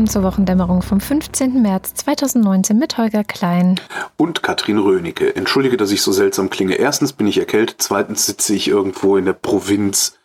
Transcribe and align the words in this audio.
Willkommen 0.00 0.12
zur 0.12 0.22
Wochendämmerung 0.22 0.80
vom 0.80 0.98
15. 0.98 1.60
März 1.60 1.92
2019 1.92 2.78
mit 2.78 2.96
Holger 2.96 3.22
Klein. 3.22 3.78
Und 4.16 4.42
Katrin 4.42 4.78
Rönecke. 4.78 5.36
Entschuldige, 5.36 5.76
dass 5.76 5.90
ich 5.90 6.00
so 6.00 6.10
seltsam 6.10 6.48
klinge. 6.48 6.76
Erstens 6.76 7.12
bin 7.12 7.26
ich 7.26 7.36
erkältet, 7.36 7.82
zweitens 7.82 8.24
sitze 8.24 8.54
ich 8.54 8.66
irgendwo 8.66 9.18
in 9.18 9.26
der 9.26 9.34
Provinz 9.34 10.16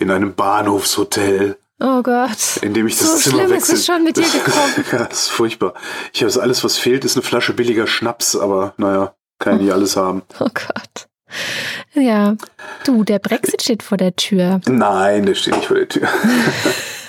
in 0.00 0.10
einem 0.10 0.34
Bahnhofshotel. 0.34 1.56
Oh 1.78 2.02
Gott. 2.02 2.56
In 2.62 2.74
dem 2.74 2.88
ich 2.88 2.98
das 2.98 3.06
so 3.06 3.30
Zimmer 3.30 3.42
schlimm 3.42 3.50
wechsel. 3.52 3.74
ist 3.74 3.80
es 3.82 3.86
schon 3.86 4.02
mit 4.02 4.16
dir 4.16 4.22
gekommen. 4.24 4.84
ja, 4.90 5.04
das 5.04 5.20
ist 5.20 5.28
furchtbar. 5.28 5.74
Ich 6.12 6.24
habe 6.24 6.42
alles, 6.42 6.64
was 6.64 6.76
fehlt, 6.76 7.04
ist 7.04 7.14
eine 7.14 7.22
Flasche 7.22 7.52
billiger 7.52 7.86
Schnaps, 7.86 8.34
aber 8.34 8.74
naja, 8.78 9.14
kann 9.38 9.54
ich 9.54 9.62
nicht 9.62 9.72
alles 9.72 9.96
haben. 9.96 10.22
Oh 10.40 10.48
Gott. 10.52 11.06
Ja, 11.94 12.34
du, 12.82 13.04
der 13.04 13.20
Brexit 13.20 13.62
steht 13.62 13.84
vor 13.84 13.96
der 13.96 14.16
Tür. 14.16 14.60
Nein, 14.66 15.24
der 15.24 15.36
steht 15.36 15.54
nicht 15.54 15.66
vor 15.66 15.76
der 15.76 15.88
Tür. 15.88 16.08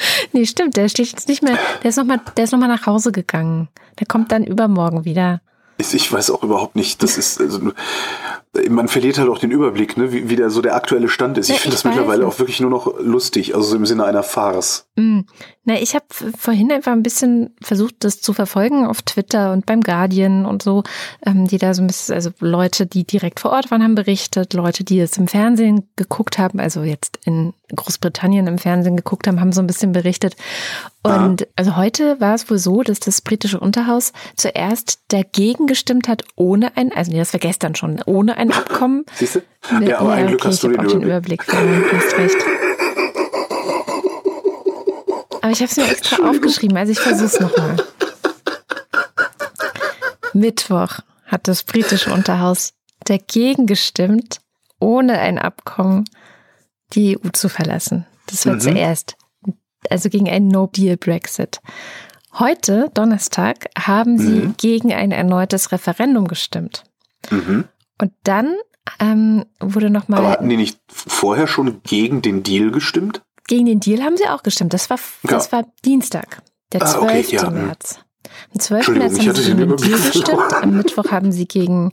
Nee, 0.32 0.46
stimmt, 0.46 0.76
der 0.76 0.88
steht 0.88 1.08
jetzt 1.08 1.28
nicht 1.28 1.42
mehr, 1.42 1.58
der 1.82 1.90
ist 1.90 1.96
nochmal, 1.96 2.20
der 2.36 2.44
ist 2.44 2.52
noch 2.52 2.58
nach 2.58 2.86
Hause 2.86 3.12
gegangen. 3.12 3.68
Der 3.98 4.06
kommt 4.06 4.32
dann 4.32 4.44
übermorgen 4.44 5.04
wieder. 5.04 5.40
Ich, 5.78 5.94
ich 5.94 6.12
weiß 6.12 6.30
auch 6.30 6.42
überhaupt 6.42 6.76
nicht, 6.76 7.02
das 7.02 7.16
ist, 7.16 7.40
also, 7.40 7.72
man 8.68 8.88
verliert 8.88 9.18
halt 9.18 9.28
auch 9.28 9.38
den 9.38 9.52
Überblick, 9.52 9.96
ne, 9.96 10.12
wie, 10.12 10.28
wie 10.28 10.34
der 10.34 10.50
so 10.50 10.60
der 10.60 10.74
aktuelle 10.74 11.08
Stand 11.08 11.38
ist. 11.38 11.48
Ja, 11.48 11.54
Ich 11.54 11.60
finde 11.60 11.76
das 11.76 11.84
mittlerweile 11.84 12.26
weiß. 12.26 12.34
auch 12.34 12.38
wirklich 12.40 12.60
nur 12.60 12.70
noch 12.70 12.98
lustig, 12.98 13.54
also 13.54 13.68
so 13.68 13.76
im 13.76 13.86
Sinne 13.86 14.04
einer 14.04 14.24
Farce. 14.24 14.88
Mm. 14.96 15.20
Na, 15.64 15.74
ich 15.80 15.94
habe 15.94 16.06
vorhin 16.36 16.72
einfach 16.72 16.90
ein 16.90 17.02
bisschen 17.02 17.54
versucht, 17.62 17.96
das 18.00 18.20
zu 18.20 18.32
verfolgen 18.32 18.86
auf 18.86 19.02
Twitter 19.02 19.52
und 19.52 19.66
beim 19.66 19.82
Guardian 19.82 20.46
und 20.46 20.62
so, 20.62 20.82
ähm, 21.24 21.46
die 21.46 21.58
da 21.58 21.74
so 21.74 21.82
ein 21.82 21.86
bisschen, 21.86 22.14
also 22.14 22.30
Leute, 22.40 22.86
die 22.86 23.04
direkt 23.04 23.38
vor 23.38 23.52
Ort 23.52 23.70
waren, 23.70 23.84
haben 23.84 23.94
berichtet, 23.94 24.52
Leute, 24.54 24.82
die 24.82 24.98
es 24.98 25.16
im 25.16 25.28
Fernsehen 25.28 25.88
geguckt 25.94 26.38
haben, 26.38 26.58
also 26.58 26.82
jetzt 26.82 27.20
in 27.24 27.52
Großbritannien 27.76 28.46
im 28.46 28.58
Fernsehen 28.58 28.96
geguckt 28.96 29.26
haben, 29.28 29.40
haben 29.40 29.52
so 29.52 29.60
ein 29.60 29.66
bisschen 29.66 29.92
berichtet. 29.92 30.34
Und 31.02 31.46
also 31.56 31.76
heute 31.76 32.20
war 32.20 32.34
es 32.34 32.50
wohl 32.50 32.58
so, 32.58 32.82
dass 32.82 33.00
das 33.00 33.20
britische 33.20 33.60
Unterhaus 33.60 34.12
zuerst 34.36 35.00
dagegen 35.08 35.66
gestimmt 35.66 36.08
hat, 36.08 36.24
ohne 36.36 36.76
ein, 36.76 36.92
also 36.92 37.12
nee, 37.12 37.18
das 37.18 37.32
war 37.32 37.40
gestern 37.40 37.74
schon, 37.74 38.02
ohne 38.06 38.36
ein 38.40 38.52
Abkommen. 38.52 39.04
Siehst 39.14 39.36
du? 39.36 39.40
Ja, 39.82 40.00
aber 40.00 40.12
ein 40.12 40.26
Glück 40.28 40.40
okay, 40.40 40.48
hast 40.48 40.62
du 40.62 40.70
ich 40.70 40.76
den 40.76 40.80
hab 40.80 40.86
auch 40.86 40.92
den 40.92 41.02
Überblick. 41.02 41.42
Überblick. 41.46 41.92
Ja, 41.92 41.98
hast 41.98 42.16
recht. 42.18 42.36
Aber 45.42 45.50
ich 45.52 45.60
habe 45.60 45.70
es 45.70 45.76
mir 45.76 45.88
extra 45.90 46.28
aufgeschrieben, 46.28 46.76
also 46.76 46.92
ich 46.92 47.00
versuche 47.00 47.26
es 47.26 47.40
nochmal. 47.40 47.76
Mittwoch 50.32 51.00
hat 51.26 51.48
das 51.48 51.64
britische 51.64 52.12
Unterhaus 52.12 52.72
dagegen 53.04 53.66
gestimmt, 53.66 54.40
ohne 54.78 55.18
ein 55.18 55.38
Abkommen 55.38 56.04
die 56.92 57.16
EU 57.18 57.28
zu 57.32 57.48
verlassen. 57.48 58.06
Das 58.26 58.46
war 58.46 58.54
Mhm. 58.54 58.60
zuerst, 58.60 59.16
also 59.88 60.08
gegen 60.08 60.28
einen 60.28 60.48
No-Deal-Brexit. 60.48 61.60
Heute, 62.38 62.90
Donnerstag, 62.94 63.66
haben 63.78 64.18
sie 64.18 64.40
Mhm. 64.46 64.54
gegen 64.56 64.92
ein 64.92 65.10
erneutes 65.10 65.72
Referendum 65.72 66.28
gestimmt. 66.28 66.84
Mhm. 67.30 67.64
Und 68.00 68.12
dann 68.24 68.56
ähm, 68.98 69.44
wurde 69.60 69.86
Aber 69.86 69.92
nochmal 69.92 70.26
hatten 70.26 70.48
die 70.48 70.56
nicht 70.56 70.78
vorher 70.88 71.46
schon 71.46 71.82
gegen 71.82 72.22
den 72.22 72.42
Deal 72.42 72.70
gestimmt? 72.70 73.22
gegen 73.46 73.66
den 73.66 73.80
Deal 73.80 74.02
haben 74.04 74.16
sie 74.16 74.28
auch 74.28 74.44
gestimmt. 74.44 74.72
Das 74.74 74.90
war, 74.90 74.98
das 75.24 75.46
Ja. 75.50 75.52
war 75.58 75.64
Dienstag, 75.84 76.40
der 76.72 76.82
Ah, 76.82 76.86
12. 76.86 77.26
okay, 77.26 77.36
ja. 77.36 77.50
März. 77.50 77.98
Am 78.54 78.60
12. 78.60 78.88
Entschuldigung, 78.88 79.12
März 79.12 79.26
haben 79.26 79.34
sie 79.34 79.42
gegen 79.54 79.58
den 79.58 79.76
Deal 79.76 79.98
gestimmt. 80.00 80.52
Am 80.62 80.76
Mittwoch 80.76 81.10
haben 81.10 81.32
sie 81.32 81.46
gegen 81.46 81.92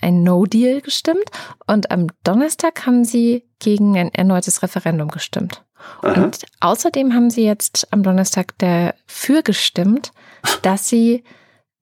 ein 0.00 0.22
No-Deal 0.22 0.80
gestimmt. 0.80 1.24
Und 1.66 1.90
am 1.90 2.06
Donnerstag 2.22 2.86
haben 2.86 3.04
sie 3.04 3.44
gegen 3.58 3.96
ein 3.98 4.14
erneutes 4.14 4.62
Referendum 4.62 5.08
gestimmt. 5.08 5.64
Aha. 6.02 6.22
Und 6.22 6.38
außerdem 6.60 7.14
haben 7.14 7.30
sie 7.30 7.44
jetzt 7.44 7.88
am 7.92 8.04
Donnerstag 8.04 8.56
dafür 8.58 9.42
gestimmt, 9.42 10.12
dass 10.62 10.88
sie 10.88 11.24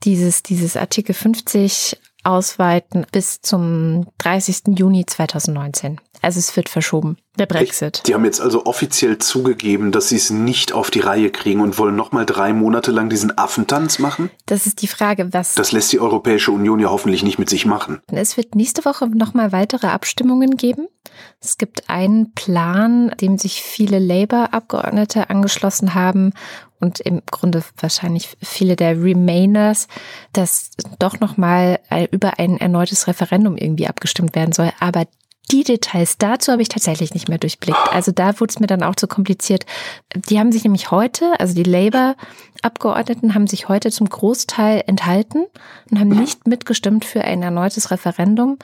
dieses, 0.05 0.43
dieses 0.43 0.79
Artikel 0.79 1.15
50 1.15 1.99
ausweiten 2.25 3.07
bis 3.13 3.41
zum 3.41 4.07
30. 4.19 4.79
Juni 4.79 5.07
2019. 5.07 6.01
Also 6.23 6.39
es 6.39 6.55
wird 6.55 6.69
verschoben. 6.69 7.17
Der 7.39 7.47
Brexit. 7.47 8.03
Die 8.07 8.13
haben 8.13 8.25
jetzt 8.25 8.41
also 8.41 8.67
offiziell 8.67 9.17
zugegeben, 9.19 9.93
dass 9.93 10.11
sie 10.11 10.17
es 10.17 10.29
nicht 10.29 10.73
auf 10.73 10.91
die 10.91 11.01
Reihe 11.01 11.31
kriegen 11.31 11.61
und 11.61 11.79
wollen 11.79 11.97
nochmal 11.97 12.27
drei 12.27 12.53
Monate 12.53 12.91
lang 12.91 13.09
diesen 13.09 13.39
Affentanz 13.39 13.99
machen. 13.99 14.31
Das 14.45 14.67
ist 14.67 14.83
die 14.83 14.89
Frage, 14.89 15.33
was. 15.33 15.55
Das 15.55 15.73
lässt 15.73 15.93
die 15.93 16.01
Europäische 16.01 16.51
Union 16.53 16.81
ja 16.81 16.91
hoffentlich 16.91 17.23
nicht 17.23 17.39
mit 17.39 17.49
sich 17.49 17.65
machen. 17.65 18.01
es 18.13 18.37
wird 18.37 18.55
nächste 18.55 18.85
Woche 18.85 19.09
nochmal 19.09 19.53
weitere 19.53 19.87
Abstimmungen 19.87 20.57
geben. 20.57 20.89
Es 21.41 21.57
gibt 21.57 21.89
einen 21.89 22.33
Plan, 22.35 23.15
dem 23.21 23.39
sich 23.39 23.63
viele 23.63 23.99
Labour-Abgeordnete 23.99 25.31
angeschlossen 25.31 25.95
haben 25.95 26.33
und 26.81 27.01
im 27.01 27.23
Grunde 27.31 27.63
wahrscheinlich 27.79 28.37
viele 28.43 28.75
der 28.75 29.01
Remainers, 29.03 29.87
dass 30.33 30.71
doch 30.99 31.21
nochmal 31.21 31.79
über 32.11 32.39
ein 32.39 32.57
erneutes 32.57 33.07
Referendum 33.07 33.57
irgendwie 33.57 33.87
abgestimmt 33.87 34.35
werden 34.35 34.53
soll. 34.53 34.73
Aber 34.81 35.05
die 35.51 35.65
Details 35.65 36.17
dazu 36.17 36.53
habe 36.53 36.63
ich 36.63 36.69
tatsächlich 36.69 37.13
nicht 37.13 37.29
mehr 37.29 37.39
durchblickt. 37.39 37.93
Also 37.93 38.13
da 38.13 38.39
wurde 38.39 38.51
es 38.51 38.61
mir 38.61 38.69
dann 38.69 38.85
auch 38.85 38.95
zu 38.95 39.09
kompliziert. 39.09 39.67
Die 40.15 40.39
haben 40.39 40.53
sich 40.53 40.63
nämlich 40.63 40.93
heute, 40.93 41.39
also 41.41 41.55
die 41.55 41.65
Labour-Abgeordneten 42.63 43.35
haben 43.35 43.47
sich 43.47 43.69
heute 43.69 43.91
zum 43.91 44.09
Großteil 44.09 44.83
enthalten 44.87 45.47
und 45.91 45.99
haben 45.99 46.09
nicht 46.09 46.47
mitgestimmt 46.47 47.05
für 47.05 47.23
ein 47.23 47.43
erneutes 47.43 47.91
Referendum, 47.91 48.59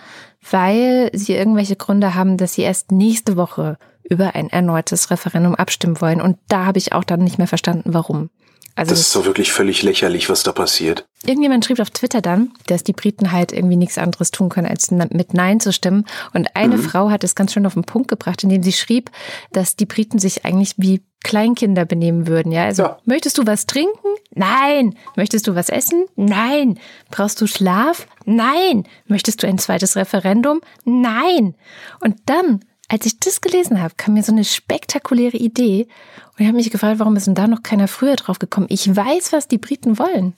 weil 0.51 1.11
sie 1.13 1.35
irgendwelche 1.35 1.77
Gründe 1.77 2.15
haben, 2.15 2.37
dass 2.37 2.55
sie 2.55 2.63
erst 2.63 2.93
nächste 2.93 3.37
Woche 3.37 3.79
über 4.09 4.35
ein 4.35 4.51
erneutes 4.51 5.11
Referendum 5.11 5.55
abstimmen 5.55 6.01
wollen. 6.01 6.21
Und 6.21 6.39
da 6.49 6.67
habe 6.67 6.79
ich 6.79 6.93
auch 6.93 7.05
dann 7.05 7.25
nicht 7.25 7.39
mehr 7.39 7.49
verstanden, 7.49 7.93
warum. 7.93 8.31
Also 8.75 8.91
Das 8.91 9.01
ist 9.01 9.17
doch 9.17 9.25
wirklich 9.25 9.53
völlig 9.53 9.83
lächerlich, 9.83 10.29
was 10.29 10.43
da 10.43 10.53
passiert. 10.53 11.07
Irgendjemand 11.25 11.65
schrieb 11.65 11.81
auf 11.81 11.91
Twitter 11.91 12.21
dann, 12.21 12.53
dass 12.67 12.85
die 12.85 12.93
Briten 12.93 13.33
halt 13.33 13.53
irgendwie 13.53 13.77
nichts 13.77 13.97
anderes 13.99 14.31
tun 14.31 14.49
können, 14.51 14.67
als 14.67 14.91
mit 14.91 15.33
Nein 15.35 15.61
zu 15.61 15.73
stimmen. 15.73 16.05
Und 16.35 16.55
eine 16.55 16.77
Frau 16.79 17.11
hat 17.11 17.25
es 17.25 17.35
ganz 17.35 17.53
schön 17.53 17.67
auf 17.67 17.75
den 17.75 17.85
Punkt 17.85 18.09
gebracht, 18.09 18.43
indem 18.45 18.63
sie 18.63 18.73
schrieb, 18.73 19.11
dass 19.53 19.77
die 19.77 19.87
Briten 19.87 20.19
sich 20.19 20.45
eigentlich 20.45 20.75
wie 20.77 21.03
Kleinkinder 21.25 21.85
benehmen 21.87 22.27
würden. 22.29 22.53
Ja, 22.53 22.65
also 22.65 22.83
Ja. 22.83 22.99
möchtest 23.05 23.39
du 23.39 23.47
was 23.47 23.67
trinken? 23.67 23.97
Nein. 24.35 24.95
Möchtest 25.17 25.47
du 25.49 25.55
was 25.55 25.71
essen? 25.71 26.05
Nein. 26.15 26.79
Brauchst 27.11 27.41
du 27.41 27.47
Schlaf? 27.47 28.07
Nein. 28.27 28.85
Möchtest 29.07 29.43
du 29.43 29.49
ein 29.49 29.59
zweites 29.59 29.97
Referendum? 29.97 30.61
Nein. 30.85 31.55
Und 32.01 32.17
dann, 32.27 32.61
als 32.89 33.07
ich 33.07 33.19
das 33.21 33.41
gelesen 33.41 33.83
habe, 33.83 33.95
kam 33.97 34.15
mir 34.15 34.23
so 34.23 34.33
eine 34.33 34.45
spektakuläre 34.45 35.37
Idee. 35.37 35.89
Und 36.33 36.41
ich 36.41 36.47
habe 36.47 36.57
mich 36.57 36.71
gefragt, 36.71 36.99
warum 36.99 37.17
ist 37.17 37.27
denn 37.27 37.35
da 37.35 37.47
noch 37.47 37.63
keiner 37.63 37.89
früher 37.89 38.17
drauf 38.17 38.39
gekommen? 38.39 38.67
Ich 38.71 38.95
weiß, 38.95 39.33
was 39.33 39.49
die 39.49 39.59
Briten 39.59 39.99
wollen. 39.99 40.35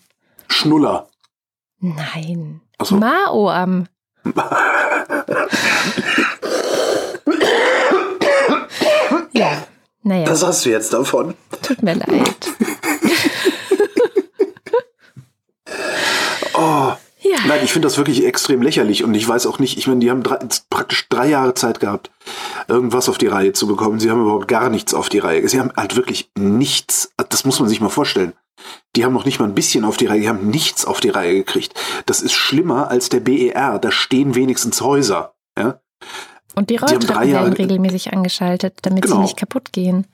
Schnuller. 0.49 1.09
Nein. 1.81 2.61
Ach 2.79 2.87
so. 2.87 2.97
Maoam. 2.97 3.87
ja, 9.33 9.67
naja, 10.03 10.25
Das 10.25 10.43
hast 10.45 10.65
du 10.65 10.71
jetzt 10.71 10.93
davon. 10.93 11.35
tut 11.63 11.83
mir 11.83 11.95
leid. 11.95 12.49
Oh. 16.61 16.93
Ja, 17.31 17.39
Nein, 17.47 17.61
ich 17.63 17.73
finde 17.73 17.87
das 17.87 17.97
wirklich 17.99 18.25
extrem 18.25 18.63
lächerlich 18.63 19.05
und 19.05 19.13
ich 19.15 19.27
weiß 19.29 19.47
auch 19.47 19.59
nicht, 19.59 19.77
ich 19.77 19.87
meine, 19.87 20.01
die 20.01 20.11
haben 20.11 20.23
drei, 20.23 20.39
praktisch 20.71 21.09
drei 21.09 21.29
Jahre 21.29 21.55
Zeit 21.55 21.81
gehabt, 21.81 22.11
irgendwas 22.69 23.09
auf 23.09 23.19
die 23.19 23.27
Reihe 23.27 23.53
zu 23.53 23.67
bekommen. 23.67 24.01
Sie 24.01 24.11
haben 24.11 24.23
überhaupt 24.23 24.49
gar 24.49 24.71
nichts 24.71 24.95
auf 24.95 25.09
die 25.09 25.19
Reihe. 25.19 25.47
Sie 25.49 25.59
haben 25.61 25.73
halt 25.77 25.97
wirklich 25.97 26.31
nichts, 26.39 27.13
das 27.29 27.45
muss 27.45 27.61
man 27.61 27.69
sich 27.69 27.81
mal 27.81 27.89
vorstellen. 27.91 28.33
Die 28.97 29.05
haben 29.05 29.13
noch 29.13 29.25
nicht 29.25 29.39
mal 29.39 29.45
ein 29.47 29.55
bisschen 29.55 29.85
auf 29.85 29.97
die 29.97 30.07
Reihe, 30.07 30.21
die 30.21 30.29
haben 30.29 30.49
nichts 30.49 30.85
auf 30.85 31.01
die 31.01 31.11
Reihe 31.11 31.35
gekriegt. 31.35 31.75
Das 32.07 32.23
ist 32.23 32.33
schlimmer 32.33 32.89
als 32.91 33.09
der 33.09 33.21
BER, 33.21 33.79
da 33.79 33.91
stehen 33.91 34.35
wenigstens 34.35 34.81
Häuser. 34.81 35.35
Ja? 35.59 35.81
und 36.55 36.71
die 36.71 36.79
haben 36.81 36.87
drei 36.87 36.95
Rolltreppen 36.97 37.29
Jahre- 37.31 37.45
werden 37.45 37.53
regelmäßig 37.57 38.13
angeschaltet, 38.13 38.79
damit 38.83 39.05
sie 39.05 39.11
Genau. 39.11 39.23
nicht 39.23 39.37
kaputt 39.37 39.73
gehen. 39.73 40.07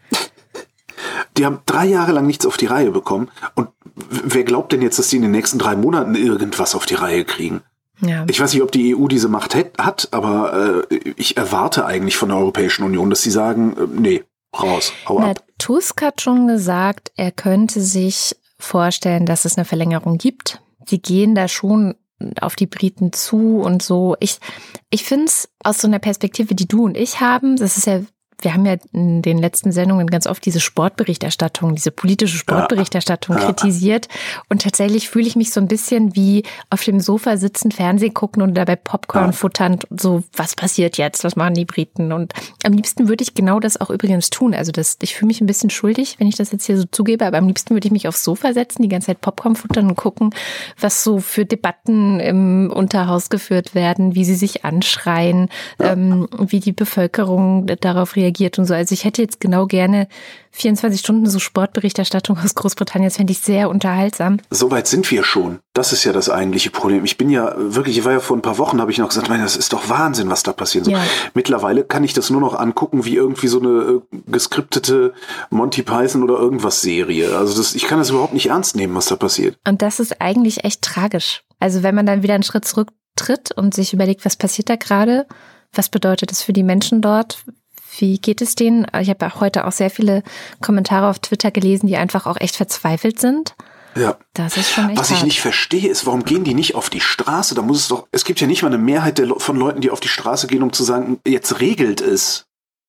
Die 1.37 1.44
haben 1.44 1.58
drei 1.66 1.87
Jahre 1.87 2.12
lang 2.12 2.26
nichts 2.26 2.46
auf 2.46 2.56
die 2.56 2.66
Reihe 2.66 2.90
bekommen 2.93 3.31
und 3.56 3.69
wer 3.96 4.44
glaubt 4.44 4.73
denn 4.73 4.82
jetzt, 4.82 4.99
dass 4.99 5.08
die 5.08 5.17
in 5.17 5.23
den 5.23 5.31
nächsten 5.31 5.58
drei 5.58 5.76
Monaten 5.76 6.14
irgendwas 6.14 6.75
auf 6.75 6.87
die 6.87 6.94
Reihe 6.94 7.25
kriegen? 7.25 7.62
Ja. 8.00 8.25
Ich 8.29 8.41
weiß 8.41 8.52
nicht, 8.52 8.62
ob 8.62 8.73
die 8.73 8.94
EU 8.96 9.06
diese 9.06 9.29
Macht 9.29 9.55
hat, 9.55 10.08
aber 10.11 10.87
äh, 10.91 11.12
ich 11.17 11.37
erwarte 11.37 11.87
eigentlich 11.87 12.17
von 12.17 12.29
der 12.29 12.38
Europäischen 12.38 12.85
Union, 12.85 13.08
dass 13.08 13.23
sie 13.23 13.31
sagen, 13.31 13.76
äh, 13.76 13.87
nee, 14.00 14.25
raus, 14.61 14.93
hau 15.08 15.20
Na, 15.20 15.31
ab. 15.31 15.44
Tusk 15.58 16.02
hat 16.02 16.20
schon 16.20 16.49
gesagt, 16.49 17.12
er 17.17 17.31
könnte 17.31 17.81
sich 17.81 18.37
vorstellen, 18.58 19.26
dass 19.26 19.44
es 19.44 19.56
eine 19.56 19.64
Verlängerung 19.64 20.19
gibt. 20.19 20.61
Sie 20.87 21.00
gehen 21.00 21.35
da 21.35 21.49
schon 21.49 21.94
auf 22.40 22.56
die 22.56 22.67
Briten 22.67 23.12
zu 23.12 23.61
und 23.61 23.82
so. 23.82 24.17
Ich, 24.20 24.38
ich 24.90 25.05
finde 25.05 25.26
es 25.26 25.49
aus 25.62 25.79
so 25.79 25.88
einer 25.88 25.99
Perspektive, 25.99 26.55
die 26.55 26.69
du 26.69 26.85
und 26.85 26.97
ich 26.97 27.20
haben, 27.20 27.56
das 27.56 27.76
ist 27.76 27.87
ja 27.87 28.00
wir 28.44 28.52
haben 28.55 28.67
ja 28.67 28.76
in 28.93 29.23
den 29.23 29.38
letzten 29.38 29.73
Sendungen 29.73 30.06
ganz 30.06 30.26
oft 30.26 30.44
diese 30.44 30.61
Sportberichterstattung, 30.61 31.75
diese 31.75 31.91
politische 31.91 32.37
Sportberichterstattung 32.37 33.37
ja. 33.38 33.46
kritisiert. 33.46 34.08
Und 34.49 34.62
tatsächlich 34.62 35.08
fühle 35.08 35.26
ich 35.26 35.35
mich 35.35 35.50
so 35.50 35.61
ein 35.61 35.69
bisschen 35.69 36.14
wie 36.14 36.44
auf 36.70 36.85
dem 36.85 37.00
Sofa 37.00 37.37
sitzen, 37.38 37.73
Fernsehen 37.73 38.12
gucken 38.12 38.43
und 38.43 38.55
dabei 38.55 38.76
Popcorn 38.76 39.26
ja. 39.26 39.32
futtern. 39.32 39.79
So, 39.91 40.23
was 40.37 40.55
passiert 40.55 40.99
jetzt? 40.99 41.25
Was 41.25 41.37
machen 41.37 41.55
die 41.55 41.64
Briten? 41.64 42.12
Und 42.12 42.35
am 42.64 42.75
liebsten 42.75 43.08
würde 43.08 43.23
ich 43.23 43.35
genau 43.35 43.61
das 43.61 43.81
auch 43.81 43.91
übrigens 43.91 44.31
tun. 44.31 44.55
Also 44.55 44.73
das, 44.73 44.99
ich 45.00 45.14
fühle 45.14 45.29
mich 45.29 45.40
ein 45.40 45.47
bisschen 45.47 45.70
schuldig, 45.70 46.17
wenn 46.19 46.29
ich 46.29 46.37
das 46.37 46.52
jetzt 46.52 46.67
hier 46.67 46.79
so 46.79 46.85
zugebe, 46.85 47.26
aber 47.26 47.38
am 47.38 47.47
liebsten 47.47 47.75
würde 47.75 47.87
ich 47.87 47.93
mich 47.93 48.06
aufs 48.06 48.25
Sofa 48.25 48.52
setzen, 48.52 48.82
die 48.82 48.88
ganze 48.88 49.06
Zeit 49.06 49.23
Popcorn 49.23 49.56
futtern 49.56 49.88
und 49.88 49.97
gucken, 49.97 50.35
was 50.79 51.02
so 51.02 51.19
für 51.19 51.47
Debatten 51.47 52.20
im 52.20 52.70
Unterhaus 52.70 53.31
geführt 53.31 53.75
werden, 53.75 54.14
wie 54.14 54.25
sie 54.25 54.35
sich 54.35 54.64
anschreien, 54.64 55.49
ja. 55.81 55.93
ähm, 55.93 56.29
wie 56.38 56.61
die 56.61 56.73
Bevölkerung 56.73 57.67
darauf 57.81 58.17
reagiert 58.17 58.33
reagiert 58.34 58.58
und 58.58 58.66
so. 58.66 58.75
Also 58.75 58.92
ich 58.92 59.04
hätte 59.04 59.22
jetzt 59.22 59.40
genau 59.40 59.66
gerne 59.66 60.08
24 60.52 61.00
Stunden 61.00 61.28
so 61.28 61.38
Sportberichterstattung 61.38 62.38
aus 62.38 62.54
Großbritannien. 62.54 63.08
Das 63.08 63.16
fände 63.16 63.32
ich 63.32 63.40
sehr 63.40 63.70
unterhaltsam. 63.70 64.38
Soweit 64.50 64.86
sind 64.86 65.10
wir 65.10 65.25
schon. 65.25 65.60
Das 65.72 65.92
ist 65.92 66.04
ja 66.04 66.12
das 66.12 66.31
eigentliche 66.31 66.70
Problem. 66.70 67.04
Ich 67.04 67.16
bin 67.16 67.31
ja 67.31 67.54
wirklich, 67.56 67.98
ich 67.98 68.04
war 68.04 68.12
ja 68.12 68.20
vor 68.20 68.36
ein 68.36 68.42
paar 68.42 68.58
Wochen, 68.58 68.81
habe 68.81 68.90
ich 68.90 68.98
noch 68.98 69.08
gesagt, 69.08 69.28
das 69.28 69.56
ist 69.56 69.72
doch 69.72 69.88
Wahnsinn, 69.88 70.31
was 70.31 70.42
da 70.42 70.52
passiert. 70.52 70.86
Ja. 70.86 71.00
Mittlerweile 71.34 71.84
kann 71.84 72.04
ich 72.04 72.12
das 72.12 72.31
nur 72.31 72.40
noch 72.40 72.54
angucken 72.54 73.04
wie 73.04 73.16
irgendwie 73.16 73.48
so 73.48 73.60
eine 73.60 74.02
äh, 74.12 74.19
geskriptete 74.26 75.12
Monty 75.50 75.82
Python 75.82 76.22
oder 76.22 76.38
irgendwas 76.38 76.80
Serie. 76.80 77.37
Also 77.37 77.56
das, 77.56 77.75
ich 77.75 77.87
kann 77.87 77.98
das 77.98 78.10
überhaupt 78.10 78.34
nicht 78.34 78.46
ernst 78.46 78.76
nehmen, 78.76 78.94
was 78.94 79.06
da 79.06 79.16
passiert. 79.16 79.56
Und 79.66 79.82
das 79.82 80.00
ist 80.00 80.20
eigentlich 80.20 80.64
echt 80.64 80.82
tragisch. 80.82 81.42
Also 81.60 81.82
wenn 81.82 81.94
man 81.94 82.06
dann 82.06 82.22
wieder 82.22 82.34
einen 82.34 82.42
Schritt 82.42 82.64
zurücktritt 82.64 83.52
und 83.56 83.75
sich 83.75 83.92
überlegt, 83.92 84.25
was 84.25 84.37
passiert 84.37 84.69
da 84.69 84.76
gerade? 84.76 85.26
Was 85.72 85.88
bedeutet 85.88 86.30
das 86.30 86.42
für 86.42 86.52
die 86.52 86.62
Menschen 86.62 87.02
dort? 87.02 87.44
Wie 87.99 88.19
geht 88.19 88.43
es 88.43 88.55
denen? 88.55 88.87
Ich 89.00 89.08
habe 89.08 89.26
auch 89.26 89.41
heute 89.41 89.67
auch 89.67 89.73
sehr 89.73 89.91
viele 89.91 90.23
Kommentare 90.61 91.08
auf 91.08 91.19
Twitter 91.19 91.50
gelesen, 91.50 91.87
die 91.87 91.96
einfach 91.96 92.26
auch 92.26 92.41
echt 92.41 92.56
verzweifelt 92.56 93.20
sind. 93.20 93.55
Ja. 93.96 94.17
Das 94.32 94.56
ist 94.56 94.73
schon 94.73 94.91
echt 94.91 94.99
Was 94.99 95.11
ich 95.11 95.19
hart. 95.19 95.26
nicht 95.26 95.41
verstehe, 95.41 95.88
ist, 95.88 96.06
warum 96.06 96.25
gehen 96.25 96.44
die 96.44 96.55
nicht 96.55 96.75
auf 96.75 96.91
die 96.91 97.00
Straße? 97.00 97.55
Da 97.55 97.62
muss 97.62 97.79
es 97.79 97.88
doch, 97.88 98.08
es 98.11 98.25
gibt 98.25 98.41
ja 98.41 98.46
nicht 98.46 98.62
mal 98.62 98.69
eine 98.69 98.79
Mehrheit 98.79 99.19
der, 99.19 99.29
von 99.37 99.56
Leuten, 99.56 99.81
die 99.81 99.91
auf 99.91 100.00
die 100.00 100.08
Straße 100.08 100.46
gehen, 100.46 100.62
um 100.62 100.73
zu 100.73 100.82
sagen, 100.82 101.20
jetzt 101.26 101.61
regelt 101.61 102.00
es. 102.00 102.46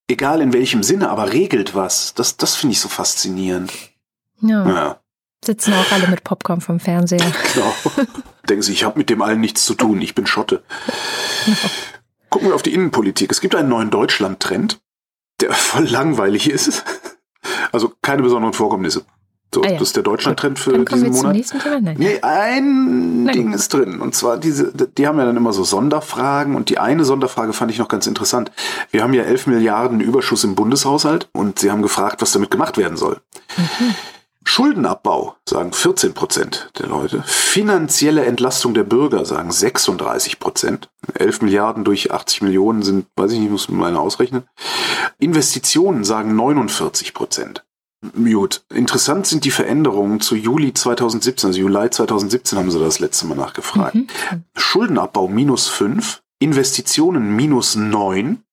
Egal 0.07 0.42
in 0.42 0.54
welchem 0.54 0.84
Sinne, 0.84 1.10
aber 1.10 1.31
regelt 1.31 1.74
was. 1.74 2.13
Das, 2.13 2.38
das 2.38 2.56
finde 2.56 2.74
ich 2.74 2.80
so 2.80 2.90
faszinierend. 2.90 3.72
Ja. 4.42 4.68
ja. 4.68 5.00
Sitzen 5.44 5.74
auch 5.74 5.92
alle 5.92 6.08
mit 6.08 6.24
Popcorn 6.24 6.62
vom 6.62 6.80
Fernseher. 6.80 7.19
Genau. 7.54 7.74
Denken 8.50 8.62
Sie, 8.62 8.74
ich 8.74 8.84
habe 8.84 9.00
mit 9.00 9.10
dem 9.10 9.24
allen 9.24 9.42
nichts 9.42 9.66
zu 9.66 9.74
tun. 9.74 10.01
Ich 10.01 10.13
bin 10.13 10.28
Schotte. 10.28 10.63
Gucken 12.30 12.50
wir 12.50 12.56
auf 12.56 12.62
die 12.62 12.74
Innenpolitik. 12.74 13.31
Es 13.31 13.42
gibt 13.42 13.56
einen 13.56 13.69
neuen 13.69 13.90
Deutschland-Trend 13.90 14.80
der 15.42 15.52
voll 15.54 15.86
langweilig 15.86 16.50
ist. 16.50 16.84
Also 17.72 17.94
keine 18.02 18.24
besonderen 18.24 18.54
Vorkommnisse. 18.54 19.06
So, 19.54 19.62
ah 19.62 19.68
ja. 19.68 19.74
das 19.74 19.84
ist 19.84 19.96
der 19.96 20.04
Deutschland-Trend 20.04 20.60
für 20.60 20.84
diesen 20.84 21.12
Monat. 21.12 21.38
Nein. 21.82 21.96
Nee, 21.98 22.20
ein 22.22 23.24
Nein. 23.24 23.34
Ding 23.34 23.54
ist 23.54 23.74
drin. 23.74 24.02
Und 24.02 24.14
zwar 24.14 24.38
diese, 24.38 24.74
die 24.74 25.08
haben 25.08 25.18
ja 25.18 25.26
dann 25.26 25.38
immer 25.38 25.54
so 25.54 25.64
Sonderfragen. 25.64 26.56
Und 26.56 26.70
die 26.70 26.78
eine 26.78 27.06
Sonderfrage 27.06 27.54
fand 27.54 27.72
ich 27.72 27.78
noch 27.78 27.88
ganz 27.88 28.06
interessant. 28.06 28.52
Wir 28.92 29.02
haben 29.02 29.14
ja 29.14 29.24
11 29.24 29.48
Milliarden 29.48 30.02
Überschuss 30.02 30.44
im 30.44 30.56
Bundeshaushalt 30.56 31.30
und 31.32 31.60
sie 31.60 31.72
haben 31.72 31.82
gefragt, 31.82 32.22
was 32.22 32.34
damit 32.34 32.52
gemacht 32.52 32.78
werden 32.78 32.98
soll. 32.98 33.22
Mhm. 33.56 33.96
Schuldenabbau, 34.47 35.36
sagen 35.50 35.74
14 35.74 36.13
Prozent 36.13 36.69
der 36.80 36.88
Leute. 36.88 37.24
Finanzielle 37.25 38.25
Entlastung 38.25 38.74
der 38.74 38.83
Bürger, 38.83 39.25
sagen 39.25 39.51
36 39.51 40.39
Prozent. 40.39 40.89
11 41.15 41.42
Milliarden 41.42 41.83
durch 41.83 42.12
80 42.12 42.44
Millionen 42.44 42.83
sind, 42.83 43.07
weiß 43.15 43.31
ich 43.31 43.39
nicht, 43.39 43.51
muss 43.51 43.69
man 43.69 43.80
mal 43.94 44.00
ausrechnen. 44.00 44.44
Investitionen, 45.18 46.03
sagen 46.03 46.36
49 46.36 47.13
Prozent. 47.13 47.65
Gut. 48.13 48.63
Interessant 48.71 49.25
sind 49.25 49.45
die 49.45 49.51
Veränderungen 49.51 50.19
zu 50.19 50.36
Juli 50.36 50.74
2017, 50.74 51.48
also 51.48 51.59
Juli 51.59 51.89
2017 51.89 52.57
haben 52.57 52.69
sie 52.69 52.80
das 52.80 53.00
letzte 53.00 53.25
Mal 53.25 53.36
nachgefragt. 53.36 53.95
Mhm. 53.95 54.07
Schuldenabbau 54.56 55.27
minus 55.27 55.68
5, 55.68 56.21
Investitionen 56.39 57.36
minus 57.36 57.75
9, 57.75 58.44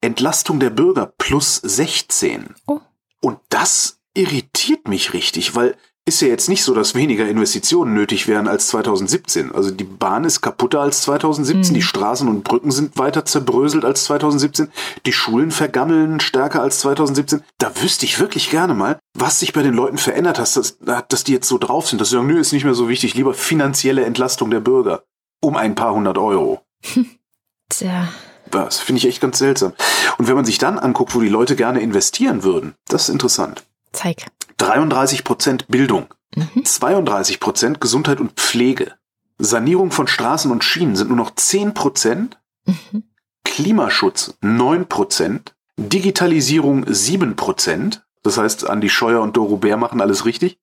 Entlastung 0.00 0.60
der 0.60 0.70
Bürger 0.70 1.12
plus 1.18 1.56
16. 1.56 2.54
Oh. 2.66 2.80
Und 3.20 3.38
das 3.48 4.00
irritiert 4.14 4.88
mich 4.88 5.12
richtig, 5.12 5.54
weil 5.54 5.76
ist 6.06 6.20
ja 6.20 6.28
jetzt 6.28 6.50
nicht 6.50 6.62
so, 6.62 6.74
dass 6.74 6.94
weniger 6.94 7.26
Investitionen 7.26 7.94
nötig 7.94 8.28
wären 8.28 8.46
als 8.46 8.68
2017. 8.68 9.52
Also 9.52 9.70
die 9.70 9.84
Bahn 9.84 10.24
ist 10.24 10.42
kaputter 10.42 10.80
als 10.80 11.00
2017, 11.02 11.72
mhm. 11.72 11.74
die 11.74 11.82
Straßen 11.82 12.28
und 12.28 12.44
Brücken 12.44 12.70
sind 12.70 12.98
weiter 12.98 13.24
zerbröselt 13.24 13.86
als 13.86 14.04
2017, 14.04 14.68
die 15.06 15.12
Schulen 15.14 15.50
vergammeln 15.50 16.20
stärker 16.20 16.60
als 16.60 16.80
2017. 16.80 17.42
Da 17.58 17.72
wüsste 17.80 18.04
ich 18.04 18.20
wirklich 18.20 18.50
gerne 18.50 18.74
mal, 18.74 18.98
was 19.14 19.40
sich 19.40 19.54
bei 19.54 19.62
den 19.62 19.72
Leuten 19.72 19.96
verändert 19.96 20.38
hat, 20.38 20.54
dass, 20.54 20.76
dass 21.08 21.24
die 21.24 21.32
jetzt 21.32 21.48
so 21.48 21.56
drauf 21.56 21.88
sind, 21.88 22.00
dass 22.00 22.10
sie 22.10 22.16
sagen, 22.16 22.26
nö, 22.26 22.38
ist 22.38 22.52
nicht 22.52 22.64
mehr 22.64 22.74
so 22.74 22.90
wichtig, 22.90 23.14
lieber 23.14 23.32
finanzielle 23.32 24.04
Entlastung 24.04 24.50
der 24.50 24.60
Bürger. 24.60 25.04
Um 25.40 25.56
ein 25.56 25.74
paar 25.74 25.94
hundert 25.94 26.18
Euro. 26.18 26.60
Tja. 27.70 28.08
Das 28.50 28.78
finde 28.78 28.98
ich 28.98 29.06
echt 29.06 29.22
ganz 29.22 29.38
seltsam. 29.38 29.72
Und 30.18 30.28
wenn 30.28 30.36
man 30.36 30.44
sich 30.44 30.58
dann 30.58 30.78
anguckt, 30.78 31.14
wo 31.14 31.20
die 31.20 31.28
Leute 31.28 31.56
gerne 31.56 31.80
investieren 31.80 32.44
würden, 32.44 32.74
das 32.88 33.04
ist 33.04 33.08
interessant. 33.08 33.64
Zeig. 33.94 34.26
33 34.58 35.24
Prozent 35.24 35.66
Bildung, 35.68 36.06
mhm. 36.34 36.64
32 36.64 37.40
Prozent 37.40 37.80
Gesundheit 37.80 38.20
und 38.20 38.32
Pflege. 38.32 38.94
Sanierung 39.38 39.90
von 39.90 40.06
Straßen 40.06 40.50
und 40.50 40.62
Schienen 40.62 40.96
sind 40.96 41.08
nur 41.08 41.16
noch 41.16 41.34
10 41.34 41.74
Prozent. 41.74 42.38
Mhm. 42.66 43.04
Klimaschutz 43.44 44.34
9 44.40 44.86
Prozent. 44.86 45.54
Digitalisierung 45.76 46.84
7 46.86 47.36
Prozent. 47.36 48.04
Das 48.22 48.38
heißt, 48.38 48.68
Andi 48.68 48.88
Scheuer 48.88 49.20
und 49.22 49.36
Doro 49.36 49.56
Bär 49.56 49.76
machen 49.76 50.00
alles 50.00 50.24
richtig. 50.24 50.58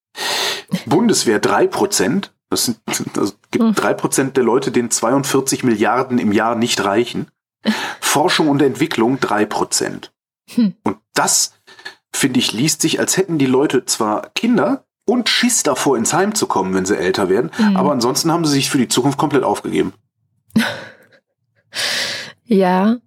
Bundeswehr 0.85 1.39
3 1.39 1.67
Prozent. 1.67 2.33
Das 2.49 2.65
sind, 2.65 2.79
also 3.17 3.33
gibt 3.51 3.63
mhm. 3.63 3.75
3 3.75 3.93
Prozent 3.93 4.37
der 4.37 4.43
Leute, 4.43 4.71
denen 4.71 4.89
42 4.89 5.63
Milliarden 5.63 6.17
im 6.17 6.31
Jahr 6.31 6.55
nicht 6.55 6.83
reichen. 6.83 7.27
Forschung 7.99 8.49
und 8.49 8.61
Entwicklung 8.61 9.19
3 9.19 9.45
Prozent. 9.45 10.11
Hm. 10.55 10.75
Und 10.83 10.97
das 11.13 11.53
finde 12.13 12.39
ich, 12.39 12.51
liest 12.51 12.81
sich, 12.81 12.99
als 12.99 13.17
hätten 13.17 13.37
die 13.37 13.45
Leute 13.45 13.85
zwar 13.85 14.29
Kinder 14.35 14.85
und 15.05 15.29
Schiss 15.29 15.63
davor, 15.63 15.97
ins 15.97 16.13
Heim 16.13 16.35
zu 16.35 16.47
kommen, 16.47 16.73
wenn 16.73 16.85
sie 16.85 16.97
älter 16.97 17.29
werden, 17.29 17.51
mhm. 17.57 17.77
aber 17.77 17.91
ansonsten 17.91 18.31
haben 18.31 18.45
sie 18.45 18.53
sich 18.53 18.69
für 18.69 18.77
die 18.77 18.87
Zukunft 18.87 19.17
komplett 19.17 19.43
aufgegeben. 19.43 19.93
ja, 22.45 22.97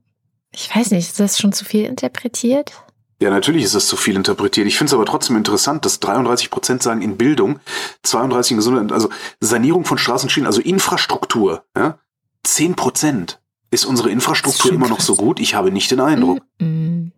ich 0.53 0.75
weiß 0.75 0.91
nicht, 0.91 1.07
ist 1.07 1.21
das 1.21 1.39
schon 1.39 1.53
zu 1.53 1.65
viel 1.65 1.85
interpretiert? 1.85 2.73
Ja, 3.21 3.31
natürlich 3.31 3.65
ist 3.65 3.75
das 3.75 3.87
zu 3.87 3.97
viel 3.97 4.17
interpretiert. 4.17 4.67
Ich 4.67 4.77
finde 4.77 4.89
es 4.89 4.95
aber 4.95 5.07
trotzdem 5.07 5.37
interessant, 5.37 5.85
dass 5.85 6.01
33 6.01 6.51
Prozent 6.51 6.83
sagen 6.83 7.01
in 7.01 7.17
Bildung, 7.17 7.61
32 8.03 8.53
in 8.53 8.57
Gesundheit, 8.59 8.93
also 8.93 9.09
Sanierung 9.41 9.85
von 9.85 9.99
Straßenschienen, 9.99 10.47
also 10.47 10.61
Infrastruktur, 10.61 11.65
ja, 11.77 11.99
10 12.43 12.75
Prozent. 12.75 13.41
Ist 13.71 13.87
unsere 13.87 14.11
Infrastruktur 14.11 14.73
immer 14.73 14.89
noch 14.89 15.01
so 15.01 15.17
gut? 15.17 15.41
Ich 15.41 15.55
habe 15.55 15.73
nicht 15.73 15.91
den 15.91 16.01
Eindruck. 16.01 16.41
Mm 16.59 16.65
-mm. 16.65 17.11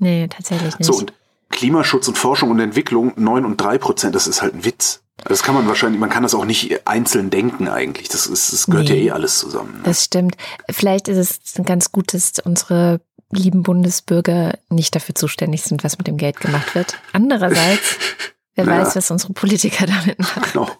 Nee, 0.00 0.26
tatsächlich 0.28 0.78
nicht. 0.78 0.86
So, 0.86 0.98
und 0.98 1.12
Klimaschutz 1.50 2.08
und 2.08 2.18
Forschung 2.18 2.50
und 2.50 2.58
Entwicklung 2.58 3.12
9 3.16 3.44
und 3.44 3.60
3 3.60 3.78
Prozent, 3.78 4.14
das 4.14 4.26
ist 4.26 4.42
halt 4.42 4.54
ein 4.54 4.64
Witz. 4.64 5.02
Das 5.24 5.42
kann 5.42 5.54
man 5.54 5.68
wahrscheinlich, 5.68 6.00
man 6.00 6.10
kann 6.10 6.22
das 6.22 6.34
auch 6.34 6.44
nicht 6.44 6.86
einzeln 6.86 7.30
denken 7.30 7.68
eigentlich. 7.68 8.08
Das, 8.08 8.26
ist, 8.26 8.52
das 8.52 8.66
gehört 8.66 8.88
nee, 8.88 8.96
ja 8.96 9.02
eh 9.02 9.10
alles 9.10 9.38
zusammen. 9.38 9.74
Ne? 9.74 9.80
Das 9.84 10.04
stimmt. 10.04 10.36
Vielleicht 10.70 11.08
ist 11.08 11.18
es 11.18 11.64
ganz 11.64 11.92
gut, 11.92 12.14
dass 12.14 12.32
unsere 12.42 13.00
lieben 13.30 13.62
Bundesbürger 13.62 14.58
nicht 14.70 14.94
dafür 14.94 15.14
zuständig 15.14 15.62
sind, 15.62 15.84
was 15.84 15.98
mit 15.98 16.06
dem 16.06 16.16
Geld 16.16 16.40
gemacht 16.40 16.74
wird. 16.74 16.98
Andererseits, 17.12 17.96
wer 18.54 18.64
naja. 18.64 18.82
weiß, 18.82 18.96
was 18.96 19.10
unsere 19.10 19.32
Politiker 19.34 19.86
damit 19.86 20.18
machen. 20.18 20.42
Genau. 20.52 20.70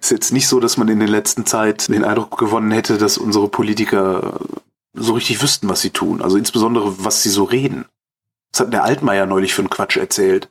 Ist 0.00 0.10
jetzt 0.10 0.32
nicht 0.32 0.48
so, 0.48 0.60
dass 0.60 0.76
man 0.76 0.88
in 0.88 0.98
der 0.98 1.08
letzten 1.08 1.46
Zeit 1.46 1.88
den 1.88 2.04
Eindruck 2.04 2.36
gewonnen 2.36 2.72
hätte, 2.72 2.98
dass 2.98 3.16
unsere 3.16 3.48
Politiker 3.48 4.40
so 4.92 5.14
richtig 5.14 5.40
wüssten, 5.40 5.68
was 5.68 5.80
sie 5.80 5.90
tun. 5.90 6.20
Also 6.20 6.36
insbesondere, 6.36 7.04
was 7.04 7.22
sie 7.22 7.30
so 7.30 7.44
reden. 7.44 7.86
Das 8.52 8.60
hat 8.60 8.72
der 8.72 8.84
Altmaier 8.84 9.26
neulich 9.26 9.54
für 9.54 9.62
einen 9.62 9.70
Quatsch 9.70 9.96
erzählt. 9.96 10.50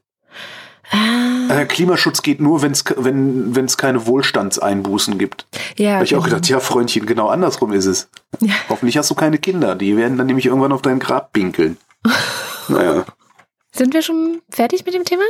Ah. 0.92 1.28
Äh, 1.50 1.66
Klimaschutz 1.66 2.22
geht 2.22 2.40
nur, 2.40 2.62
wenn's, 2.62 2.84
wenn 2.96 3.54
es 3.66 3.78
keine 3.78 4.06
Wohlstandseinbußen 4.06 5.18
gibt. 5.18 5.46
Ja, 5.78 5.96
Habe 5.96 6.04
ich 6.04 6.12
genau. 6.12 6.22
auch 6.22 6.26
gedacht, 6.26 6.48
ja, 6.48 6.60
Freundchen, 6.60 7.06
genau 7.06 7.28
andersrum 7.28 7.74
ist 7.74 7.86
es. 7.86 8.10
Ja. 8.40 8.54
Hoffentlich 8.70 8.98
hast 8.98 9.10
du 9.10 9.16
keine 9.16 9.38
Kinder. 9.38 9.76
Die 9.76 9.98
werden 9.98 10.18
dann 10.18 10.28
nämlich 10.28 10.46
irgendwann 10.46 10.72
auf 10.72 10.82
dein 10.82 11.00
Grab 11.00 11.34
pinkeln. 11.34 11.78
naja. 12.68 13.06
Sind 13.74 13.94
wir 13.94 14.02
schon 14.02 14.42
fertig 14.50 14.86
mit 14.86 14.94
dem 14.94 15.04
Thema? 15.04 15.24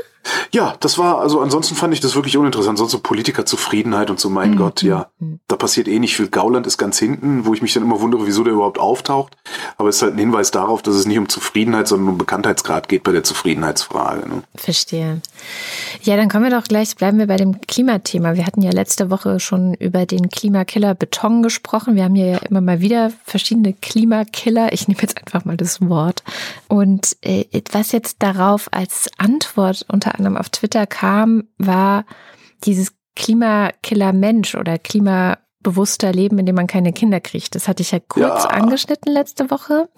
Ja, 0.52 0.76
das 0.80 0.98
war, 0.98 1.20
also 1.20 1.42
ansonsten 1.42 1.76
fand 1.76 1.94
ich 1.94 2.00
das 2.00 2.16
wirklich 2.16 2.38
uninteressant. 2.38 2.78
Sonst 2.78 2.92
so 2.92 3.00
Politikerzufriedenheit 3.00 4.10
und 4.10 4.20
so, 4.20 4.30
mein 4.30 4.52
mhm. 4.52 4.58
Gott, 4.58 4.84
ja. 4.84 5.08
Mhm. 5.20 5.40
Da 5.48 5.56
passiert 5.56 5.88
eh 5.88 6.00
nicht 6.00 6.16
viel. 6.16 6.28
Gauland 6.28 6.68
ist 6.68 6.78
ganz 6.78 7.00
hinten, 7.00 7.46
wo 7.46 7.54
ich 7.54 7.62
mich 7.62 7.74
dann 7.74 7.84
immer 7.84 8.02
wundere, 8.02 8.28
wieso 8.28 8.44
der 8.44 8.54
überhaupt 8.54 8.80
auftaucht. 8.80 9.38
Aber 9.78 9.90
es 9.90 9.98
ist 9.98 10.02
halt 10.02 10.14
ein 10.14 10.20
Hinweis 10.20 10.52
darauf, 10.52 10.82
dass 10.82 10.96
es 10.96 11.06
nicht 11.06 11.18
um 11.18 11.30
Zufriedenheit, 11.30 11.88
sondern 11.88 12.10
um 12.10 12.18
Bekanntheitsgrad 12.18 12.90
geht 12.90 13.04
bei 13.04 13.12
der 13.12 13.24
Zufriedenheitsfrage. 13.24 14.28
Ne? 14.28 14.44
Verstehe. 14.56 15.22
Ja, 16.04 16.16
dann 16.18 16.30
kommen 16.30 16.46
wir 16.46 16.52
doch 16.52 16.68
gleich, 16.68 16.96
bleiben 16.96 17.20
wir 17.20 17.28
bei 17.28 17.38
dem 17.38 17.62
Klimathema. 17.62 18.36
Wir 18.36 18.46
hatten 18.46 18.62
ja 18.62 18.72
letzte 18.72 19.10
Woche 19.10 19.40
schon 19.40 19.74
über 19.76 20.06
den 20.06 20.30
Klimakiller 20.30 20.96
Beton 20.96 21.44
gesprochen. 21.44 21.96
Wir 21.96 22.04
haben 22.04 22.16
hier 22.16 22.28
ja 22.28 22.38
immer 22.50 22.62
mal 22.62 22.82
wieder 22.82 23.12
verschiedene 23.24 23.74
Klimakiller. 23.74 24.74
Ich 24.74 24.88
nehme 24.88 25.02
jetzt 25.02 25.18
einfach 25.18 25.46
mal 25.46 25.58
das 25.58 25.82
Wort. 25.82 26.24
Und 26.68 27.16
äh, 27.22 27.46
was 27.72 27.92
jetzt 27.92 28.18
darauf 28.20 28.68
als 28.72 29.10
Antwort 29.18 29.86
unter 29.88 30.17
anderem 30.18 30.38
auf 30.38 30.50
Twitter 30.50 30.88
kam, 30.88 31.44
war 31.58 32.06
dieses 32.64 32.94
Klimakiller 33.16 34.14
Mensch 34.14 34.56
oder 34.56 34.78
klimabewusster 34.78 36.12
Leben, 36.12 36.38
in 36.38 36.46
dem 36.46 36.56
man 36.56 36.68
keine 36.68 36.94
Kinder 36.94 37.20
kriegt. 37.20 37.56
Das 37.56 37.68
hatte 37.68 37.82
ich 37.82 37.92
ja 37.92 38.00
kurz 38.00 38.44
ja. 38.44 38.50
angeschnitten 38.50 39.12
letzte 39.12 39.50
Woche. 39.50 39.90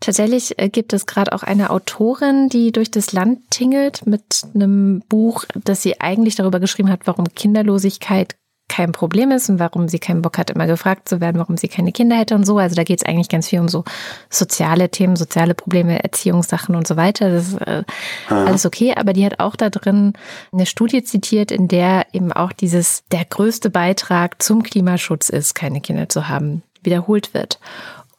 Tatsächlich 0.00 0.58
äh, 0.58 0.68
gibt 0.68 0.92
es 0.92 1.06
gerade 1.06 1.32
auch 1.32 1.44
eine 1.44 1.70
Autorin, 1.70 2.48
die 2.48 2.72
durch 2.72 2.90
das 2.90 3.12
Land 3.12 3.50
tingelt 3.50 4.06
mit 4.06 4.42
einem 4.54 5.02
Buch, 5.08 5.44
das 5.64 5.82
sie 5.82 6.00
eigentlich 6.00 6.34
darüber 6.34 6.58
geschrieben 6.58 6.90
hat, 6.90 7.06
warum 7.06 7.32
Kinderlosigkeit 7.32 8.36
kein 8.68 8.92
Problem 8.92 9.30
ist 9.30 9.50
und 9.50 9.58
warum 9.58 9.88
sie 9.88 9.98
keinen 9.98 10.22
Bock 10.22 10.38
hat, 10.38 10.50
immer 10.50 10.66
gefragt 10.66 11.08
zu 11.08 11.20
werden, 11.20 11.38
warum 11.38 11.56
sie 11.56 11.68
keine 11.68 11.92
Kinder 11.92 12.16
hätte 12.16 12.34
und 12.34 12.44
so. 12.44 12.58
Also 12.58 12.74
da 12.74 12.82
geht 12.82 13.00
es 13.00 13.06
eigentlich 13.06 13.28
ganz 13.28 13.48
viel 13.48 13.60
um 13.60 13.68
so 13.68 13.84
soziale 14.30 14.90
Themen, 14.90 15.16
soziale 15.16 15.54
Probleme, 15.54 16.02
Erziehungssachen 16.02 16.74
und 16.74 16.86
so 16.86 16.96
weiter. 16.96 17.30
Das 17.30 17.48
ist 17.48 17.60
äh, 17.60 17.84
alles 18.28 18.64
okay. 18.64 18.94
Aber 18.96 19.12
die 19.12 19.24
hat 19.24 19.38
auch 19.38 19.56
da 19.56 19.70
drin 19.70 20.14
eine 20.52 20.66
Studie 20.66 21.04
zitiert, 21.04 21.50
in 21.50 21.68
der 21.68 22.06
eben 22.12 22.32
auch 22.32 22.52
dieses 22.52 23.04
der 23.12 23.24
größte 23.24 23.70
Beitrag 23.70 24.42
zum 24.42 24.62
Klimaschutz 24.62 25.28
ist, 25.28 25.54
keine 25.54 25.80
Kinder 25.80 26.08
zu 26.08 26.28
haben, 26.28 26.62
wiederholt 26.82 27.34
wird. 27.34 27.60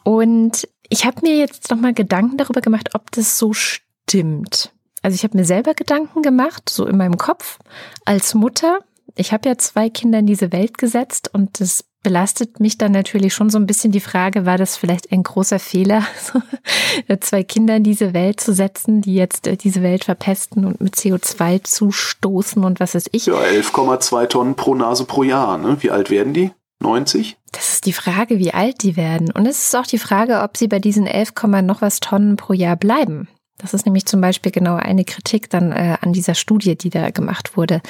Und 0.03 0.67
ich 0.89 1.05
habe 1.05 1.21
mir 1.23 1.35
jetzt 1.35 1.71
nochmal 1.71 1.93
Gedanken 1.93 2.37
darüber 2.37 2.61
gemacht, 2.61 2.91
ob 2.93 3.09
das 3.11 3.39
so 3.39 3.53
stimmt. 3.53 4.71
Also 5.01 5.15
ich 5.15 5.23
habe 5.23 5.37
mir 5.37 5.45
selber 5.45 5.73
Gedanken 5.73 6.21
gemacht, 6.21 6.69
so 6.69 6.85
in 6.85 6.97
meinem 6.97 7.17
Kopf, 7.17 7.59
als 8.05 8.33
Mutter 8.33 8.79
ich 9.15 9.34
habe 9.34 9.50
ja 9.50 9.57
zwei 9.57 9.89
Kinder 9.89 10.19
in 10.19 10.27
diese 10.27 10.51
Welt 10.51 10.77
gesetzt 10.77 11.29
und 11.34 11.60
das 11.60 11.86
belastet 12.03 12.60
mich 12.60 12.77
dann 12.77 12.91
natürlich 12.91 13.34
schon 13.34 13.50
so 13.50 13.57
ein 13.57 13.65
bisschen 13.65 13.91
die 13.91 14.00
Frage, 14.00 14.45
war 14.45 14.60
das 14.60 14.77
vielleicht 14.77 15.12
ein 15.12 15.24
großer 15.24 15.57
Fehler, 15.57 16.03
zwei 17.22 17.43
Kinder 17.43 17.77
in 17.77 17.84
diese 17.84 18.13
Welt 18.13 18.39
zu 18.39 18.53
setzen, 18.53 19.01
die 19.01 19.15
jetzt 19.15 19.48
äh, 19.48 19.57
diese 19.57 19.81
Welt 19.81 20.05
verpesten 20.05 20.65
und 20.65 20.81
mit 20.81 20.95
CO2 20.95 21.63
zustoßen 21.63 22.63
und 22.63 22.79
was 22.79 22.93
ist 22.93 23.10
ich? 23.12 23.25
Ja, 23.25 23.34
11,2 23.34 24.27
Tonnen 24.27 24.55
pro 24.55 24.75
Nase 24.75 25.05
pro 25.05 25.24
Jahr. 25.24 25.57
Ne? 25.57 25.77
Wie 25.79 25.89
alt 25.89 26.12
werden 26.12 26.34
die? 26.34 26.51
90? 26.79 27.38
Das 27.51 27.74
ist 27.74 27.86
die 27.88 27.93
Frage, 27.93 28.38
wie 28.38 28.53
alt 28.53 28.84
die 28.84 28.98
werden. 28.98 29.31
Und 29.31 29.48
es 29.48 29.65
ist 29.65 29.75
auch 29.75 29.88
die 29.88 29.98
Frage, 29.98 30.41
ob 30.41 30.57
sie 30.57 30.67
bei 30.67 30.77
diesen 30.77 31.07
11, 31.07 31.34
noch 31.63 31.81
was 31.81 32.01
Tonnen 32.01 32.36
pro 32.36 32.53
Jahr 32.53 32.75
bleiben. 32.75 33.27
Das 33.57 33.74
ist 33.74 33.85
nämlich 33.85 34.05
zum 34.05 34.19
Beispiel 34.19 34.51
genau 34.51 34.75
eine 34.75 35.05
Kritik 35.05 35.50
dann 35.50 35.71
äh, 35.71 35.97
an 36.01 36.12
dieser 36.12 36.35
Studie, 36.35 36.75
die 36.75 36.89
da 36.89 37.09
gemacht 37.12 37.55
wurde. 37.55 37.81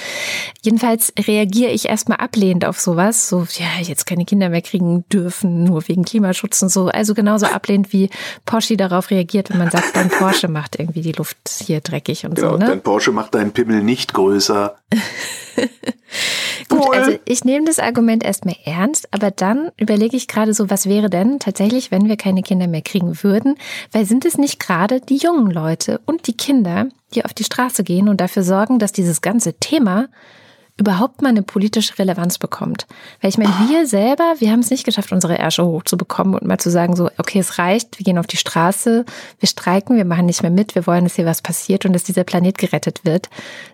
Jedenfalls 0.62 1.12
reagiere 1.20 1.72
ich 1.72 1.90
erstmal 1.90 2.20
ablehnend 2.20 2.66
auf 2.66 2.80
sowas, 2.80 3.28
so, 3.28 3.48
ja, 3.58 3.82
jetzt 3.82 4.06
keine 4.06 4.26
Kinder 4.26 4.50
mehr 4.50 4.62
kriegen 4.62 5.06
dürfen, 5.10 5.64
nur 5.64 5.88
wegen 5.88 6.06
Klimaschutz 6.06 6.62
und 6.62 6.70
so. 6.70 6.88
Also 6.88 7.16
genauso 7.16 7.48
ablehnend 7.48 7.94
wie 7.94 8.12
Porsche 8.46 8.78
darauf 8.78 9.10
reagiert, 9.10 9.50
wenn 9.50 9.58
man 9.58 9.72
sagt, 9.72 9.96
dein 9.96 10.10
Porsche 10.10 10.50
macht 10.50 10.80
irgendwie 10.80 11.02
die 11.02 11.14
Luft 11.14 11.38
hier 11.50 11.82
dreckig 11.82 12.26
und 12.26 12.36
genau, 12.36 12.52
so. 12.52 12.58
Ne? 12.58 12.68
Dein 12.68 12.82
Porsche 12.82 13.12
macht 13.12 13.34
deinen 13.34 13.52
Pimmel 13.52 13.82
nicht 13.82 14.14
größer. 14.14 14.76
Gut, 16.70 16.82
cool. 16.88 16.96
also 16.96 17.20
ich 17.26 17.44
nehme 17.44 17.66
das 17.66 17.80
Argument 17.80 18.24
erstmal 18.24 18.56
ernst, 18.66 19.08
aber 19.12 19.32
dann 19.32 19.72
überlege 19.78 20.18
ich 20.18 20.28
gerade 20.28 20.54
so, 20.54 20.70
was 20.70 20.88
wäre 20.88 21.10
denn 21.10 21.40
tatsächlich, 21.40 21.92
wenn 21.92 22.08
wir 22.08 22.18
keine 22.18 22.42
Kinder 22.42 22.68
mehr 22.68 22.82
kriegen 22.82 23.24
würden? 23.24 23.56
Weil 23.92 24.06
sind 24.06 24.26
es 24.26 24.38
nicht 24.38 24.60
gerade 24.60 25.00
die 25.00 25.18
jungen 25.18 25.52
Leute 25.52 26.02
und 26.06 26.28
die 26.28 26.38
Kinder, 26.38 26.88
die 27.14 27.24
auf 27.24 27.34
die 27.34 27.44
Straße 27.44 27.84
gehen 27.84 28.10
und 28.10 28.20
dafür 28.20 28.44
sorgen, 28.44 28.80
dass 28.80 28.92
dieses 28.92 29.22
ganze 29.22 29.54
Thema 29.54 30.08
überhaupt 30.78 31.22
mal 31.22 31.30
eine 31.30 31.44
politische 31.44 31.98
Relevanz 31.98 32.38
bekommt. 32.38 32.86
Weil 33.22 33.30
ich 33.30 33.38
meine, 33.38 33.54
wir 33.70 33.88
selber, 33.88 34.36
wir 34.40 34.52
haben 34.52 34.60
es 34.60 34.72
nicht 34.72 34.84
geschafft, 34.84 35.12
unsere 35.14 35.38
Ärsche 35.38 35.66
hochzubekommen 35.66 36.34
und 36.36 36.46
mal 36.46 36.58
zu 36.58 36.70
sagen, 36.70 36.96
so, 36.96 37.10
okay, 37.18 37.40
es 37.40 37.58
reicht, 37.58 37.98
wir 37.98 38.04
gehen 38.04 38.18
auf 38.18 38.28
die 38.28 38.38
Straße, 38.38 39.06
wir 39.40 39.48
streiken, 39.48 39.96
wir 39.96 40.04
machen 40.04 40.26
nicht 40.26 40.42
mehr 40.42 40.52
mit, 40.52 40.76
wir 40.76 40.86
wollen, 40.86 41.06
dass 41.06 41.16
hier 41.16 41.26
was 41.26 41.42
passiert 41.42 41.86
und 41.86 41.94
dass 41.94 42.04
dieser 42.04 42.26
Planet 42.26 42.58
gerettet 42.58 43.06
wird. 43.06 43.30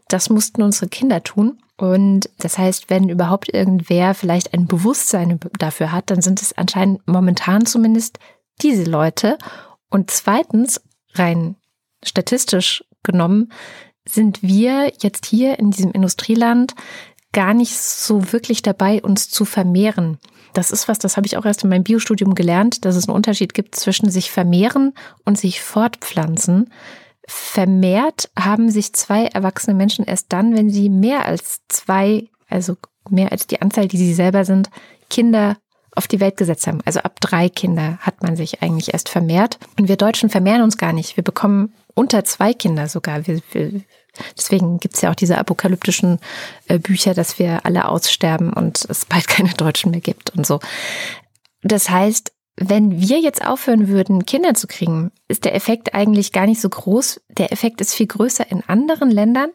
Das 0.10 0.30
mussten 0.30 0.62
unsere 0.62 0.90
Kinder 0.90 1.24
tun. 1.24 1.58
Und 1.82 2.30
das 2.38 2.60
heißt, 2.60 2.92
wenn 2.92 3.10
überhaupt 3.10 3.52
irgendwer 3.52 4.14
vielleicht 4.14 4.54
ein 4.54 4.68
Bewusstsein 4.68 5.40
dafür 5.58 5.92
hat, 5.92 6.12
dann 6.12 6.22
sind 6.22 6.40
es 6.40 6.56
anscheinend 6.56 7.08
momentan 7.08 7.66
zumindest 7.66 8.20
diese 8.62 8.84
Leute. 8.84 9.40
Und 9.90 10.12
zweitens, 10.12 10.80
rein 11.16 11.56
statistisch 12.06 12.84
genommen, 13.02 13.52
sind 14.08 14.44
wir 14.44 14.94
jetzt 15.00 15.26
hier 15.26 15.58
in 15.58 15.72
diesem 15.72 15.92
Industrieland 15.92 16.76
gar 17.32 17.56
nicht 17.56 17.76
so 17.76 18.32
wirklich 18.32 18.62
dabei, 18.62 19.02
uns 19.02 19.32
zu 19.32 19.44
vermehren. 19.44 20.20
Das 20.54 20.70
ist 20.70 20.88
was, 20.88 21.00
das 21.00 21.18
habe 21.18 21.26
ich 21.26 21.36
auch 21.36 21.46
erst 21.46 21.64
in 21.64 21.72
meinem 21.72 21.84
Biostudium 21.84 22.36
gelernt, 22.36 22.86
dass 22.86 22.96
es 22.96 23.08
einen 23.08 23.16
Unterschied 23.16 23.56
gibt 23.56 23.74
zwischen 23.74 24.12
sich 24.12 24.30
vermehren 24.30 24.94
und 25.26 25.40
sich 25.40 25.62
fortpflanzen 25.64 26.70
vermehrt 27.28 28.30
haben 28.38 28.70
sich 28.70 28.94
zwei 28.94 29.26
erwachsene 29.26 29.76
Menschen 29.76 30.06
erst 30.06 30.34
dann, 30.34 30.56
wenn 30.56 30.70
sie 30.70 30.90
mehr 30.90 31.26
als 31.26 31.62
zwei, 31.68 32.30
also 32.50 32.76
mehr 33.10 33.32
als 33.32 33.48
die 33.48 33.62
Anzahl, 33.62 33.88
die 33.88 33.98
sie 33.98 34.14
selber 34.14 34.46
sind, 34.46 34.70
Kinder 35.10 35.58
auf 35.96 36.08
die 36.08 36.20
Welt 36.20 36.38
gesetzt 36.38 36.68
haben. 36.68 36.80
Also 36.86 37.02
ab 37.02 37.20
drei 37.20 37.50
Kinder 37.50 37.98
hat 38.00 38.24
man 38.24 38.36
sich 38.36 38.62
eigentlich 38.62 38.94
erst 38.94 39.10
vermehrt. 39.10 39.60
Und 39.78 39.90
wir 39.90 39.98
Deutschen 39.98 40.30
vermehren 40.30 40.62
uns 40.62 40.78
gar 40.78 40.94
nicht. 40.94 41.18
Wir 41.18 41.24
bekommen 41.24 41.74
unter 41.94 42.24
zwei 42.24 42.54
Kinder 42.54 42.88
sogar. 42.88 43.28
Wir, 43.28 43.42
wir, 43.52 43.82
deswegen 44.38 44.80
gibt's 44.80 45.02
ja 45.02 45.12
auch 45.12 45.16
diese 45.16 45.38
apokalyptischen 45.38 46.20
äh, 46.68 46.80
Bücher, 46.80 47.14
dass 47.14 47.40
wir 47.40 47.66
alle 47.66 47.88
aussterben 47.90 48.54
und 48.54 48.86
es 48.90 49.06
bald 49.06 49.28
keine 49.28 49.54
Deutschen 49.54 49.92
mehr 49.92 50.00
gibt 50.00 50.30
und 50.36 50.46
so. 50.46 50.60
Das 51.62 51.90
heißt, 51.90 52.32
wenn 52.56 53.02
wir 53.02 53.20
jetzt 53.20 53.46
aufhören 53.46 53.88
würden, 53.88 54.26
Kinder 54.26 54.54
zu 54.54 54.68
kriegen, 54.68 55.12
ist 55.32 55.46
der 55.46 55.56
Effekt 55.56 55.96
eigentlich 55.96 56.32
gar 56.32 56.46
nicht 56.46 56.62
so 56.62 56.70
groß. 56.70 57.22
Der 57.38 57.52
Effekt 57.52 57.82
ist 57.82 57.94
viel 57.94 58.08
größer 58.08 58.52
in 58.52 58.62
anderen 58.68 59.10
Ländern, 59.10 59.50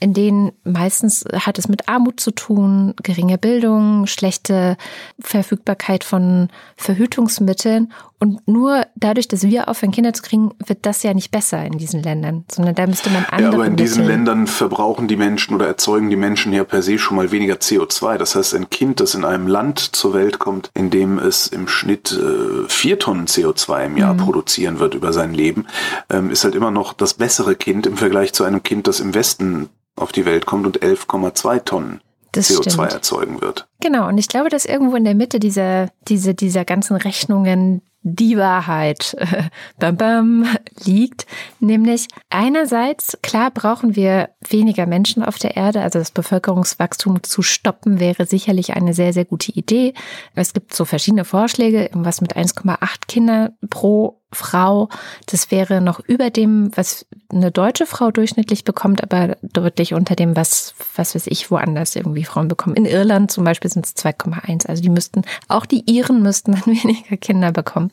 in 0.00 0.12
denen 0.12 0.52
meistens 0.64 1.24
hat 1.32 1.58
es 1.58 1.68
mit 1.68 1.88
Armut 1.88 2.20
zu 2.20 2.32
tun, 2.32 2.94
geringe 3.02 3.38
Bildung, 3.38 4.06
schlechte 4.06 4.76
Verfügbarkeit 5.20 6.02
von 6.04 6.48
Verhütungsmitteln. 6.76 7.92
Und 8.18 8.46
nur 8.46 8.86
dadurch, 8.94 9.26
dass 9.26 9.42
wir 9.42 9.68
aufhören, 9.68 9.90
Kinder 9.90 10.12
zu 10.12 10.22
kriegen, 10.22 10.52
wird 10.64 10.86
das 10.86 11.02
ja 11.02 11.12
nicht 11.12 11.30
besser 11.32 11.64
in 11.64 11.78
diesen 11.78 12.02
Ländern, 12.02 12.44
sondern 12.50 12.74
da 12.74 12.86
müsste 12.86 13.10
man 13.10 13.24
andere. 13.24 13.50
Ja, 13.50 13.52
aber 13.52 13.66
in 13.66 13.76
diesen 13.76 14.04
Ländern 14.04 14.46
verbrauchen 14.46 15.08
die 15.08 15.16
Menschen 15.16 15.54
oder 15.56 15.66
erzeugen 15.66 16.08
die 16.08 16.16
Menschen 16.16 16.52
ja 16.52 16.62
per 16.62 16.82
se 16.82 16.98
schon 16.98 17.16
mal 17.16 17.32
weniger 17.32 17.54
CO2. 17.54 18.18
Das 18.18 18.36
heißt, 18.36 18.54
ein 18.54 18.70
Kind, 18.70 19.00
das 19.00 19.14
in 19.14 19.24
einem 19.24 19.48
Land 19.48 19.80
zur 19.80 20.14
Welt 20.14 20.38
kommt, 20.38 20.70
in 20.74 20.90
dem 20.90 21.18
es 21.18 21.48
im 21.48 21.66
Schnitt 21.66 22.12
äh, 22.12 22.68
vier 22.68 22.98
Tonnen 22.98 23.26
CO2 23.26 23.86
im 23.86 23.96
Jahr 23.96 24.14
mhm. 24.14 24.18
produzieren 24.18 24.78
wird 24.78 24.94
über 24.94 25.11
sein 25.12 25.34
Leben, 25.34 25.66
ähm, 26.10 26.30
ist 26.30 26.44
halt 26.44 26.54
immer 26.54 26.70
noch 26.70 26.92
das 26.92 27.14
bessere 27.14 27.54
Kind 27.54 27.86
im 27.86 27.96
Vergleich 27.96 28.32
zu 28.32 28.44
einem 28.44 28.62
Kind, 28.62 28.86
das 28.86 29.00
im 29.00 29.14
Westen 29.14 29.68
auf 29.96 30.12
die 30.12 30.24
Welt 30.24 30.46
kommt 30.46 30.66
und 30.66 30.82
11,2 30.82 31.64
Tonnen 31.64 32.00
das 32.32 32.50
CO2 32.50 32.62
stimmt. 32.62 32.92
erzeugen 32.92 33.40
wird. 33.40 33.68
Genau, 33.82 34.06
und 34.06 34.16
ich 34.16 34.28
glaube, 34.28 34.48
dass 34.48 34.64
irgendwo 34.64 34.94
in 34.94 35.02
der 35.02 35.16
Mitte 35.16 35.40
dieser, 35.40 35.88
diese, 36.06 36.34
dieser 36.34 36.64
ganzen 36.64 36.94
Rechnungen 36.94 37.82
die 38.04 38.36
Wahrheit 38.36 39.16
bam, 39.78 39.96
bam, 39.96 40.46
liegt. 40.84 41.26
Nämlich 41.58 42.06
einerseits, 42.30 43.18
klar 43.22 43.50
brauchen 43.50 43.96
wir 43.96 44.30
weniger 44.48 44.86
Menschen 44.86 45.24
auf 45.24 45.38
der 45.38 45.56
Erde, 45.56 45.82
also 45.82 45.98
das 45.98 46.12
Bevölkerungswachstum 46.12 47.24
zu 47.24 47.42
stoppen 47.42 47.98
wäre 47.98 48.26
sicherlich 48.26 48.74
eine 48.74 48.94
sehr, 48.94 49.12
sehr 49.12 49.24
gute 49.24 49.52
Idee. 49.52 49.94
Es 50.34 50.52
gibt 50.52 50.74
so 50.74 50.84
verschiedene 50.84 51.24
Vorschläge, 51.24 51.82
irgendwas 51.82 52.20
mit 52.20 52.36
1,8 52.36 52.76
Kinder 53.08 53.52
pro 53.68 54.20
Frau. 54.32 54.88
Das 55.26 55.50
wäre 55.50 55.80
noch 55.80 56.00
über 56.00 56.30
dem, 56.30 56.70
was 56.74 57.06
eine 57.30 57.50
deutsche 57.50 57.86
Frau 57.86 58.10
durchschnittlich 58.10 58.64
bekommt, 58.64 59.02
aber 59.02 59.36
deutlich 59.42 59.94
unter 59.94 60.16
dem, 60.16 60.36
was, 60.36 60.74
was 60.96 61.14
weiß 61.14 61.26
ich, 61.28 61.50
woanders 61.50 61.96
irgendwie 61.96 62.24
Frauen 62.24 62.48
bekommen. 62.48 62.76
In 62.76 62.86
Irland 62.86 63.30
zum 63.30 63.44
Beispiel 63.44 63.70
sind 63.72 63.86
es 63.86 63.96
2,1. 63.96 64.66
Also 64.66 64.82
die 64.82 64.88
müssten, 64.88 65.22
auch 65.48 65.66
die 65.66 65.84
Iren 65.90 66.22
müssten 66.22 66.52
dann 66.64 66.66
weniger 66.66 67.16
Kinder 67.16 67.52
bekommen. 67.52 67.90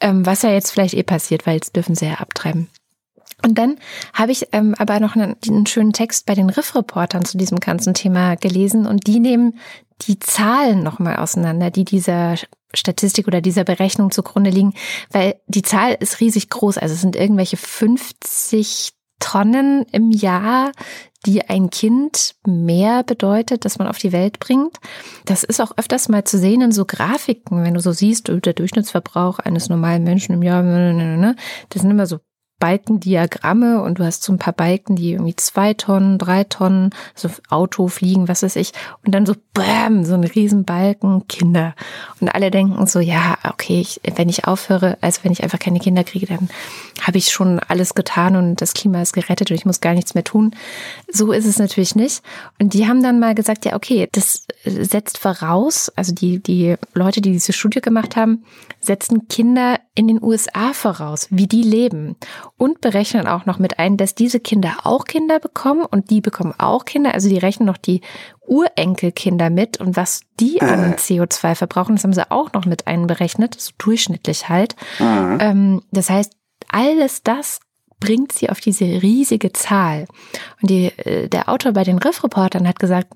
Ähm, 0.00 0.26
was 0.26 0.42
ja 0.42 0.50
jetzt 0.50 0.70
vielleicht 0.70 0.94
eh 0.94 1.02
passiert, 1.02 1.46
weil 1.46 1.54
jetzt 1.54 1.76
dürfen 1.76 1.94
sie 1.94 2.06
ja 2.06 2.14
abtreiben. 2.14 2.68
Und 3.44 3.58
dann 3.58 3.76
habe 4.14 4.32
ich 4.32 4.48
ähm, 4.52 4.74
aber 4.78 5.00
noch 5.00 5.16
einen, 5.16 5.36
einen, 5.46 5.66
schönen 5.66 5.92
Text 5.92 6.24
bei 6.24 6.34
den 6.34 6.48
Riff-Reportern 6.48 7.24
zu 7.24 7.36
diesem 7.36 7.60
ganzen 7.60 7.92
Thema 7.92 8.36
gelesen 8.36 8.86
und 8.86 9.06
die 9.06 9.20
nehmen 9.20 9.58
die 10.02 10.18
Zahlen 10.18 10.82
nochmal 10.82 11.16
auseinander, 11.16 11.70
die 11.70 11.84
dieser 11.84 12.36
Statistik 12.72 13.28
oder 13.28 13.40
dieser 13.40 13.64
Berechnung 13.64 14.10
zugrunde 14.10 14.50
liegen, 14.50 14.74
weil 15.10 15.36
die 15.46 15.62
Zahl 15.62 15.96
ist 15.98 16.20
riesig 16.20 16.50
groß. 16.50 16.78
Also 16.78 16.94
es 16.94 17.00
sind 17.00 17.16
irgendwelche 17.16 17.56
50 17.56 18.92
Tonnen 19.24 19.86
im 19.90 20.10
Jahr, 20.10 20.72
die 21.24 21.48
ein 21.48 21.70
Kind 21.70 22.34
mehr 22.46 23.02
bedeutet, 23.02 23.64
dass 23.64 23.78
man 23.78 23.88
auf 23.88 23.96
die 23.96 24.12
Welt 24.12 24.38
bringt. 24.38 24.76
Das 25.24 25.44
ist 25.44 25.62
auch 25.62 25.72
öfters 25.78 26.10
mal 26.10 26.24
zu 26.24 26.36
sehen 26.36 26.60
in 26.60 26.72
so 26.72 26.84
Grafiken, 26.84 27.64
wenn 27.64 27.72
du 27.72 27.80
so 27.80 27.92
siehst, 27.92 28.28
der 28.28 28.52
Durchschnittsverbrauch 28.52 29.38
eines 29.38 29.70
normalen 29.70 30.04
Menschen 30.04 30.34
im 30.34 30.42
Jahr, 30.42 30.62
ne, 30.62 30.92
ne, 30.92 31.16
ne, 31.16 31.36
das 31.70 31.80
sind 31.80 31.90
immer 31.90 32.04
so 32.04 32.18
Balkendiagramme 32.64 33.82
und 33.82 33.98
du 33.98 34.04
hast 34.06 34.22
so 34.22 34.32
ein 34.32 34.38
paar 34.38 34.54
Balken, 34.54 34.96
die 34.96 35.12
irgendwie 35.12 35.36
zwei 35.36 35.74
Tonnen, 35.74 36.16
drei 36.16 36.44
Tonnen, 36.44 36.94
so 37.14 37.28
Auto, 37.50 37.88
Fliegen, 37.88 38.26
was 38.26 38.42
weiß 38.42 38.56
ich. 38.56 38.72
Und 39.04 39.14
dann 39.14 39.26
so 39.26 39.34
bam, 39.52 40.06
so 40.06 40.14
ein 40.14 40.24
Riesenbalken, 40.24 41.28
Kinder. 41.28 41.74
Und 42.20 42.28
alle 42.28 42.50
denken 42.50 42.86
so, 42.86 43.00
ja, 43.00 43.36
okay, 43.50 43.82
ich, 43.82 44.00
wenn 44.16 44.30
ich 44.30 44.46
aufhöre, 44.46 44.96
also 45.02 45.20
wenn 45.24 45.32
ich 45.32 45.42
einfach 45.42 45.58
keine 45.58 45.78
Kinder 45.78 46.04
kriege, 46.04 46.24
dann 46.24 46.48
habe 47.02 47.18
ich 47.18 47.30
schon 47.32 47.58
alles 47.58 47.94
getan 47.94 48.34
und 48.34 48.62
das 48.62 48.72
Klima 48.72 49.02
ist 49.02 49.12
gerettet 49.12 49.50
und 49.50 49.56
ich 49.56 49.66
muss 49.66 49.82
gar 49.82 49.92
nichts 49.92 50.14
mehr 50.14 50.24
tun. 50.24 50.56
So 51.12 51.32
ist 51.32 51.44
es 51.44 51.58
natürlich 51.58 51.94
nicht. 51.94 52.22
Und 52.58 52.72
die 52.72 52.88
haben 52.88 53.02
dann 53.02 53.20
mal 53.20 53.34
gesagt, 53.34 53.66
ja, 53.66 53.76
okay, 53.76 54.08
das 54.12 54.46
setzt 54.64 55.18
voraus, 55.18 55.92
also 55.96 56.14
die, 56.14 56.42
die 56.42 56.76
Leute, 56.94 57.20
die 57.20 57.32
diese 57.32 57.52
Studie 57.52 57.82
gemacht 57.82 58.16
haben, 58.16 58.42
setzen 58.84 59.28
Kinder 59.28 59.78
in 59.94 60.08
den 60.08 60.22
USA 60.22 60.72
voraus, 60.72 61.28
wie 61.30 61.46
die 61.46 61.62
leben 61.62 62.16
und 62.56 62.80
berechnen 62.80 63.26
auch 63.26 63.46
noch 63.46 63.58
mit 63.58 63.78
ein, 63.78 63.96
dass 63.96 64.14
diese 64.14 64.40
Kinder 64.40 64.78
auch 64.84 65.04
Kinder 65.04 65.40
bekommen 65.40 65.84
und 65.84 66.10
die 66.10 66.20
bekommen 66.20 66.54
auch 66.58 66.84
Kinder. 66.84 67.14
Also 67.14 67.28
die 67.28 67.38
rechnen 67.38 67.66
noch 67.66 67.76
die 67.76 68.00
Urenkelkinder 68.46 69.50
mit 69.50 69.80
und 69.80 69.96
was 69.96 70.22
die 70.40 70.60
an 70.60 70.92
äh. 70.92 70.96
CO2 70.96 71.54
verbrauchen, 71.54 71.96
das 71.96 72.04
haben 72.04 72.12
sie 72.12 72.30
auch 72.30 72.52
noch 72.52 72.66
mit 72.66 72.86
einberechnet, 72.86 73.58
so 73.58 73.72
durchschnittlich 73.78 74.48
halt. 74.48 74.76
Mhm. 74.98 75.82
Das 75.90 76.10
heißt, 76.10 76.32
alles 76.68 77.22
das 77.22 77.60
bringt 78.00 78.32
sie 78.32 78.50
auf 78.50 78.60
diese 78.60 78.84
riesige 78.84 79.52
Zahl. 79.52 80.06
Und 80.60 80.70
die, 80.70 80.86
äh, 80.98 81.28
der 81.28 81.48
Autor 81.48 81.72
bei 81.72 81.84
den 81.84 81.98
Riff-Reportern 81.98 82.68
hat 82.68 82.78
gesagt, 82.78 83.14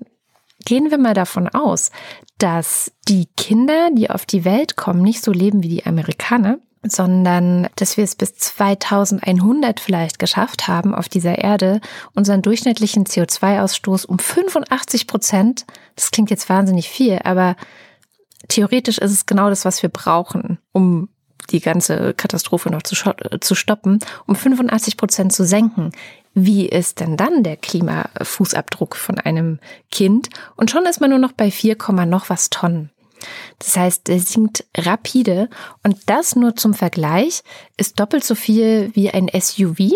gehen 0.65 0.91
wir 0.91 0.97
mal 0.97 1.13
davon 1.13 1.47
aus, 1.47 1.91
dass 2.37 2.91
die 3.07 3.27
Kinder, 3.37 3.89
die 3.93 4.09
auf 4.09 4.25
die 4.25 4.45
Welt 4.45 4.75
kommen, 4.75 5.01
nicht 5.01 5.23
so 5.23 5.31
leben 5.31 5.63
wie 5.63 5.69
die 5.69 5.85
Amerikaner, 5.85 6.59
sondern 6.83 7.67
dass 7.75 7.97
wir 7.97 8.03
es 8.03 8.15
bis 8.15 8.35
2100 8.35 9.79
vielleicht 9.79 10.19
geschafft 10.19 10.67
haben, 10.67 10.95
auf 10.95 11.09
dieser 11.09 11.37
Erde 11.37 11.81
unseren 12.15 12.41
durchschnittlichen 12.41 13.05
CO2-Ausstoß 13.05 14.05
um 14.05 14.19
85 14.19 15.07
Prozent, 15.07 15.65
das 15.95 16.11
klingt 16.11 16.29
jetzt 16.29 16.47
wahnsinnig 16.47 16.89
viel, 16.89 17.19
aber 17.23 17.55
theoretisch 18.47 18.97
ist 18.97 19.11
es 19.11 19.25
genau 19.25 19.49
das, 19.49 19.65
was 19.65 19.81
wir 19.81 19.89
brauchen, 19.89 20.59
um 20.71 21.09
die 21.49 21.59
ganze 21.59 22.13
Katastrophe 22.13 22.69
noch 22.69 22.83
zu, 22.83 22.95
zu 23.39 23.55
stoppen, 23.55 23.99
um 24.27 24.35
85 24.35 24.97
Prozent 24.97 25.33
zu 25.33 25.45
senken. 25.45 25.91
Wie 26.45 26.67
ist 26.67 26.99
denn 26.99 27.17
dann 27.17 27.43
der 27.43 27.57
Klimafußabdruck 27.57 28.95
von 28.95 29.19
einem 29.19 29.59
Kind? 29.91 30.29
Und 30.55 30.71
schon 30.71 30.85
ist 30.85 31.01
man 31.01 31.09
nur 31.09 31.19
noch 31.19 31.33
bei 31.33 31.51
4, 31.51 31.77
noch 32.05 32.29
was 32.29 32.49
Tonnen. 32.49 32.91
Das 33.59 33.75
heißt, 33.75 34.07
er 34.07 34.19
sinkt 34.19 34.65
rapide 34.77 35.49
und 35.83 35.97
das 36.05 36.37
nur 36.37 36.55
zum 36.55 36.73
Vergleich 36.73 37.43
ist 37.75 37.99
doppelt 37.99 38.23
so 38.23 38.33
viel 38.33 38.91
wie 38.93 39.09
ein 39.09 39.29
SUV 39.37 39.91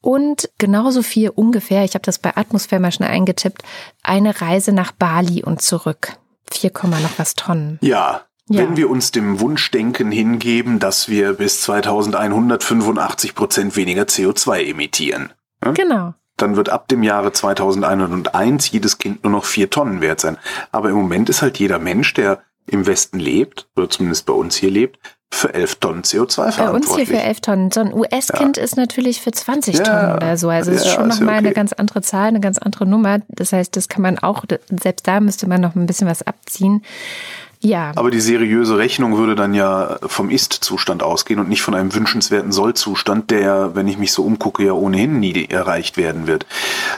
und 0.00 0.48
genauso 0.58 1.02
viel 1.02 1.30
ungefähr, 1.30 1.84
ich 1.84 1.94
habe 1.94 2.04
das 2.04 2.18
bei 2.18 2.36
Atmosphäre 2.36 2.80
mal 2.80 2.92
schnell 2.92 3.10
eingetippt, 3.10 3.62
eine 4.02 4.40
Reise 4.40 4.72
nach 4.72 4.92
Bali 4.92 5.42
und 5.42 5.62
zurück. 5.62 6.16
4, 6.50 6.70
noch 6.84 7.18
was 7.18 7.34
Tonnen. 7.34 7.78
Ja, 7.82 8.22
ja. 8.48 8.62
Wenn 8.62 8.76
wir 8.78 8.88
uns 8.88 9.10
dem 9.10 9.40
Wunschdenken 9.40 10.10
hingeben, 10.10 10.78
dass 10.78 11.08
wir 11.08 11.34
bis 11.34 11.60
2185 11.62 13.34
Prozent 13.34 13.76
weniger 13.76 14.04
CO2 14.04 14.70
emittieren. 14.70 15.32
Ja? 15.64 15.72
Genau 15.72 16.14
dann 16.40 16.56
wird 16.56 16.70
ab 16.70 16.88
dem 16.88 17.02
Jahre 17.02 17.32
2101 17.32 18.70
jedes 18.70 18.98
Kind 18.98 19.24
nur 19.24 19.32
noch 19.32 19.44
vier 19.44 19.70
Tonnen 19.70 20.00
wert 20.00 20.20
sein. 20.20 20.38
Aber 20.72 20.88
im 20.88 20.96
Moment 20.96 21.28
ist 21.28 21.42
halt 21.42 21.58
jeder 21.58 21.78
Mensch, 21.78 22.14
der 22.14 22.40
im 22.66 22.86
Westen 22.86 23.18
lebt, 23.18 23.66
oder 23.76 23.88
zumindest 23.88 24.26
bei 24.26 24.32
uns 24.32 24.56
hier 24.56 24.70
lebt, 24.70 24.98
für 25.30 25.52
elf 25.52 25.76
Tonnen 25.76 26.02
CO2 26.02 26.52
verantwortlich. 26.52 26.56
Bei 26.56 26.70
uns 26.72 26.96
hier 26.96 27.06
für 27.06 27.22
elf 27.22 27.40
Tonnen. 27.40 27.70
So 27.70 27.80
ein 27.80 27.92
US-Kind 27.92 28.56
ja. 28.56 28.62
ist 28.62 28.76
natürlich 28.76 29.20
für 29.20 29.30
20 29.30 29.76
ja. 29.76 29.84
Tonnen 29.84 30.16
oder 30.16 30.36
so. 30.36 30.48
Also 30.48 30.70
es 30.70 30.84
ja, 30.84 30.88
ist 30.88 30.94
schon 30.94 31.08
nochmal 31.08 31.36
okay. 31.36 31.46
eine 31.46 31.52
ganz 31.52 31.72
andere 31.74 32.00
Zahl, 32.00 32.28
eine 32.28 32.40
ganz 32.40 32.58
andere 32.58 32.86
Nummer. 32.86 33.18
Das 33.28 33.52
heißt, 33.52 33.76
das 33.76 33.88
kann 33.88 34.02
man 34.02 34.18
auch, 34.18 34.44
selbst 34.70 35.06
da 35.06 35.20
müsste 35.20 35.46
man 35.48 35.60
noch 35.60 35.74
ein 35.74 35.86
bisschen 35.86 36.08
was 36.08 36.22
abziehen. 36.22 36.82
Ja. 37.60 37.92
Aber 37.96 38.10
die 38.10 38.20
seriöse 38.20 38.78
Rechnung 38.78 39.16
würde 39.16 39.34
dann 39.34 39.54
ja 39.54 39.98
vom 40.06 40.30
Ist-Zustand 40.30 41.02
ausgehen 41.02 41.40
und 41.40 41.48
nicht 41.48 41.62
von 41.62 41.74
einem 41.74 41.94
wünschenswerten 41.94 42.52
Soll-Zustand, 42.52 43.30
der, 43.30 43.74
wenn 43.74 43.88
ich 43.88 43.98
mich 43.98 44.12
so 44.12 44.24
umgucke, 44.24 44.64
ja 44.64 44.72
ohnehin 44.72 45.18
nie 45.18 45.46
erreicht 45.48 45.96
werden 45.96 46.26
wird. 46.26 46.46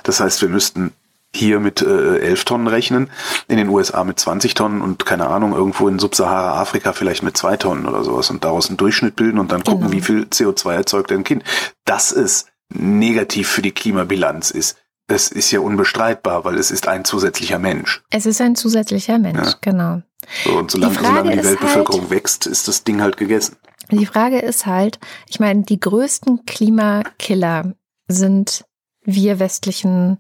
Das 0.02 0.20
heißt, 0.20 0.42
wir 0.42 0.48
müssten 0.48 0.92
hier 1.34 1.60
mit 1.60 1.80
äh, 1.80 2.18
11 2.18 2.44
Tonnen 2.44 2.66
rechnen, 2.66 3.08
in 3.46 3.56
den 3.56 3.68
USA 3.68 4.02
mit 4.04 4.18
20 4.18 4.54
Tonnen 4.54 4.82
und 4.82 5.06
keine 5.06 5.28
Ahnung, 5.28 5.54
irgendwo 5.54 5.88
in 5.88 5.98
Subsahara-Afrika 5.98 6.92
vielleicht 6.92 7.22
mit 7.22 7.36
2 7.36 7.56
Tonnen 7.56 7.86
oder 7.86 8.02
sowas 8.02 8.30
und 8.30 8.44
daraus 8.44 8.68
einen 8.68 8.76
Durchschnitt 8.76 9.16
bilden 9.16 9.38
und 9.38 9.52
dann 9.52 9.62
gucken, 9.62 9.82
genau. 9.82 9.92
wie 9.92 10.00
viel 10.00 10.22
CO2 10.24 10.72
erzeugt 10.72 11.12
ein 11.12 11.24
Kind. 11.24 11.44
Das 11.84 12.10
ist 12.10 12.48
negativ 12.68 13.48
für 13.48 13.62
die 13.62 13.72
Klimabilanz 13.72 14.50
ist. 14.50 14.76
Das 15.06 15.28
ist 15.28 15.50
ja 15.50 15.60
unbestreitbar, 15.60 16.44
weil 16.44 16.56
es 16.56 16.70
ist 16.70 16.86
ein 16.86 17.04
zusätzlicher 17.04 17.58
Mensch. 17.58 18.02
Es 18.10 18.26
ist 18.26 18.40
ein 18.40 18.54
zusätzlicher 18.54 19.18
Mensch, 19.18 19.48
ja. 19.48 19.54
genau. 19.60 20.02
So, 20.44 20.58
und 20.58 20.70
solange 20.70 20.96
die, 20.96 21.04
solange 21.04 21.36
die 21.36 21.44
Weltbevölkerung 21.44 22.02
halt, 22.02 22.10
wächst, 22.10 22.46
ist 22.46 22.68
das 22.68 22.84
Ding 22.84 23.00
halt 23.00 23.16
gegessen. 23.16 23.56
Die 23.90 24.06
Frage 24.06 24.38
ist 24.38 24.66
halt, 24.66 24.98
ich 25.28 25.40
meine, 25.40 25.62
die 25.62 25.80
größten 25.80 26.46
Klimakiller 26.46 27.74
sind 28.08 28.64
wir 29.04 29.38
westlichen 29.38 30.18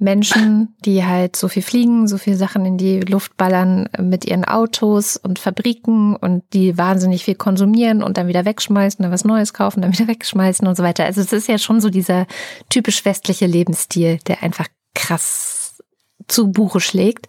Menschen, 0.00 0.74
die 0.86 1.04
halt 1.04 1.36
so 1.36 1.48
viel 1.48 1.62
fliegen, 1.62 2.08
so 2.08 2.16
viel 2.16 2.34
Sachen 2.34 2.64
in 2.64 2.78
die 2.78 3.00
Luft 3.00 3.36
ballern 3.36 3.88
mit 3.98 4.24
ihren 4.24 4.46
Autos 4.46 5.18
und 5.18 5.38
Fabriken 5.38 6.16
und 6.16 6.42
die 6.54 6.78
wahnsinnig 6.78 7.24
viel 7.24 7.34
konsumieren 7.34 8.02
und 8.02 8.16
dann 8.16 8.26
wieder 8.26 8.46
wegschmeißen, 8.46 9.02
dann 9.02 9.12
was 9.12 9.26
Neues 9.26 9.52
kaufen, 9.52 9.82
dann 9.82 9.92
wieder 9.92 10.08
wegschmeißen 10.08 10.66
und 10.66 10.74
so 10.74 10.82
weiter. 10.82 11.04
Also 11.04 11.20
es 11.20 11.32
ist 11.32 11.48
ja 11.48 11.58
schon 11.58 11.82
so 11.82 11.90
dieser 11.90 12.26
typisch 12.70 13.04
westliche 13.04 13.46
Lebensstil, 13.46 14.18
der 14.26 14.42
einfach 14.42 14.68
krass 14.94 15.82
zu 16.28 16.50
Buche 16.50 16.80
schlägt. 16.80 17.28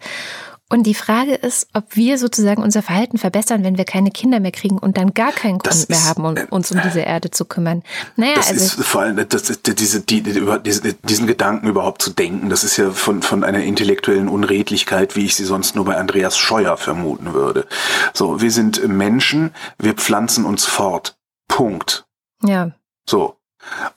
Und 0.72 0.84
die 0.84 0.94
Frage 0.94 1.34
ist, 1.34 1.68
ob 1.74 1.96
wir 1.96 2.16
sozusagen 2.16 2.62
unser 2.62 2.80
Verhalten 2.80 3.18
verbessern, 3.18 3.62
wenn 3.62 3.76
wir 3.76 3.84
keine 3.84 4.10
Kinder 4.10 4.40
mehr 4.40 4.52
kriegen 4.52 4.78
und 4.78 4.96
dann 4.96 5.12
gar 5.12 5.30
keinen 5.30 5.58
Grund 5.58 5.66
das 5.66 5.90
mehr 5.90 5.98
ist, 5.98 6.06
haben, 6.06 6.24
um 6.24 6.34
uns 6.48 6.72
um 6.72 6.80
diese 6.82 7.00
Erde 7.00 7.30
zu 7.30 7.44
kümmern. 7.44 7.82
Naja, 8.16 8.36
das 8.36 8.48
also 8.48 8.64
ist 8.80 8.82
vor 8.82 9.02
allem 9.02 9.28
das, 9.28 9.60
diese, 9.60 10.00
die, 10.00 10.20
über 10.20 10.58
diesen, 10.58 10.94
diesen 11.02 11.26
Gedanken 11.26 11.68
überhaupt 11.68 12.00
zu 12.00 12.08
denken, 12.08 12.48
das 12.48 12.64
ist 12.64 12.78
ja 12.78 12.90
von, 12.90 13.20
von 13.20 13.44
einer 13.44 13.62
intellektuellen 13.62 14.28
Unredlichkeit, 14.28 15.14
wie 15.14 15.26
ich 15.26 15.36
sie 15.36 15.44
sonst 15.44 15.76
nur 15.76 15.84
bei 15.84 15.98
Andreas 15.98 16.38
Scheuer 16.38 16.78
vermuten 16.78 17.34
würde. 17.34 17.66
So, 18.14 18.40
wir 18.40 18.50
sind 18.50 18.88
Menschen, 18.88 19.50
wir 19.78 19.92
pflanzen 19.92 20.46
uns 20.46 20.64
fort. 20.64 21.18
Punkt. 21.48 22.06
Ja. 22.42 22.70
So. 23.06 23.36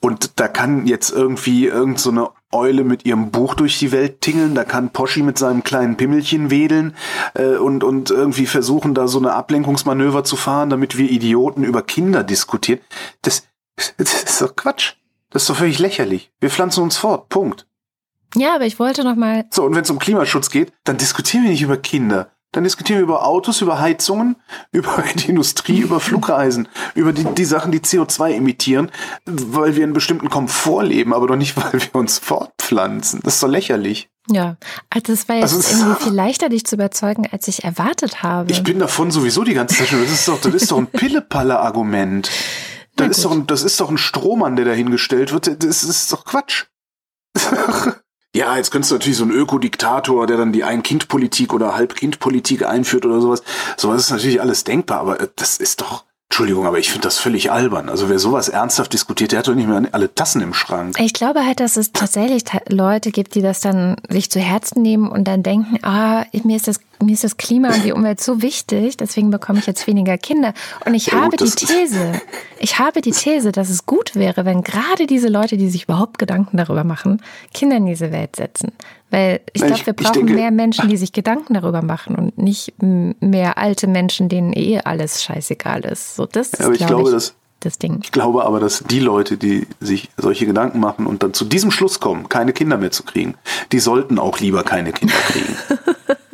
Und 0.00 0.38
da 0.38 0.46
kann 0.46 0.86
jetzt 0.86 1.08
irgendwie 1.08 1.68
irgend 1.68 2.00
so 2.00 2.10
eine 2.10 2.28
Eule 2.56 2.84
mit 2.84 3.04
ihrem 3.04 3.30
Buch 3.30 3.54
durch 3.54 3.78
die 3.78 3.92
Welt 3.92 4.20
tingeln, 4.20 4.54
da 4.54 4.64
kann 4.64 4.90
Poschi 4.90 5.22
mit 5.22 5.38
seinem 5.38 5.62
kleinen 5.62 5.96
Pimmelchen 5.96 6.50
wedeln 6.50 6.96
äh, 7.34 7.56
und, 7.56 7.84
und 7.84 8.10
irgendwie 8.10 8.46
versuchen, 8.46 8.94
da 8.94 9.08
so 9.08 9.18
eine 9.18 9.34
Ablenkungsmanöver 9.34 10.24
zu 10.24 10.36
fahren, 10.36 10.70
damit 10.70 10.96
wir 10.96 11.10
Idioten 11.10 11.62
über 11.62 11.82
Kinder 11.82 12.24
diskutieren. 12.24 12.80
Das, 13.22 13.46
das 13.96 14.24
ist 14.24 14.40
doch 14.40 14.56
Quatsch. 14.56 14.94
Das 15.30 15.42
ist 15.42 15.50
doch 15.50 15.56
völlig 15.56 15.78
lächerlich. 15.78 16.30
Wir 16.40 16.50
pflanzen 16.50 16.82
uns 16.82 16.96
fort. 16.96 17.28
Punkt. 17.28 17.66
Ja, 18.34 18.54
aber 18.54 18.66
ich 18.66 18.78
wollte 18.78 19.04
noch 19.04 19.16
mal. 19.16 19.44
So, 19.50 19.64
und 19.64 19.74
wenn 19.74 19.82
es 19.82 19.90
um 19.90 19.98
Klimaschutz 19.98 20.50
geht, 20.50 20.72
dann 20.84 20.96
diskutieren 20.98 21.44
wir 21.44 21.50
nicht 21.50 21.62
über 21.62 21.76
Kinder. 21.76 22.30
Dann 22.56 22.64
diskutieren 22.64 23.00
wir 23.00 23.02
über 23.02 23.26
Autos, 23.26 23.60
über 23.60 23.80
Heizungen, 23.80 24.36
über 24.72 25.04
die 25.14 25.28
Industrie, 25.28 25.80
über 25.80 26.00
Flugreisen, 26.00 26.68
über 26.94 27.12
die, 27.12 27.24
die 27.24 27.44
Sachen, 27.44 27.70
die 27.70 27.80
CO2 27.80 28.30
emittieren, 28.30 28.90
weil 29.26 29.76
wir 29.76 29.82
einen 29.82 29.92
bestimmten 29.92 30.30
Komfort 30.30 30.84
leben, 30.84 31.12
aber 31.12 31.26
doch 31.26 31.36
nicht, 31.36 31.54
weil 31.58 31.74
wir 31.74 31.94
uns 31.94 32.18
fortpflanzen. 32.18 33.20
Das 33.22 33.34
ist 33.34 33.42
doch 33.42 33.48
lächerlich. 33.48 34.08
Ja, 34.30 34.56
also 34.88 35.12
es 35.12 35.28
war 35.28 35.36
jetzt 35.36 35.54
also 35.54 35.70
irgendwie 35.70 36.04
viel 36.04 36.14
leichter, 36.14 36.48
dich 36.48 36.64
zu 36.64 36.76
überzeugen, 36.76 37.28
als 37.30 37.46
ich 37.46 37.62
erwartet 37.62 38.22
habe. 38.22 38.50
Ich 38.50 38.62
bin 38.62 38.78
davon 38.78 39.10
sowieso 39.10 39.44
die 39.44 39.52
ganze 39.52 39.76
Zeit 39.76 39.88
schon. 39.88 40.00
Das 40.00 40.10
ist 40.10 40.26
doch, 40.26 40.40
das 40.40 40.54
ist 40.54 40.70
doch 40.70 40.78
ein 40.78 40.86
Pillepalle-Argument. 40.86 42.30
Das 42.96 43.18
ist, 43.18 43.24
doch 43.26 43.32
ein, 43.32 43.46
das 43.46 43.64
ist 43.64 43.78
doch 43.80 43.90
ein 43.90 43.98
Strohmann, 43.98 44.56
der 44.56 44.64
dahingestellt 44.64 45.30
wird. 45.30 45.62
Das 45.62 45.84
ist 45.84 46.10
doch 46.10 46.24
Quatsch. 46.24 46.64
Ja, 48.36 48.58
jetzt 48.58 48.70
könntest 48.70 48.90
du 48.90 48.96
natürlich 48.96 49.16
so 49.16 49.24
einen 49.24 49.32
Ökodiktator, 49.32 50.26
der 50.26 50.36
dann 50.36 50.52
die 50.52 50.62
Ein-Kind-Politik 50.62 51.54
oder 51.54 51.74
Halb-Kind-Politik 51.74 52.66
einführt 52.66 53.06
oder 53.06 53.22
sowas. 53.22 53.42
Sowas 53.78 54.02
ist 54.02 54.10
natürlich 54.10 54.42
alles 54.42 54.62
denkbar, 54.62 55.00
aber 55.00 55.18
äh, 55.18 55.28
das 55.36 55.56
ist 55.56 55.80
doch, 55.80 56.04
Entschuldigung, 56.28 56.66
aber 56.66 56.78
ich 56.78 56.90
finde 56.90 57.04
das 57.04 57.16
völlig 57.18 57.50
albern. 57.50 57.88
Also 57.88 58.10
wer 58.10 58.18
sowas 58.18 58.50
ernsthaft 58.50 58.92
diskutiert, 58.92 59.32
der 59.32 59.38
hat 59.38 59.48
doch 59.48 59.54
nicht 59.54 59.66
mehr 59.66 59.82
alle 59.92 60.14
Tassen 60.14 60.42
im 60.42 60.52
Schrank. 60.52 61.00
Ich 61.00 61.14
glaube 61.14 61.46
halt, 61.46 61.60
dass 61.60 61.78
es 61.78 61.92
tatsächlich 61.92 62.44
Leute 62.68 63.10
gibt, 63.10 63.36
die 63.36 63.40
das 63.40 63.60
dann 63.60 63.96
sich 64.10 64.30
zu 64.30 64.38
Herzen 64.38 64.82
nehmen 64.82 65.08
und 65.08 65.24
dann 65.24 65.42
denken, 65.42 65.78
ah, 65.80 66.26
mir 66.44 66.56
ist 66.56 66.68
das 66.68 66.80
mir 67.02 67.12
ist 67.12 67.24
das 67.24 67.36
Klima 67.36 67.68
und 67.74 67.84
die 67.84 67.92
Umwelt 67.92 68.20
so 68.20 68.42
wichtig, 68.42 68.96
deswegen 68.96 69.30
bekomme 69.30 69.58
ich 69.58 69.66
jetzt 69.66 69.86
weniger 69.86 70.16
Kinder. 70.18 70.54
Und 70.84 70.94
ich 70.94 71.06
Ja, 71.08 71.20
habe 71.22 71.36
die 71.36 71.50
These, 71.50 72.12
ich 72.58 72.78
habe 72.78 73.00
die 73.02 73.10
These, 73.12 73.52
dass 73.52 73.68
es 73.70 73.86
gut 73.86 74.14
wäre, 74.14 74.44
wenn 74.44 74.62
gerade 74.62 75.06
diese 75.06 75.28
Leute, 75.28 75.56
die 75.56 75.68
sich 75.68 75.84
überhaupt 75.84 76.18
Gedanken 76.18 76.56
darüber 76.56 76.84
machen, 76.84 77.22
Kinder 77.54 77.76
in 77.76 77.86
diese 77.86 78.12
Welt 78.12 78.36
setzen. 78.36 78.72
Weil 79.10 79.40
ich 79.52 79.62
glaube, 79.62 79.74
ich- 79.76 79.86
wir 79.86 79.94
ich 79.98 80.04
brauchen 80.04 80.14
denke- 80.26 80.34
mehr 80.34 80.50
Menschen, 80.50 80.88
die 80.88 80.96
sich 80.96 81.12
Gedanken 81.12 81.54
darüber 81.54 81.82
machen 81.82 82.16
und 82.16 82.38
nicht 82.38 82.74
mehr 82.80 83.56
alte 83.58 83.86
Menschen, 83.86 84.28
denen 84.28 84.52
eh 84.52 84.80
alles 84.84 85.22
scheißegal 85.22 85.84
ist. 85.84 86.16
So, 86.16 86.26
das 86.26 86.48
ist, 86.48 86.60
aber 86.62 86.72
ich 86.72 86.78
glaube 86.78 86.94
glaube, 87.04 87.08
ich, 87.10 87.14
dass- 87.14 87.34
das 87.60 87.78
Ding. 87.78 88.00
Ich 88.02 88.12
glaube 88.12 88.44
aber, 88.44 88.60
dass 88.60 88.84
die 88.88 89.00
Leute, 89.00 89.38
die 89.38 89.66
sich 89.80 90.10
solche 90.18 90.44
Gedanken 90.46 90.78
machen 90.78 91.06
und 91.06 91.22
dann 91.22 91.32
zu 91.32 91.44
diesem 91.44 91.70
Schluss 91.70 92.00
kommen, 92.00 92.28
keine 92.28 92.52
Kinder 92.52 92.76
mehr 92.76 92.90
zu 92.90 93.02
kriegen, 93.02 93.34
die 93.72 93.78
sollten 93.80 94.18
auch 94.18 94.38
lieber 94.40 94.62
keine 94.62 94.92
Kinder 94.92 95.14
kriegen. 95.28 95.56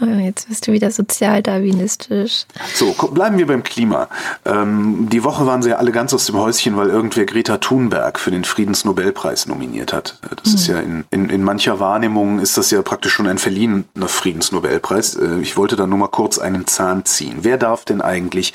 Oh, 0.00 0.06
Jetzt 0.28 0.48
bist 0.48 0.66
du 0.66 0.72
wieder 0.72 0.90
sozialdarwinistisch. 0.90 2.44
So, 2.74 2.92
bleiben 2.92 3.38
wir 3.38 3.46
beim 3.46 3.62
Klima. 3.62 4.08
Ähm, 4.44 5.08
die 5.10 5.24
Woche 5.24 5.46
waren 5.46 5.62
sie 5.62 5.70
ja 5.70 5.76
alle 5.76 5.90
ganz 5.90 6.14
aus 6.14 6.26
dem 6.26 6.36
Häuschen, 6.36 6.76
weil 6.76 6.90
irgendwer 6.90 7.24
Greta 7.24 7.58
Thunberg 7.58 8.20
für 8.20 8.30
den 8.30 8.44
Friedensnobelpreis 8.44 9.46
nominiert 9.46 9.92
hat. 9.92 10.20
Das 10.42 10.54
ist 10.54 10.66
ja 10.66 10.78
in, 10.78 11.04
in, 11.10 11.30
in 11.30 11.42
mancher 11.42 11.80
Wahrnehmung 11.80 12.38
ist 12.38 12.58
das 12.58 12.70
ja 12.70 12.82
praktisch 12.82 13.12
schon 13.12 13.26
ein 13.26 13.38
verliehener 13.38 13.84
Friedensnobelpreis. 14.06 15.16
Äh, 15.16 15.40
ich 15.40 15.56
wollte 15.56 15.76
da 15.76 15.86
nur 15.86 15.98
mal 15.98 16.08
kurz 16.08 16.38
einen 16.38 16.66
Zahn 16.66 17.04
ziehen. 17.04 17.38
Wer 17.40 17.58
darf 17.58 17.84
denn 17.84 18.00
eigentlich 18.00 18.52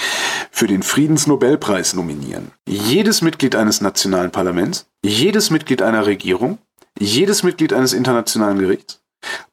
für 0.51 0.67
den 0.67 0.83
Friedensnobelpreis 0.83 1.93
nominieren? 1.93 2.51
Jedes 2.67 3.21
Mitglied 3.21 3.55
eines 3.55 3.81
nationalen 3.81 4.31
Parlaments, 4.31 4.85
jedes 5.03 5.49
Mitglied 5.49 5.81
einer 5.81 6.05
Regierung, 6.05 6.59
jedes 6.99 7.43
Mitglied 7.43 7.73
eines 7.73 7.91
internationalen 7.91 8.59
Gerichts, 8.59 9.02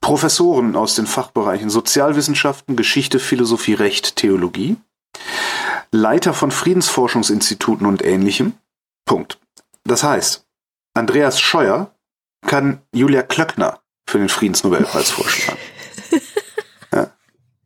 Professoren 0.01 0.77
aus 0.77 0.95
den 0.95 1.07
Fachbereichen 1.07 1.71
Sozialwissenschaften, 1.71 2.77
Geschichte, 2.77 3.19
Philosophie, 3.19 3.75
Recht, 3.75 4.17
Theologie, 4.17 4.77
Leiter 5.93 6.35
von 6.35 6.51
Friedensforschungsinstituten 6.51 7.87
und 7.87 8.05
ähnlichem. 8.05 8.55
Punkt. 9.05 9.39
Das 9.85 10.05
heißt, 10.05 10.47
Andreas 10.95 11.41
Scheuer 11.41 11.95
kann 12.47 12.83
Julia 12.93 13.23
Klöckner 13.23 13.81
für 14.09 14.19
den 14.19 14.29
Friedensnobelpreis 14.29 15.11
vorschlagen. 15.11 15.61
Ja, 16.93 17.13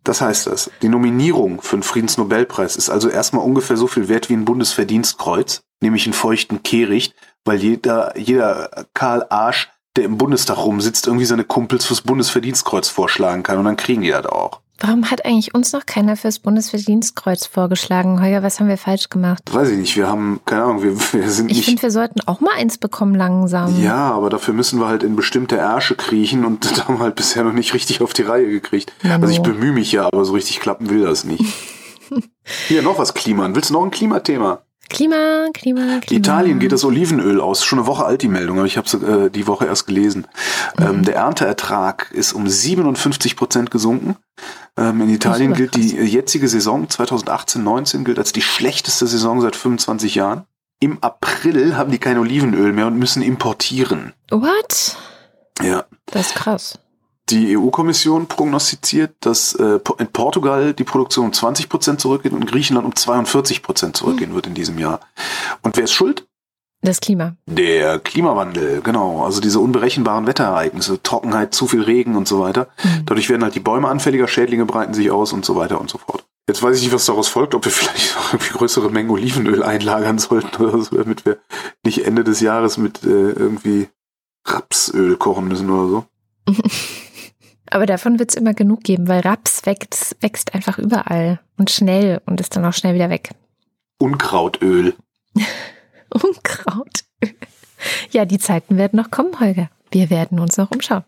das 0.02 0.20
heißt 0.20 0.48
das. 0.48 0.70
Die 0.82 0.90
Nominierung 0.90 1.62
für 1.62 1.78
den 1.78 1.82
Friedensnobelpreis 1.82 2.76
ist 2.76 2.90
also 2.90 3.08
erstmal 3.08 3.42
ungefähr 3.42 3.78
so 3.78 3.86
viel 3.86 4.08
wert 4.08 4.28
wie 4.28 4.34
ein 4.34 4.44
Bundesverdienstkreuz, 4.44 5.62
nämlich 5.80 6.04
einen 6.04 6.12
feuchten 6.12 6.62
Kehricht, 6.62 7.14
weil 7.46 7.58
jeder, 7.58 8.18
jeder 8.18 8.86
Karl 8.92 9.26
Arsch, 9.30 9.70
der 9.96 10.04
im 10.04 10.18
Bundestag 10.18 10.58
rumsitzt, 10.58 11.06
irgendwie 11.06 11.24
seine 11.26 11.44
Kumpels 11.44 11.84
fürs 11.84 12.00
Bundesverdienstkreuz 12.02 12.88
vorschlagen 12.88 13.42
kann 13.42 13.58
und 13.58 13.64
dann 13.64 13.76
kriegen 13.76 14.02
die 14.02 14.10
das 14.10 14.26
auch. 14.26 14.60
Warum 14.80 15.08
hat 15.08 15.24
eigentlich 15.24 15.54
uns 15.54 15.72
noch 15.72 15.86
keiner 15.86 16.16
fürs 16.16 16.40
Bundesverdienstkreuz 16.40 17.46
vorgeschlagen? 17.46 18.20
Holger, 18.20 18.42
was 18.42 18.58
haben 18.58 18.68
wir 18.68 18.76
falsch 18.76 19.08
gemacht? 19.08 19.42
Weiß 19.52 19.70
ich 19.70 19.78
nicht, 19.78 19.96
wir 19.96 20.08
haben, 20.08 20.40
keine 20.46 20.64
Ahnung, 20.64 20.82
wir, 20.82 20.96
wir 21.12 21.30
sind 21.30 21.48
Ich 21.50 21.58
nicht. 21.58 21.64
finde, 21.66 21.82
wir 21.82 21.90
sollten 21.92 22.20
auch 22.26 22.40
mal 22.40 22.54
eins 22.56 22.76
bekommen 22.76 23.14
langsam. 23.14 23.80
Ja, 23.80 24.10
aber 24.10 24.30
dafür 24.30 24.52
müssen 24.52 24.80
wir 24.80 24.88
halt 24.88 25.04
in 25.04 25.14
bestimmte 25.14 25.56
Ärsche 25.56 25.94
kriechen 25.94 26.44
und 26.44 26.64
das 26.70 26.86
haben 26.88 26.98
wir 26.98 27.04
halt 27.04 27.14
bisher 27.14 27.44
noch 27.44 27.52
nicht 27.52 27.72
richtig 27.72 28.00
auf 28.02 28.12
die 28.12 28.22
Reihe 28.22 28.48
gekriegt. 28.48 28.92
Nano. 29.02 29.22
Also 29.26 29.32
ich 29.32 29.42
bemühe 29.42 29.72
mich 29.72 29.92
ja, 29.92 30.06
aber 30.06 30.24
so 30.24 30.32
richtig 30.32 30.58
klappen 30.60 30.90
will 30.90 31.02
das 31.04 31.24
nicht. 31.24 31.44
Hier 32.68 32.82
noch 32.82 32.98
was 32.98 33.14
Klima. 33.14 33.48
Willst 33.54 33.70
du 33.70 33.74
noch 33.74 33.84
ein 33.84 33.90
Klimathema? 33.92 34.62
Klima, 34.88 35.48
Klima, 35.52 36.00
Klima. 36.00 36.18
Italien 36.18 36.58
geht 36.58 36.72
das 36.72 36.84
Olivenöl 36.84 37.40
aus. 37.40 37.64
Schon 37.64 37.78
eine 37.78 37.86
Woche 37.86 38.04
alt 38.04 38.22
die 38.22 38.28
Meldung, 38.28 38.58
aber 38.58 38.66
ich 38.66 38.76
habe 38.76 38.88
sie 38.88 38.98
äh, 38.98 39.30
die 39.30 39.46
Woche 39.46 39.66
erst 39.66 39.86
gelesen. 39.86 40.26
Ähm, 40.78 41.04
der 41.04 41.16
Ernteertrag 41.16 42.10
ist 42.12 42.32
um 42.32 42.48
57 42.48 43.36
Prozent 43.36 43.70
gesunken. 43.70 44.16
Ähm, 44.76 45.00
in 45.00 45.08
Italien 45.08 45.54
gilt 45.54 45.74
die 45.76 45.96
jetzige 45.96 46.48
Saison 46.48 46.86
2018-19 46.86 48.04
gilt 48.04 48.18
als 48.18 48.32
die 48.32 48.42
schlechteste 48.42 49.06
Saison 49.06 49.40
seit 49.40 49.56
25 49.56 50.14
Jahren. 50.14 50.44
Im 50.80 51.02
April 51.02 51.76
haben 51.76 51.90
die 51.90 51.98
kein 51.98 52.18
Olivenöl 52.18 52.72
mehr 52.72 52.86
und 52.86 52.98
müssen 52.98 53.22
importieren. 53.22 54.12
What? 54.30 54.96
Ja. 55.62 55.84
Das 56.06 56.28
ist 56.28 56.34
krass. 56.34 56.78
Die 57.30 57.56
EU-Kommission 57.56 58.26
prognostiziert, 58.26 59.14
dass 59.20 59.54
äh, 59.54 59.80
in 59.98 60.08
Portugal 60.08 60.74
die 60.74 60.84
Produktion 60.84 61.26
um 61.26 61.32
20 61.32 61.70
Prozent 61.70 62.00
zurückgeht 62.00 62.32
und 62.32 62.42
in 62.42 62.46
Griechenland 62.46 62.86
um 62.86 62.94
42 62.94 63.62
Prozent 63.62 63.96
zurückgehen 63.96 64.34
wird 64.34 64.46
in 64.46 64.54
diesem 64.54 64.78
Jahr. 64.78 65.00
Und 65.62 65.76
wer 65.76 65.84
ist 65.84 65.92
schuld? 65.92 66.26
Das 66.82 67.00
Klima. 67.00 67.34
Der 67.46 67.98
Klimawandel, 67.98 68.82
genau. 68.82 69.24
Also 69.24 69.40
diese 69.40 69.58
unberechenbaren 69.58 70.26
Wetterereignisse, 70.26 71.02
Trockenheit, 71.02 71.54
zu 71.54 71.66
viel 71.66 71.80
Regen 71.80 72.14
und 72.14 72.28
so 72.28 72.40
weiter. 72.40 72.68
Mhm. 72.82 73.06
Dadurch 73.06 73.30
werden 73.30 73.42
halt 73.42 73.54
die 73.54 73.60
Bäume 73.60 73.88
anfälliger, 73.88 74.28
Schädlinge 74.28 74.66
breiten 74.66 74.92
sich 74.92 75.10
aus 75.10 75.32
und 75.32 75.46
so 75.46 75.56
weiter 75.56 75.80
und 75.80 75.88
so 75.88 75.96
fort. 75.96 76.26
Jetzt 76.46 76.62
weiß 76.62 76.76
ich 76.76 76.82
nicht, 76.82 76.92
was 76.92 77.06
daraus 77.06 77.28
folgt, 77.28 77.54
ob 77.54 77.64
wir 77.64 77.72
vielleicht 77.72 78.14
noch 78.16 78.34
irgendwie 78.34 78.52
größere 78.52 78.90
Mengen 78.90 79.08
Olivenöl 79.08 79.62
einlagern 79.62 80.18
sollten 80.18 80.62
oder 80.62 80.78
so, 80.82 80.96
damit 80.96 81.24
wir 81.24 81.38
nicht 81.86 82.06
Ende 82.06 82.22
des 82.22 82.40
Jahres 82.40 82.76
mit 82.76 83.02
äh, 83.02 83.30
irgendwie 83.30 83.88
Rapsöl 84.46 85.16
kochen 85.16 85.48
müssen 85.48 85.70
oder 85.70 85.88
so. 85.88 86.04
Aber 87.70 87.86
davon 87.86 88.18
wird 88.18 88.30
es 88.30 88.36
immer 88.36 88.54
genug 88.54 88.84
geben, 88.84 89.08
weil 89.08 89.20
Raps 89.20 89.64
wächst, 89.64 90.16
wächst 90.20 90.54
einfach 90.54 90.78
überall 90.78 91.40
und 91.56 91.70
schnell 91.70 92.20
und 92.26 92.40
ist 92.40 92.54
dann 92.56 92.64
auch 92.64 92.72
schnell 92.72 92.94
wieder 92.94 93.10
weg. 93.10 93.30
Unkrautöl. 93.98 94.94
Unkraut. 96.10 97.04
Ja, 98.10 98.24
die 98.24 98.38
Zeiten 98.38 98.76
werden 98.76 98.96
noch 98.96 99.10
kommen, 99.10 99.38
Holger. 99.40 99.70
Wir 99.90 100.10
werden 100.10 100.38
uns 100.38 100.56
noch 100.56 100.70
umschauen. 100.70 101.04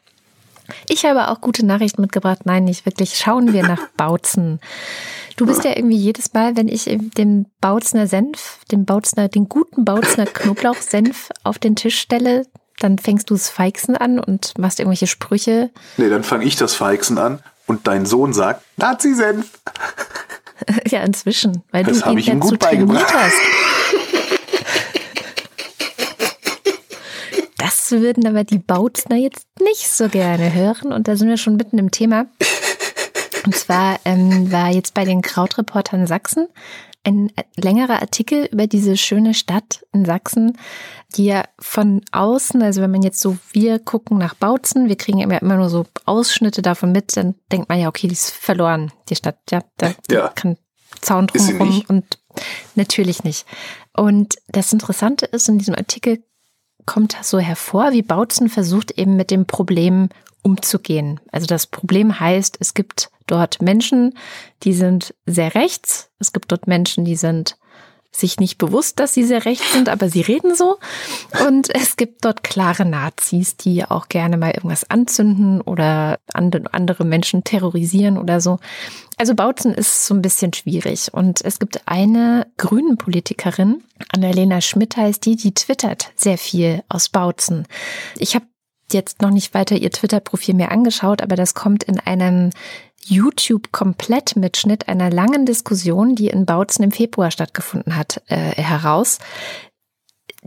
Ich 0.88 1.04
habe 1.04 1.28
auch 1.28 1.40
gute 1.40 1.64
Nachrichten 1.64 2.02
mitgebracht. 2.02 2.40
Nein, 2.44 2.64
nicht 2.64 2.86
wirklich. 2.86 3.16
Schauen 3.16 3.52
wir 3.52 3.62
nach 3.62 3.88
Bautzen. 3.96 4.60
Du 5.36 5.46
bist 5.46 5.64
ja 5.64 5.76
irgendwie 5.76 5.96
jedes 5.96 6.32
Mal, 6.32 6.56
wenn 6.56 6.66
ich 6.66 6.84
den 6.84 7.46
Bautzner 7.60 8.06
Senf, 8.06 8.60
den 8.72 8.86
Bautzner, 8.86 9.28
den 9.28 9.48
guten 9.48 9.84
Bautzner 9.84 10.24
Knoblauchsenf 10.24 11.28
auf 11.44 11.58
den 11.58 11.76
Tisch 11.76 11.98
stelle, 11.98 12.46
dann 12.80 12.98
fängst 12.98 13.30
du 13.30 13.34
das 13.34 13.48
Feixen 13.48 13.96
an 13.96 14.18
und 14.18 14.56
machst 14.58 14.78
irgendwelche 14.80 15.06
Sprüche. 15.06 15.70
Nee, 15.96 16.08
dann 16.08 16.24
fange 16.24 16.44
ich 16.44 16.56
das 16.56 16.74
Feixen 16.74 17.18
an 17.18 17.40
und 17.66 17.86
dein 17.86 18.06
Sohn 18.06 18.32
sagt, 18.32 18.62
Nazi-Senf. 18.76 19.50
Ja, 20.88 21.02
inzwischen, 21.02 21.62
weil 21.70 21.84
Das 21.84 21.98
du 21.98 22.04
habe 22.06 22.12
ihn 22.14 22.18
ich 22.18 22.28
ihm 22.28 22.40
gut 22.40 22.58
beigebracht. 22.58 23.12
hast. 23.14 23.34
Das 27.58 27.90
würden 27.90 28.26
aber 28.26 28.44
die 28.44 28.58
Bautzner 28.58 29.16
jetzt 29.16 29.46
nicht 29.60 29.88
so 29.88 30.08
gerne 30.08 30.52
hören. 30.54 30.92
Und 30.92 31.08
da 31.08 31.16
sind 31.16 31.28
wir 31.28 31.36
schon 31.36 31.56
mitten 31.56 31.78
im 31.78 31.90
Thema. 31.90 32.26
Und 33.44 33.54
zwar 33.54 33.98
ähm, 34.04 34.50
war 34.50 34.70
jetzt 34.70 34.94
bei 34.94 35.04
den 35.04 35.22
Krautreportern 35.22 36.06
Sachsen 36.06 36.48
ein 37.06 37.30
längerer 37.56 38.00
Artikel 38.02 38.46
über 38.50 38.66
diese 38.66 38.96
schöne 38.96 39.32
Stadt 39.32 39.84
in 39.92 40.04
Sachsen, 40.04 40.58
die 41.16 41.26
ja 41.26 41.44
von 41.58 42.02
außen, 42.12 42.60
also 42.62 42.82
wenn 42.82 42.90
man 42.90 43.02
jetzt 43.02 43.20
so, 43.20 43.38
wir 43.52 43.78
gucken 43.78 44.18
nach 44.18 44.34
Bautzen, 44.34 44.88
wir 44.88 44.96
kriegen 44.96 45.18
ja 45.18 45.38
immer 45.38 45.56
nur 45.56 45.70
so 45.70 45.86
Ausschnitte 46.04 46.62
davon 46.62 46.92
mit, 46.92 47.16
dann 47.16 47.36
denkt 47.52 47.68
man 47.68 47.78
ja, 47.80 47.88
okay, 47.88 48.08
die 48.08 48.14
ist 48.14 48.30
verloren, 48.30 48.92
die 49.08 49.16
Stadt, 49.16 49.38
ja, 49.50 49.62
da 49.76 49.94
Ja. 50.10 50.28
kann 50.28 50.56
Zaun 51.00 51.28
drumherum 51.28 51.84
und 51.88 52.18
natürlich 52.74 53.22
nicht. 53.22 53.46
Und 53.94 54.36
das 54.48 54.72
Interessante 54.72 55.26
ist, 55.26 55.48
in 55.48 55.58
diesem 55.58 55.74
Artikel 55.74 56.24
kommt 56.86 57.16
so 57.22 57.38
hervor, 57.38 57.92
wie 57.92 58.02
Bautzen 58.02 58.48
versucht 58.48 58.92
eben 58.92 59.16
mit 59.16 59.30
dem 59.30 59.46
Problem 59.46 60.08
umzugehen. 60.42 61.20
Also 61.32 61.46
das 61.46 61.66
Problem 61.66 62.18
heißt, 62.18 62.56
es 62.60 62.74
gibt 62.74 63.10
dort 63.26 63.62
Menschen, 63.62 64.14
die 64.62 64.72
sind 64.72 65.14
sehr 65.26 65.54
rechts. 65.54 66.10
Es 66.18 66.32
gibt 66.32 66.50
dort 66.52 66.66
Menschen, 66.66 67.04
die 67.04 67.16
sind 67.16 67.56
sich 68.12 68.40
nicht 68.40 68.56
bewusst, 68.56 68.98
dass 68.98 69.12
sie 69.12 69.24
sehr 69.24 69.44
rechts 69.44 69.72
sind, 69.74 69.90
aber 69.90 70.08
sie 70.08 70.22
reden 70.22 70.54
so. 70.54 70.78
Und 71.46 71.68
es 71.74 71.96
gibt 71.96 72.24
dort 72.24 72.42
klare 72.42 72.86
Nazis, 72.86 73.56
die 73.56 73.84
auch 73.84 74.08
gerne 74.08 74.38
mal 74.38 74.52
irgendwas 74.52 74.88
anzünden 74.88 75.60
oder 75.60 76.18
ande- 76.32 76.64
andere 76.72 77.04
Menschen 77.04 77.44
terrorisieren 77.44 78.16
oder 78.16 78.40
so. 78.40 78.58
Also 79.18 79.34
Bautzen 79.34 79.74
ist 79.74 80.06
so 80.06 80.14
ein 80.14 80.22
bisschen 80.22 80.52
schwierig. 80.54 81.12
Und 81.12 81.44
es 81.44 81.58
gibt 81.58 81.86
eine 81.86 82.46
grünen 82.56 82.96
Politikerin, 82.96 83.82
Annalena 84.12 84.60
Schmidt 84.60 84.96
heißt 84.96 85.24
die, 85.24 85.36
die 85.36 85.54
twittert 85.54 86.12
sehr 86.16 86.38
viel 86.38 86.82
aus 86.88 87.08
Bautzen. 87.08 87.66
Ich 88.18 88.34
habe 88.34 88.46
jetzt 88.92 89.22
noch 89.22 89.30
nicht 89.30 89.54
weiter 89.54 89.76
ihr 89.76 89.90
Twitter-Profil 89.90 90.54
mir 90.54 90.70
angeschaut, 90.70 91.22
aber 91.22 91.36
das 91.36 91.54
kommt 91.54 91.84
in 91.84 92.00
einem 92.00 92.50
YouTube-Komplettmitschnitt 93.04 94.88
einer 94.88 95.10
langen 95.10 95.46
Diskussion, 95.46 96.14
die 96.14 96.28
in 96.28 96.46
Bautzen 96.46 96.84
im 96.84 96.92
Februar 96.92 97.30
stattgefunden 97.30 97.96
hat, 97.96 98.22
äh, 98.26 98.36
heraus. 98.36 99.18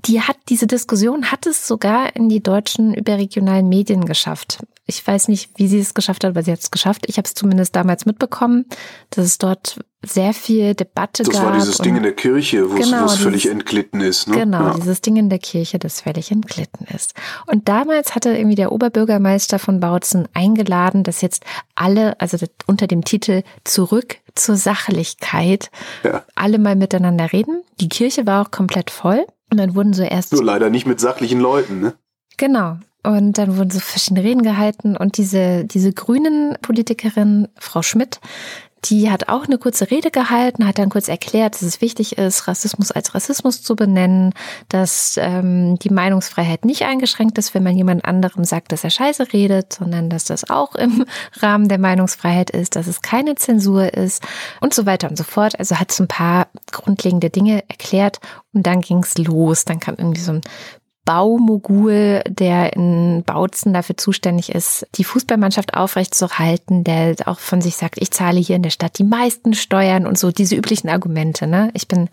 Die 0.06 0.22
hat 0.22 0.38
diese 0.50 0.68
Diskussion 0.68 1.32
hat 1.32 1.46
es 1.46 1.68
sogar 1.68 2.16
in 2.16 2.30
die 2.30 2.42
deutschen 2.42 2.94
überregionalen 2.94 3.68
Medien 3.70 4.06
geschafft. 4.06 4.60
Ich 4.86 5.06
weiß 5.06 5.28
nicht, 5.28 5.52
wie 5.58 5.68
sie 5.68 5.80
es 5.80 5.94
geschafft 5.94 6.24
hat, 6.24 6.32
aber 6.32 6.42
sie 6.42 6.52
hat 6.52 6.60
es 6.60 6.72
geschafft. 6.72 7.06
Ich 7.08 7.18
habe 7.18 7.28
es 7.28 7.36
zumindest 7.36 7.76
damals 7.76 8.06
mitbekommen, 8.08 8.66
dass 9.12 9.26
es 9.26 9.38
dort 9.38 9.80
sehr 10.04 10.34
viel 10.34 10.74
Debatte 10.74 11.24
das 11.24 11.34
gab. 11.34 11.44
Das 11.44 11.52
war 11.52 11.60
dieses 11.60 11.78
Ding 11.78 11.96
in 11.98 12.04
der 12.04 12.14
Kirche, 12.16 12.72
wo 12.72 12.76
Genau, 12.76 13.06
es 13.06 13.18
völlig 13.18 13.44
dieses- 13.44 13.52
entglitten 13.54 14.02
ist. 14.02 14.28
Ne? 14.28 14.38
Genau, 14.38 14.68
Ja. 14.70 14.74
dieses 14.76 15.02
Ding 15.02 15.18
in 15.18 15.30
der 15.30 15.38
Kirche, 15.40 15.78
das 15.78 16.02
völlig 16.02 16.32
entglitten 16.32 16.88
ist. 16.96 17.14
Und 17.46 17.68
damals 17.68 18.16
hatte 18.16 18.30
irgendwie 18.36 18.56
der 18.56 18.72
Oberbürgermeister 18.72 19.60
von 19.60 19.80
Bautzen 19.80 20.28
eingeladen, 20.34 21.04
dass 21.04 21.22
jetzt 21.22 21.44
alle, 21.76 22.20
also 22.20 22.38
unter 22.66 22.88
dem 22.88 23.04
Titel 23.04 23.44
Zurück 23.66 24.18
zur 24.36 24.56
Sachlichkeit, 24.56 25.70
Ja. 26.04 26.24
alle 26.36 26.58
mal 26.60 26.76
miteinander 26.76 27.32
reden. 27.32 27.62
Die 27.80 27.90
Kirche 27.90 28.26
war 28.26 28.42
auch 28.46 28.52
komplett 28.52 28.90
voll. 28.90 29.26
Und 29.52 29.58
dann 29.58 29.76
wurden 29.76 29.94
so 29.94 30.04
erst 30.04 30.34
Nur 30.34 30.44
leider 30.44 30.70
nicht 30.70 30.86
mit 30.86 31.00
sachlichen 31.00 31.40
Leuten. 31.40 31.80
Ne? 31.80 31.94
Genau. 32.38 32.78
Und 33.02 33.38
dann 33.38 33.58
wurden 33.58 33.72
so 33.72 33.80
verschiedene 33.80 34.24
Reden 34.24 34.44
gehalten 34.44 34.98
und 34.98 35.18
diese, 35.18 35.64
diese 35.64 35.94
grünen 35.94 36.58
Politikerin, 36.62 37.48
Frau 37.58 37.82
Schmidt, 37.82 38.20
die 38.86 39.12
hat 39.12 39.28
auch 39.30 39.46
eine 39.46 39.58
kurze 39.58 39.92
Rede 39.92 40.12
gehalten, 40.12 40.66
hat 40.66 40.80
dann 40.80 40.90
kurz 40.90 41.08
erklärt, 41.08 41.56
dass 41.56 41.62
es 41.62 41.82
wichtig 41.82 42.18
ist, 42.18 42.48
Rassismus 42.48 42.92
als 42.92 43.14
Rassismus 43.14 43.62
zu 43.62 43.76
benennen, 43.76 44.34
dass 44.70 45.18
ähm, 45.22 45.78
die 45.80 45.90
Meinungsfreiheit 45.90 46.66
nicht 46.66 46.84
eingeschränkt 46.84 47.38
ist, 47.38 47.54
wenn 47.54 47.64
man 47.64 47.76
jemand 47.76 48.06
anderem 48.06 48.46
sagt, 48.46 48.72
dass 48.72 48.84
er 48.84 48.90
scheiße 48.90 49.34
redet, 49.34 49.74
sondern 49.74 50.10
dass 50.10 50.26
das 50.26 50.50
auch 50.50 50.76
im 50.76 51.06
Rahmen 51.42 51.68
der 51.68 51.80
Meinungsfreiheit 51.80 52.50
ist, 52.50 52.76
dass 52.76 52.88
es 52.88 53.02
keine 53.02 53.36
Zensur 53.36 53.94
ist 53.94 54.24
und 54.62 54.74
so 54.74 54.86
weiter 54.86 55.10
und 55.10 55.18
so 55.18 55.24
fort. 55.24 55.60
Also 55.60 55.80
hat 55.80 55.92
so 55.92 56.04
ein 56.04 56.08
paar 56.08 56.48
grundlegende 56.72 57.30
Dinge 57.30 57.64
erklärt 57.68 58.20
und 58.54 58.66
dann 58.66 58.82
ging's 58.82 59.18
los. 59.18 59.66
Dann 59.66 59.80
kam 59.80 59.96
irgendwie 59.98 60.22
so 60.22 60.32
ein 60.34 60.42
Baumogul, 61.06 62.22
der 62.30 62.74
in 62.74 63.24
Bautzen 63.26 63.74
dafür 63.74 63.98
zuständig 63.98 64.50
ist, 64.54 64.86
die 64.96 65.04
Fußballmannschaft 65.04 65.74
aufrechtzuerhalten, 65.74 66.84
der 66.84 67.16
auch 67.26 67.40
von 67.40 67.62
sich 67.62 67.76
sagt, 67.76 68.00
ich 68.00 68.12
zahle 68.12 68.40
hier 68.40 68.56
in 68.56 68.64
der 68.64 68.70
Stadt 68.70 69.00
die 69.00 69.04
meisten 69.04 69.54
Steuern 69.54 70.06
und 70.06 70.20
so 70.20 70.32
diese 70.32 70.56
üblichen 70.56 70.90
Argumente. 70.90 71.48
Ne? 71.48 71.72
Ich 71.74 71.88
bin 71.88 72.10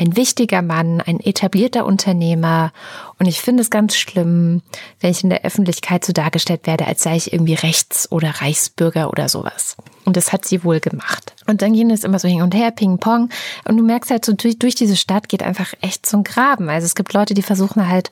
ein 0.00 0.16
wichtiger 0.16 0.62
Mann, 0.62 1.02
ein 1.02 1.20
etablierter 1.20 1.84
Unternehmer 1.84 2.72
und 3.18 3.26
ich 3.26 3.40
finde 3.42 3.60
es 3.62 3.68
ganz 3.68 3.96
schlimm, 3.96 4.62
wenn 5.00 5.10
ich 5.10 5.22
in 5.22 5.28
der 5.28 5.44
Öffentlichkeit 5.44 6.06
so 6.06 6.14
dargestellt 6.14 6.66
werde, 6.66 6.86
als 6.86 7.02
sei 7.02 7.16
ich 7.16 7.34
irgendwie 7.34 7.52
Rechts- 7.52 8.10
oder 8.10 8.30
Reichsbürger 8.40 9.10
oder 9.10 9.28
sowas. 9.28 9.76
Und 10.06 10.16
das 10.16 10.32
hat 10.32 10.46
sie 10.46 10.64
wohl 10.64 10.80
gemacht. 10.80 11.34
Und 11.46 11.60
dann 11.60 11.74
ging 11.74 11.90
es 11.90 12.04
immer 12.04 12.18
so 12.18 12.28
hin 12.28 12.40
und 12.40 12.54
her, 12.54 12.70
Ping 12.70 12.96
Pong. 12.96 13.28
Und 13.68 13.76
du 13.76 13.82
merkst 13.82 14.10
halt 14.10 14.24
so, 14.24 14.32
durch, 14.32 14.58
durch 14.58 14.74
diese 14.74 14.96
Stadt 14.96 15.28
geht 15.28 15.42
einfach 15.42 15.74
echt 15.82 16.10
ein 16.14 16.24
Graben. 16.24 16.70
Also 16.70 16.86
es 16.86 16.94
gibt 16.94 17.12
Leute, 17.12 17.34
die 17.34 17.42
versuchen 17.42 17.86
halt, 17.86 18.08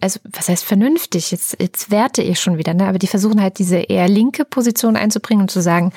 also 0.00 0.20
was 0.24 0.48
heißt 0.48 0.64
vernünftig? 0.64 1.30
Jetzt, 1.30 1.56
jetzt 1.60 1.90
werte 1.90 2.22
ich 2.22 2.40
schon 2.40 2.58
wieder, 2.58 2.74
ne? 2.74 2.86
Aber 2.86 2.98
die 2.98 3.06
versuchen 3.06 3.40
halt 3.40 3.58
diese 3.58 3.78
eher 3.78 4.08
linke 4.08 4.44
Position 4.44 4.96
einzubringen 4.96 5.42
und 5.42 5.50
zu 5.50 5.62
sagen, 5.62 5.92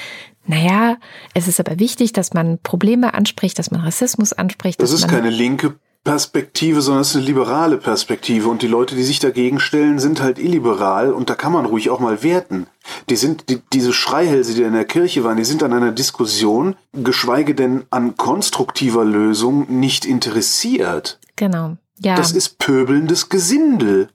naja, 0.47 0.97
es 1.33 1.47
ist 1.47 1.59
aber 1.59 1.79
wichtig, 1.79 2.13
dass 2.13 2.33
man 2.33 2.57
Probleme 2.59 3.13
anspricht, 3.13 3.59
dass 3.59 3.69
man 3.69 3.81
Rassismus 3.81 4.33
anspricht. 4.33 4.81
Das 4.81 4.91
ist 4.91 5.07
keine 5.07 5.29
linke 5.29 5.75
Perspektive, 6.07 6.81
sondern 6.81 7.01
es 7.01 7.09
ist 7.09 7.17
eine 7.17 7.25
liberale 7.25 7.75
Perspektive. 7.75 8.47
Und 8.47 8.61
die 8.61 8.67
Leute, 8.67 8.95
die 8.95 9.03
sich 9.03 9.19
dagegen 9.19 9.59
stellen, 9.59 9.99
sind 9.99 10.21
halt 10.21 10.39
illiberal. 10.39 11.11
Und 11.11 11.29
da 11.29 11.35
kann 11.35 11.51
man 11.51 11.65
ruhig 11.65 11.89
auch 11.89 11.99
mal 11.99 12.23
werten. 12.23 12.67
Die 13.09 13.17
sind, 13.17 13.49
die, 13.49 13.61
diese 13.73 13.91
Schreihälse, 13.91 14.53
die 14.53 14.61
in 14.61 14.71
der 14.71 14.85
Kirche 14.85 15.25
waren, 15.25 15.35
die 15.35 15.43
sind 15.43 15.63
an 15.63 15.73
einer 15.73 15.91
Diskussion, 15.91 16.77
geschweige 16.93 17.55
denn 17.55 17.83
an 17.89 18.15
konstruktiver 18.15 19.03
Lösung, 19.03 19.65
nicht 19.69 20.05
interessiert. 20.05 21.19
Genau. 21.35 21.75
Ja, 21.99 22.15
Das 22.15 22.31
ist 22.31 22.57
pöbelndes 22.57 23.27
Gesindel. 23.27 24.07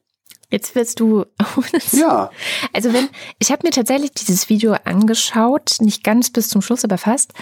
Jetzt 0.53 0.75
willst 0.75 1.01
du. 1.01 1.25
Ja. 1.93 2.31
Also 2.73 2.93
wenn, 2.93 3.09
ich 3.39 3.51
habe 3.51 3.67
mir 3.67 3.71
tatsächlich 3.71 4.13
dieses 4.13 4.49
Video 4.49 4.77
angeschaut, 4.85 5.77
nicht 5.81 6.05
ganz 6.05 6.31
bis 6.31 6.49
zum 6.49 6.63
Schluss, 6.63 6.85
aber 6.85 6.99
fast. 6.99 7.33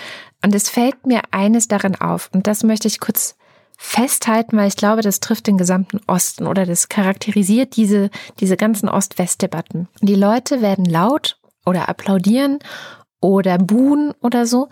Und 0.42 0.54
es 0.54 0.70
fällt 0.70 1.06
mir 1.06 1.20
eines 1.30 1.68
darin 1.68 1.96
auf. 1.96 2.30
Und 2.32 2.46
das 2.46 2.62
möchte 2.62 2.88
ich 2.88 3.00
kurz 3.00 3.36
festhalten, 3.76 4.56
weil 4.56 4.68
ich 4.68 4.76
glaube, 4.76 5.02
das 5.02 5.20
trifft 5.20 5.46
den 5.46 5.58
gesamten 5.58 6.00
Osten 6.06 6.46
oder 6.46 6.66
das 6.66 6.88
charakterisiert 6.88 7.76
diese, 7.76 8.10
diese 8.38 8.56
ganzen 8.56 8.88
Ost-West-Debatten. 8.88 9.88
Die 10.02 10.14
Leute 10.14 10.60
werden 10.60 10.84
laut 10.84 11.38
oder 11.64 11.88
applaudieren 11.88 12.58
oder 13.20 13.58
buhen 13.58 14.12
oder 14.20 14.46
so. 14.46 14.68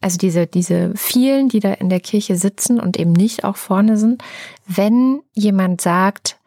Also 0.00 0.18
diese, 0.18 0.46
diese 0.46 0.92
vielen, 0.94 1.48
die 1.48 1.60
da 1.60 1.72
in 1.72 1.88
der 1.88 2.00
Kirche 2.00 2.36
sitzen 2.36 2.78
und 2.78 2.98
eben 2.98 3.12
nicht 3.12 3.42
auch 3.42 3.56
vorne 3.56 3.96
sind, 3.96 4.22
wenn 4.66 5.22
jemand 5.32 5.80
sagt, 5.80 6.38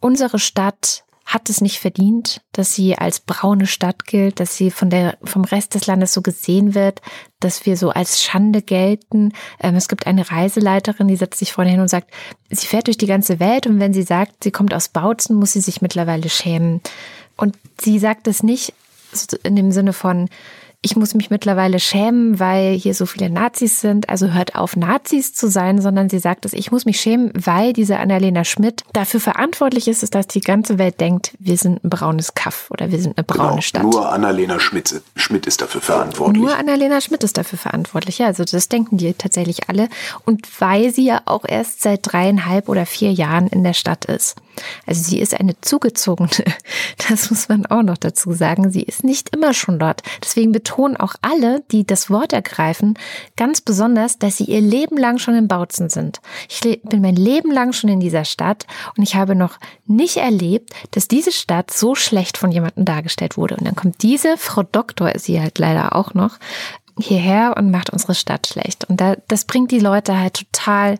unsere 0.00 0.38
Stadt 0.38 1.04
hat 1.28 1.50
es 1.50 1.60
nicht 1.60 1.78
verdient, 1.78 2.40
dass 2.52 2.74
sie 2.74 2.96
als 2.96 3.20
braune 3.20 3.66
Stadt 3.66 4.06
gilt, 4.06 4.40
dass 4.40 4.56
sie 4.56 4.70
von 4.70 4.88
der, 4.88 5.18
vom 5.22 5.44
Rest 5.44 5.74
des 5.74 5.86
Landes 5.86 6.14
so 6.14 6.22
gesehen 6.22 6.74
wird, 6.74 7.02
dass 7.38 7.66
wir 7.66 7.76
so 7.76 7.90
als 7.90 8.22
Schande 8.22 8.62
gelten. 8.62 9.32
Ähm, 9.60 9.74
es 9.74 9.88
gibt 9.88 10.06
eine 10.06 10.30
Reiseleiterin, 10.30 11.06
die 11.06 11.16
setzt 11.16 11.38
sich 11.38 11.52
vorne 11.52 11.70
hin 11.70 11.80
und 11.80 11.88
sagt, 11.88 12.10
sie 12.48 12.66
fährt 12.66 12.86
durch 12.86 12.96
die 12.96 13.06
ganze 13.06 13.40
Welt 13.40 13.66
und 13.66 13.78
wenn 13.78 13.92
sie 13.92 14.04
sagt, 14.04 14.42
sie 14.42 14.50
kommt 14.50 14.72
aus 14.72 14.88
Bautzen, 14.88 15.36
muss 15.36 15.52
sie 15.52 15.60
sich 15.60 15.82
mittlerweile 15.82 16.30
schämen. 16.30 16.80
Und 17.36 17.58
sie 17.78 17.98
sagt 17.98 18.26
es 18.26 18.42
nicht 18.42 18.72
in 19.42 19.54
dem 19.54 19.70
Sinne 19.70 19.92
von, 19.92 20.30
ich 20.80 20.94
muss 20.94 21.14
mich 21.14 21.28
mittlerweile 21.28 21.80
schämen, 21.80 22.38
weil 22.38 22.74
hier 22.74 22.94
so 22.94 23.04
viele 23.04 23.30
Nazis 23.30 23.80
sind, 23.80 24.08
also 24.08 24.32
hört 24.32 24.54
auf, 24.54 24.76
Nazis 24.76 25.34
zu 25.34 25.48
sein, 25.48 25.80
sondern 25.80 26.08
sie 26.08 26.20
sagt 26.20 26.44
es, 26.44 26.52
ich 26.52 26.70
muss 26.70 26.84
mich 26.84 27.00
schämen, 27.00 27.32
weil 27.34 27.72
diese 27.72 27.98
Annalena 27.98 28.44
Schmidt 28.44 28.84
dafür 28.92 29.18
verantwortlich 29.18 29.88
ist, 29.88 30.14
dass 30.14 30.28
die 30.28 30.40
ganze 30.40 30.78
Welt 30.78 31.00
denkt, 31.00 31.32
wir 31.40 31.56
sind 31.56 31.82
ein 31.84 31.90
braunes 31.90 32.34
Kaff 32.34 32.70
oder 32.70 32.92
wir 32.92 33.00
sind 33.00 33.18
eine 33.18 33.24
braune 33.24 33.48
Genau. 33.48 33.60
Stadt. 33.60 33.82
Nur 33.82 34.12
Annalena 34.12 34.60
Schmidt, 34.60 35.02
Schmidt 35.16 35.46
ist 35.48 35.60
dafür 35.62 35.80
verantwortlich. 35.80 36.40
Nur 36.40 36.56
Annalena 36.56 37.00
Schmidt 37.00 37.24
ist 37.24 37.36
dafür 37.38 37.58
verantwortlich. 37.58 38.18
Ja, 38.18 38.26
also 38.26 38.44
das 38.44 38.68
denken 38.68 38.98
die 38.98 39.14
tatsächlich 39.14 39.68
alle. 39.68 39.88
Und 40.26 40.46
weil 40.60 40.92
sie 40.92 41.06
ja 41.06 41.22
auch 41.24 41.44
erst 41.46 41.82
seit 41.82 42.00
dreieinhalb 42.12 42.68
oder 42.68 42.86
vier 42.86 43.12
Jahren 43.12 43.48
in 43.48 43.64
der 43.64 43.74
Stadt 43.74 44.04
ist. 44.04 44.36
Also 44.86 45.02
sie 45.02 45.20
ist 45.20 45.38
eine 45.38 45.60
zugezogene. 45.60 46.28
Das 47.08 47.30
muss 47.30 47.48
man 47.48 47.64
auch 47.66 47.82
noch 47.82 47.96
dazu 47.96 48.32
sagen. 48.32 48.70
Sie 48.70 48.82
ist 48.82 49.02
nicht 49.04 49.34
immer 49.34 49.54
schon 49.54 49.78
dort. 49.78 50.02
Deswegen 50.22 50.52
betonen 50.68 50.98
auch 50.98 51.14
alle, 51.22 51.62
die 51.72 51.86
das 51.86 52.10
Wort 52.10 52.34
ergreifen, 52.34 52.98
ganz 53.36 53.62
besonders, 53.62 54.18
dass 54.18 54.36
sie 54.36 54.44
ihr 54.44 54.60
Leben 54.60 54.98
lang 54.98 55.18
schon 55.18 55.34
in 55.34 55.48
Bautzen 55.48 55.88
sind. 55.88 56.20
Ich 56.48 56.60
bin 56.60 57.00
mein 57.00 57.16
Leben 57.16 57.50
lang 57.50 57.72
schon 57.72 57.88
in 57.88 58.00
dieser 58.00 58.26
Stadt 58.26 58.66
und 58.96 59.02
ich 59.02 59.14
habe 59.14 59.34
noch 59.34 59.58
nicht 59.86 60.18
erlebt, 60.18 60.70
dass 60.90 61.08
diese 61.08 61.32
Stadt 61.32 61.70
so 61.70 61.94
schlecht 61.94 62.36
von 62.36 62.52
jemandem 62.52 62.84
dargestellt 62.84 63.38
wurde. 63.38 63.56
Und 63.56 63.66
dann 63.66 63.76
kommt 63.76 64.02
diese 64.02 64.36
Frau 64.36 64.62
Doktor, 64.62 65.12
sie 65.16 65.40
halt 65.40 65.58
leider 65.58 65.96
auch 65.96 66.12
noch, 66.12 66.36
hierher 66.98 67.54
und 67.56 67.70
macht 67.70 67.90
unsere 67.90 68.14
Stadt 68.14 68.46
schlecht. 68.46 68.84
Und 68.90 69.00
da, 69.00 69.16
das 69.28 69.46
bringt 69.46 69.70
die 69.70 69.78
Leute 69.78 70.18
halt 70.18 70.34
total 70.52 70.98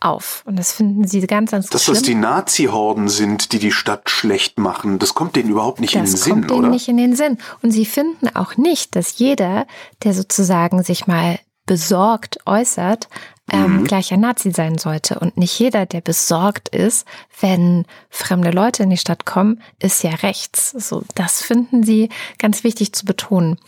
auf. 0.00 0.42
Und 0.46 0.58
das 0.58 0.72
finden 0.72 1.06
sie 1.06 1.20
ganz, 1.26 1.50
ganz 1.50 1.68
Dass 1.68 1.84
schlimm. 1.84 1.94
das 1.94 2.02
die 2.02 2.14
Nazi-Horden 2.14 3.08
sind, 3.08 3.52
die 3.52 3.58
die 3.58 3.72
Stadt 3.72 4.10
schlecht 4.10 4.58
machen, 4.58 4.98
das 4.98 5.14
kommt 5.14 5.36
denen 5.36 5.50
überhaupt 5.50 5.80
nicht 5.80 5.94
in 5.94 6.04
den 6.04 6.12
Das 6.12 6.22
Sinn, 6.22 6.32
kommt 6.32 6.50
denen 6.50 6.58
oder? 6.60 6.68
nicht 6.68 6.88
in 6.88 6.96
den 6.96 7.16
Sinn. 7.16 7.38
Und 7.62 7.72
sie 7.72 7.84
finden 7.84 8.28
auch 8.34 8.56
nicht, 8.56 8.94
dass 8.96 9.18
jeder, 9.18 9.66
der 10.04 10.14
sozusagen 10.14 10.82
sich 10.82 11.06
mal 11.06 11.38
besorgt 11.66 12.38
äußert, 12.46 13.08
ähm, 13.50 13.84
gleich 13.84 14.12
ein 14.12 14.20
Nazi 14.20 14.50
sein 14.50 14.78
sollte. 14.78 15.18
Und 15.18 15.36
nicht 15.36 15.58
jeder, 15.58 15.86
der 15.86 16.00
besorgt 16.00 16.68
ist, 16.68 17.06
wenn 17.40 17.84
fremde 18.10 18.50
Leute 18.50 18.82
in 18.82 18.90
die 18.90 18.96
Stadt 18.96 19.24
kommen, 19.24 19.62
ist 19.80 20.02
ja 20.02 20.10
rechts. 20.10 20.70
So, 20.70 21.02
das 21.14 21.42
finden 21.42 21.82
sie 21.82 22.08
ganz 22.38 22.64
wichtig 22.64 22.92
zu 22.92 23.04
betonen. 23.04 23.58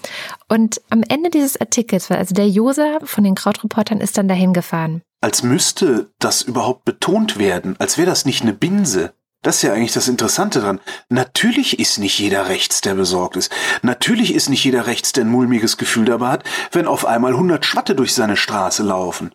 Und 0.49 0.81
am 0.91 1.03
Ende 1.03 1.31
dieses 1.31 1.61
Artikels, 1.61 2.11
also 2.11 2.35
der 2.35 2.49
Josa 2.49 2.99
von 3.05 3.25
den 3.25 3.35
Krautreportern 3.35 4.01
ist 4.01 4.19
dann 4.19 4.29
dahin 4.29 4.53
gefahren. 4.53 5.03
Als 5.21 5.43
müsste 5.43 6.11
das 6.19 6.43
überhaupt 6.43 6.85
betont 6.85 7.39
werden, 7.39 7.77
als 7.79 7.99
wäre 7.99 8.09
das 8.09 8.25
nicht 8.25 8.43
eine 8.43 8.55
Binse. 8.55 9.13
Das 9.43 9.57
ist 9.57 9.63
ja 9.63 9.73
eigentlich 9.73 9.93
das 9.93 10.09
Interessante 10.09 10.61
dran. 10.61 10.81
Natürlich 11.09 11.79
ist 11.79 11.99
nicht 11.99 12.19
jeder 12.19 12.49
rechts, 12.49 12.83
der 12.83 12.95
besorgt 12.95 13.37
ist. 13.37 13.51
Natürlich 13.81 14.35
ist 14.35 14.51
nicht 14.51 14.65
jeder 14.65 14.87
rechts, 14.87 15.13
der 15.13 15.25
ein 15.25 15.31
mulmiges 15.31 15.79
Gefühl 15.79 16.05
dabei 16.05 16.29
hat, 16.29 16.45
wenn 16.73 16.87
auf 16.87 17.07
einmal 17.07 17.33
100 17.33 17.65
Schwatte 17.65 17.95
durch 17.95 18.13
seine 18.13 18.37
Straße 18.37 18.83
laufen. 18.83 19.33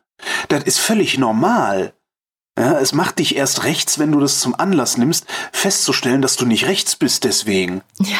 Das 0.49 0.63
ist 0.63 0.79
völlig 0.79 1.17
normal. 1.17 1.93
Ja, 2.57 2.79
es 2.79 2.93
macht 2.93 3.19
dich 3.19 3.35
erst 3.35 3.63
rechts, 3.63 3.99
wenn 3.99 4.11
du 4.11 4.19
das 4.19 4.39
zum 4.39 4.55
Anlass 4.55 4.97
nimmst, 4.97 5.25
festzustellen, 5.51 6.21
dass 6.21 6.37
du 6.37 6.45
nicht 6.45 6.67
rechts 6.67 6.95
bist 6.95 7.25
deswegen. 7.25 7.81
Ja. 7.99 8.17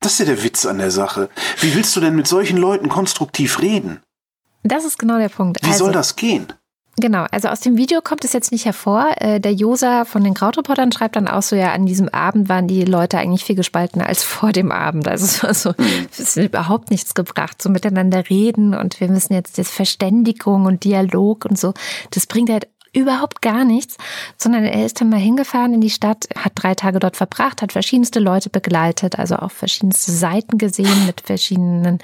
Das 0.00 0.12
ist 0.12 0.18
ja 0.18 0.26
der 0.26 0.42
Witz 0.42 0.66
an 0.66 0.78
der 0.78 0.90
Sache. 0.90 1.30
Wie 1.60 1.74
willst 1.74 1.96
du 1.96 2.00
denn 2.00 2.16
mit 2.16 2.26
solchen 2.26 2.56
Leuten 2.56 2.88
konstruktiv 2.88 3.60
reden? 3.60 4.02
Das 4.62 4.84
ist 4.84 4.98
genau 4.98 5.18
der 5.18 5.30
Punkt. 5.30 5.62
Wie 5.62 5.68
also, 5.68 5.84
soll 5.84 5.92
das 5.92 6.16
gehen? 6.16 6.52
Genau, 6.98 7.24
also 7.30 7.48
aus 7.48 7.60
dem 7.60 7.76
Video 7.76 8.02
kommt 8.02 8.24
es 8.24 8.32
jetzt 8.32 8.52
nicht 8.52 8.66
hervor. 8.66 9.14
Äh, 9.16 9.40
Der 9.40 9.54
Josa 9.54 10.04
von 10.04 10.22
den 10.22 10.34
Krautreportern 10.34 10.92
schreibt 10.92 11.16
dann 11.16 11.28
auch 11.28 11.42
so, 11.42 11.56
ja, 11.56 11.72
an 11.72 11.86
diesem 11.86 12.08
Abend 12.10 12.48
waren 12.48 12.66
die 12.66 12.84
Leute 12.84 13.16
eigentlich 13.18 13.44
viel 13.44 13.56
gespaltener 13.56 14.06
als 14.06 14.22
vor 14.24 14.52
dem 14.52 14.70
Abend. 14.70 15.08
Also 15.08 15.24
es 15.24 15.42
war 15.42 15.54
so, 15.54 15.72
es 16.10 16.20
ist 16.20 16.36
überhaupt 16.36 16.90
nichts 16.90 17.14
gebracht, 17.14 17.62
so 17.62 17.70
miteinander 17.70 18.28
reden 18.28 18.74
und 18.74 19.00
wir 19.00 19.08
müssen 19.08 19.32
jetzt 19.32 19.56
das 19.56 19.70
Verständigung 19.70 20.66
und 20.66 20.84
Dialog 20.84 21.46
und 21.46 21.58
so. 21.58 21.72
Das 22.10 22.26
bringt 22.26 22.50
halt 22.50 22.68
Überhaupt 22.92 23.40
gar 23.40 23.64
nichts, 23.64 23.96
sondern 24.36 24.64
er 24.64 24.84
ist 24.84 25.00
dann 25.00 25.10
mal 25.10 25.20
hingefahren 25.20 25.74
in 25.74 25.80
die 25.80 25.90
Stadt, 25.90 26.26
hat 26.36 26.52
drei 26.56 26.74
Tage 26.74 26.98
dort 26.98 27.16
verbracht, 27.16 27.62
hat 27.62 27.72
verschiedenste 27.72 28.18
Leute 28.18 28.50
begleitet, 28.50 29.18
also 29.18 29.36
auch 29.36 29.52
verschiedenste 29.52 30.10
Seiten 30.10 30.58
gesehen, 30.58 31.06
mit 31.06 31.20
verschiedenen 31.20 31.98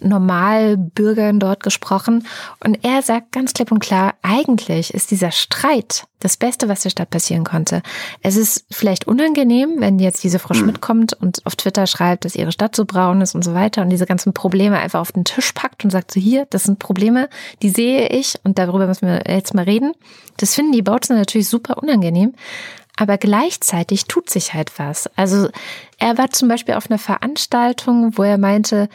Normalbürgern 0.00 1.38
dort 1.38 1.62
gesprochen. 1.62 2.26
Und 2.64 2.84
er 2.84 3.02
sagt 3.02 3.32
ganz 3.32 3.52
klipp 3.52 3.70
und 3.70 3.78
klar, 3.78 4.14
eigentlich 4.22 4.92
ist 4.92 5.12
dieser 5.12 5.30
Streit 5.30 6.06
das 6.22 6.36
Beste, 6.36 6.68
was 6.68 6.82
der 6.82 6.90
Stadt 6.90 7.10
passieren 7.10 7.44
konnte. 7.44 7.82
Es 8.22 8.36
ist 8.36 8.64
vielleicht 8.70 9.06
unangenehm, 9.06 9.76
wenn 9.78 9.98
jetzt 9.98 10.22
diese 10.22 10.38
Frau 10.38 10.54
Schmidt 10.54 10.80
kommt 10.80 11.14
und 11.14 11.44
auf 11.44 11.56
Twitter 11.56 11.86
schreibt, 11.86 12.24
dass 12.24 12.36
ihre 12.36 12.52
Stadt 12.52 12.76
so 12.76 12.84
braun 12.84 13.20
ist 13.20 13.34
und 13.34 13.42
so 13.42 13.54
weiter 13.54 13.82
und 13.82 13.90
diese 13.90 14.06
ganzen 14.06 14.32
Probleme 14.32 14.78
einfach 14.78 15.00
auf 15.00 15.12
den 15.12 15.24
Tisch 15.24 15.52
packt 15.52 15.84
und 15.84 15.90
sagt 15.90 16.12
so, 16.12 16.20
hier, 16.20 16.46
das 16.50 16.64
sind 16.64 16.78
Probleme, 16.78 17.28
die 17.62 17.70
sehe 17.70 18.08
ich 18.08 18.36
und 18.44 18.58
darüber 18.58 18.86
müssen 18.86 19.08
wir 19.08 19.24
jetzt 19.26 19.54
mal 19.54 19.64
reden. 19.64 19.92
Das 20.36 20.54
finden 20.54 20.72
die 20.72 20.82
Bautzen 20.82 21.16
natürlich 21.16 21.48
super 21.48 21.82
unangenehm. 21.82 22.34
Aber 22.96 23.16
gleichzeitig 23.16 24.04
tut 24.04 24.28
sich 24.28 24.52
halt 24.52 24.78
was. 24.78 25.08
Also 25.16 25.48
er 25.98 26.18
war 26.18 26.30
zum 26.30 26.48
Beispiel 26.48 26.74
auf 26.74 26.90
einer 26.90 26.98
Veranstaltung, 26.98 28.18
wo 28.18 28.22
er 28.22 28.36
meinte, 28.36 28.88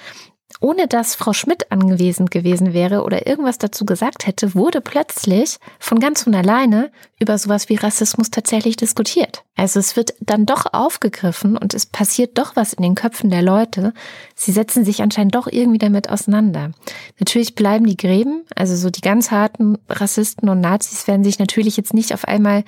ohne 0.60 0.88
dass 0.88 1.15
Frau 1.15 1.34
Schmidt 1.34 1.72
anwesend 1.72 2.32
gewesen 2.32 2.74
wäre 2.74 3.04
oder 3.04 3.28
irgendwas 3.28 3.58
dazu 3.58 3.86
gesagt 3.86 4.26
hätte, 4.26 4.56
wurde 4.56 4.82
plötzlich 4.82 5.58
von 5.80 6.00
ganz 6.00 6.24
von 6.24 6.34
alleine 6.34 6.91
über 7.20 7.38
sowas 7.38 7.70
wie 7.70 7.76
Rassismus 7.76 8.32
tatsächlich 8.32 8.76
diskutiert. 8.76 9.43
Also 9.56 9.80
es 9.80 9.96
wird 9.96 10.13
dann 10.20 10.46
doch 10.46 10.65
aufgegriffen 10.74 11.58
und 11.58 11.74
es 11.74 11.86
passiert 11.86 12.38
doch 12.38 12.56
was 12.56 12.74
in 12.74 12.84
den 12.84 12.96
Köpfen 12.96 13.30
der 13.30 13.41
Leute. 13.41 13.93
Sie 14.36 14.52
setzen 14.52 14.84
sich 14.84 15.02
anscheinend 15.02 15.36
doch 15.36 15.48
irgendwie 15.48 15.80
damit 15.80 16.10
auseinander. 16.10 16.72
Natürlich 17.20 17.56
bleiben 17.56 17.86
die 17.86 17.98
Gräben, 17.98 18.43
also 18.56 18.76
so 18.76 18.89
die 18.89 19.02
ganz 19.02 19.32
harten 19.32 19.78
Rassisten 19.89 20.50
und 20.50 20.62
Nazis 20.62 21.08
werden 21.08 21.24
sich 21.24 21.39
natürlich 21.39 21.78
jetzt 21.78 21.93
nicht 21.93 22.13
auf 22.13 22.26
einmal 22.26 22.63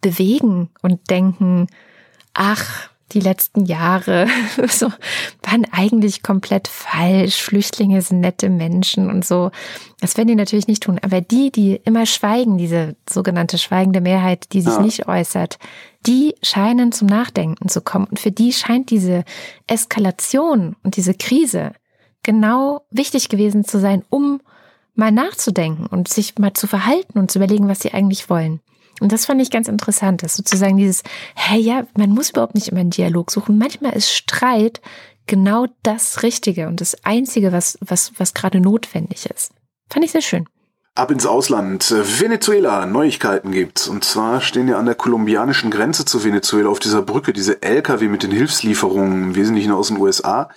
bewegen 0.00 0.70
und 0.82 1.10
denken, 1.10 1.68
ach, 2.34 2.91
die 3.12 3.20
letzten 3.20 3.64
Jahre 3.64 4.26
so 4.68 4.90
waren 5.42 5.66
eigentlich 5.70 6.22
komplett 6.22 6.68
falsch. 6.68 7.42
Flüchtlinge 7.42 8.02
sind 8.02 8.20
nette 8.20 8.48
Menschen 8.48 9.10
und 9.10 9.24
so. 9.24 9.50
Das 10.00 10.16
werden 10.16 10.28
die 10.28 10.34
natürlich 10.34 10.66
nicht 10.66 10.82
tun. 10.82 10.98
Aber 11.02 11.20
die, 11.20 11.52
die 11.52 11.80
immer 11.84 12.06
schweigen, 12.06 12.58
diese 12.58 12.96
sogenannte 13.08 13.58
schweigende 13.58 14.00
Mehrheit, 14.00 14.52
die 14.52 14.62
sich 14.62 14.74
ja. 14.74 14.82
nicht 14.82 15.08
äußert, 15.08 15.58
die 16.06 16.34
scheinen 16.42 16.92
zum 16.92 17.06
Nachdenken 17.08 17.68
zu 17.68 17.80
kommen. 17.80 18.06
Und 18.06 18.18
für 18.18 18.32
die 18.32 18.52
scheint 18.52 18.90
diese 18.90 19.24
Eskalation 19.66 20.76
und 20.82 20.96
diese 20.96 21.14
Krise 21.14 21.72
genau 22.22 22.82
wichtig 22.90 23.28
gewesen 23.28 23.64
zu 23.64 23.78
sein, 23.78 24.04
um 24.10 24.40
mal 24.94 25.12
nachzudenken 25.12 25.86
und 25.86 26.08
sich 26.08 26.38
mal 26.38 26.52
zu 26.52 26.66
verhalten 26.66 27.18
und 27.18 27.30
zu 27.30 27.38
überlegen, 27.38 27.68
was 27.68 27.80
sie 27.80 27.92
eigentlich 27.92 28.28
wollen. 28.28 28.60
Und 29.00 29.12
das 29.12 29.26
fand 29.26 29.40
ich 29.40 29.50
ganz 29.50 29.68
interessant, 29.68 30.22
dass 30.22 30.36
sozusagen 30.36 30.76
dieses, 30.76 31.02
hä, 31.34 31.58
ja, 31.58 31.86
man 31.96 32.10
muss 32.10 32.30
überhaupt 32.30 32.54
nicht 32.54 32.68
immer 32.68 32.80
einen 32.80 32.90
Dialog 32.90 33.30
suchen. 33.30 33.58
Manchmal 33.58 33.94
ist 33.94 34.12
Streit 34.12 34.80
genau 35.26 35.66
das 35.82 36.22
Richtige 36.22 36.68
und 36.68 36.80
das 36.80 36.96
Einzige, 37.04 37.52
was, 37.52 37.78
was, 37.80 38.12
was 38.18 38.34
gerade 38.34 38.60
notwendig 38.60 39.26
ist. 39.26 39.52
Fand 39.90 40.04
ich 40.04 40.12
sehr 40.12 40.22
schön. 40.22 40.46
Ab 40.94 41.10
ins 41.10 41.24
Ausland. 41.24 41.90
Venezuela, 42.20 42.84
Neuigkeiten 42.84 43.50
gibt's. 43.50 43.88
Und 43.88 44.04
zwar 44.04 44.42
stehen 44.42 44.68
ja 44.68 44.78
an 44.78 44.84
der 44.84 44.94
kolumbianischen 44.94 45.70
Grenze 45.70 46.04
zu 46.04 46.22
Venezuela 46.22 46.68
auf 46.68 46.80
dieser 46.80 47.00
Brücke 47.00 47.32
diese 47.32 47.62
LKW 47.62 48.08
mit 48.08 48.22
den 48.22 48.30
Hilfslieferungen, 48.30 49.22
im 49.22 49.34
Wesentlichen 49.34 49.72
aus 49.72 49.88
den 49.88 49.96
USA, 49.96 50.50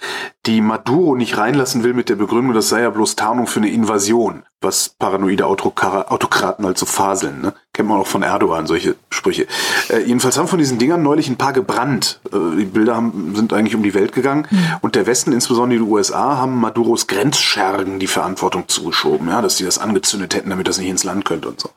die 0.46 0.60
Maduro 0.60 1.16
nicht 1.16 1.38
reinlassen 1.38 1.86
will 1.86 1.94
mit 1.94 2.10
der 2.10 2.18
Begründung, 2.18 2.54
das 2.54 2.68
sei 2.68 2.82
ja 2.82 2.90
bloß 2.90 3.16
Tarnung 3.16 3.48
für 3.48 3.62
eine 3.62 3.70
Invasion, 3.70 4.44
was 4.62 4.90
paranoide 4.90 5.46
Autokraten 5.46 6.66
halt 6.66 6.78
so 6.78 6.86
faseln. 6.86 7.42
Ne? 7.42 7.54
Kennt 7.74 7.90
man 7.90 8.00
auch 8.00 8.08
von 8.08 8.24
Erdogan, 8.24 8.68
solche 8.68 8.96
Sprüche. 9.10 9.48
Äh, 9.90 10.00
jedenfalls 10.00 10.38
haben 10.38 10.48
von 10.48 10.60
diesen 10.60 10.80
Dingern 10.80 11.04
neulich 11.04 11.30
ein 11.30 11.38
paar 11.38 11.54
gebrannt. 11.54 12.20
Äh, 12.32 12.58
die 12.58 12.66
Bilder 12.66 12.96
haben, 12.96 13.36
sind 13.36 13.54
eigentlich 13.54 13.76
um 13.76 13.84
die 13.84 13.94
Welt 13.94 14.14
gegangen. 14.14 14.48
Mhm. 14.50 14.68
Und 14.82 14.96
der 14.96 15.06
Westen, 15.06 15.32
insbesondere 15.32 15.80
die 15.80 15.86
USA, 15.86 16.38
haben 16.38 16.60
Maduros 16.60 17.08
Grenzschergen 17.08 18.00
die 18.00 18.08
Verantwortung 18.08 18.68
zugeschoben, 18.68 19.30
ja, 19.30 19.42
dass 19.42 19.58
sie 19.58 19.66
das 19.66 19.78
angezündet 19.78 20.36
hätten, 20.36 20.50
damit 20.50 20.68
das 20.68 20.78
nicht 20.78 20.90
ins 20.90 21.04
Land 21.04 21.26
könnte 21.26 21.50
und 21.50 21.60
so. 21.60 21.70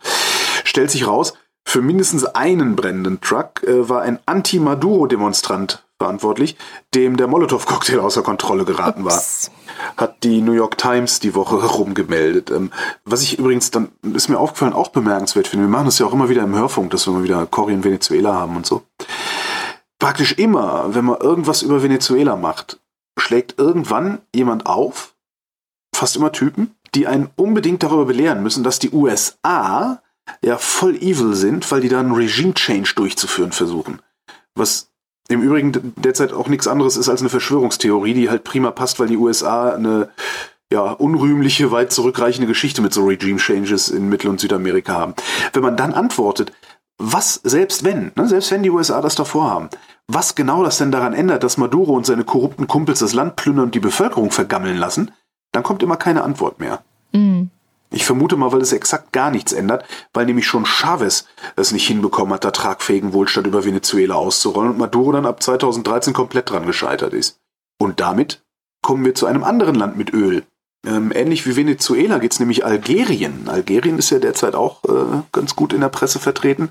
Stellt 0.64 0.90
sich 0.90 1.06
raus, 1.06 1.34
für 1.64 1.82
mindestens 1.82 2.24
einen 2.24 2.76
brennenden 2.76 3.20
Truck 3.20 3.62
äh, 3.64 3.88
war 3.88 4.00
ein 4.00 4.18
Anti-Maduro-Demonstrant 4.24 5.82
verantwortlich, 5.98 6.56
dem 6.94 7.16
der 7.16 7.26
Molotow-Cocktail 7.26 7.98
außer 7.98 8.22
Kontrolle 8.22 8.64
geraten 8.64 9.04
war. 9.04 9.20
Hat 9.96 10.22
die 10.22 10.40
New 10.40 10.52
York 10.52 10.78
Times 10.78 11.20
die 11.20 11.34
Woche 11.34 11.56
rumgemeldet. 11.56 12.50
Ähm, 12.50 12.70
was 13.04 13.22
ich 13.22 13.38
übrigens 13.38 13.70
dann, 13.70 13.90
ist 14.14 14.28
mir 14.28 14.38
aufgefallen, 14.38 14.72
auch 14.72 14.88
bemerkenswert 14.88 15.48
finde. 15.48 15.66
Wir 15.66 15.70
machen 15.70 15.86
das 15.86 15.98
ja 15.98 16.06
auch 16.06 16.12
immer 16.12 16.28
wieder 16.28 16.42
im 16.42 16.54
Hörfunk, 16.54 16.90
dass 16.90 17.06
wir 17.06 17.12
mal 17.12 17.24
wieder 17.24 17.46
Cory 17.46 17.74
in 17.74 17.84
Venezuela 17.84 18.34
haben 18.34 18.56
und 18.56 18.66
so. 18.66 18.82
Praktisch 19.98 20.32
immer, 20.34 20.94
wenn 20.94 21.04
man 21.04 21.20
irgendwas 21.20 21.62
über 21.62 21.82
Venezuela 21.82 22.36
macht, 22.36 22.80
schlägt 23.18 23.58
irgendwann 23.58 24.20
jemand 24.34 24.66
auf, 24.66 25.16
fast 25.94 26.14
immer 26.14 26.30
Typen, 26.30 26.76
die 26.94 27.08
einen 27.08 27.30
unbedingt 27.34 27.82
darüber 27.82 28.04
belehren 28.04 28.42
müssen, 28.42 28.62
dass 28.62 28.78
die 28.78 28.90
USA 28.90 30.00
ja 30.42 30.58
voll 30.58 30.94
evil 30.96 31.34
sind, 31.34 31.70
weil 31.72 31.80
die 31.80 31.88
da 31.88 31.98
einen 31.98 32.12
Regime-Change 32.12 32.92
durchzuführen 32.94 33.50
versuchen. 33.50 34.00
Was 34.54 34.87
im 35.28 35.42
Übrigen 35.42 35.94
derzeit 35.96 36.32
auch 36.32 36.48
nichts 36.48 36.66
anderes 36.66 36.96
ist 36.96 37.08
als 37.08 37.20
eine 37.20 37.28
Verschwörungstheorie, 37.28 38.14
die 38.14 38.30
halt 38.30 38.44
prima 38.44 38.70
passt, 38.70 38.98
weil 38.98 39.08
die 39.08 39.16
USA 39.16 39.74
eine 39.74 40.08
ja, 40.72 40.90
unrühmliche, 40.90 41.70
weit 41.70 41.92
zurückreichende 41.92 42.46
Geschichte 42.46 42.82
mit 42.82 42.92
so 42.92 43.06
Regime 43.06 43.38
Changes 43.38 43.88
in 43.88 44.08
Mittel- 44.08 44.30
und 44.30 44.40
Südamerika 44.40 44.94
haben. 44.94 45.14
Wenn 45.52 45.62
man 45.62 45.76
dann 45.76 45.94
antwortet, 45.94 46.52
was, 46.98 47.34
selbst 47.34 47.84
wenn, 47.84 48.12
ne, 48.16 48.26
selbst 48.26 48.50
wenn 48.50 48.62
die 48.62 48.70
USA 48.70 49.00
das 49.00 49.14
davor 49.14 49.50
haben, 49.50 49.68
was 50.08 50.34
genau 50.34 50.64
das 50.64 50.78
denn 50.78 50.90
daran 50.90 51.14
ändert, 51.14 51.44
dass 51.44 51.58
Maduro 51.58 51.92
und 51.92 52.04
seine 52.04 52.24
korrupten 52.24 52.66
Kumpels 52.66 52.98
das 52.98 53.12
Land 53.12 53.36
plündern 53.36 53.66
und 53.66 53.74
die 53.74 53.80
Bevölkerung 53.80 54.30
vergammeln 54.30 54.76
lassen, 54.76 55.12
dann 55.52 55.62
kommt 55.62 55.82
immer 55.82 55.96
keine 55.96 56.22
Antwort 56.22 56.60
mehr. 56.60 56.82
Mhm. 57.12 57.50
Ich 57.90 58.04
vermute 58.04 58.36
mal, 58.36 58.52
weil 58.52 58.60
es 58.60 58.72
exakt 58.72 59.12
gar 59.12 59.30
nichts 59.30 59.52
ändert, 59.52 59.84
weil 60.12 60.26
nämlich 60.26 60.46
schon 60.46 60.66
Chavez 60.66 61.26
es 61.56 61.72
nicht 61.72 61.86
hinbekommen 61.86 62.34
hat, 62.34 62.44
da 62.44 62.50
tragfähigen 62.50 63.12
Wohlstand 63.12 63.46
über 63.46 63.64
Venezuela 63.64 64.14
auszurollen 64.14 64.72
und 64.72 64.78
Maduro 64.78 65.12
dann 65.12 65.26
ab 65.26 65.42
2013 65.42 66.12
komplett 66.12 66.50
dran 66.50 66.66
gescheitert 66.66 67.14
ist. 67.14 67.40
Und 67.78 68.00
damit 68.00 68.42
kommen 68.82 69.04
wir 69.04 69.14
zu 69.14 69.26
einem 69.26 69.44
anderen 69.44 69.74
Land 69.74 69.96
mit 69.96 70.12
Öl. 70.12 70.44
Ähm, 70.86 71.10
ähnlich 71.12 71.44
wie 71.46 71.56
Venezuela 71.56 72.18
geht 72.18 72.32
es 72.32 72.40
nämlich 72.40 72.64
Algerien. 72.64 73.48
Algerien 73.48 73.98
ist 73.98 74.10
ja 74.10 74.20
derzeit 74.20 74.54
auch 74.54 74.84
äh, 74.84 75.22
ganz 75.32 75.56
gut 75.56 75.72
in 75.72 75.80
der 75.80 75.88
Presse 75.88 76.20
vertreten. 76.20 76.68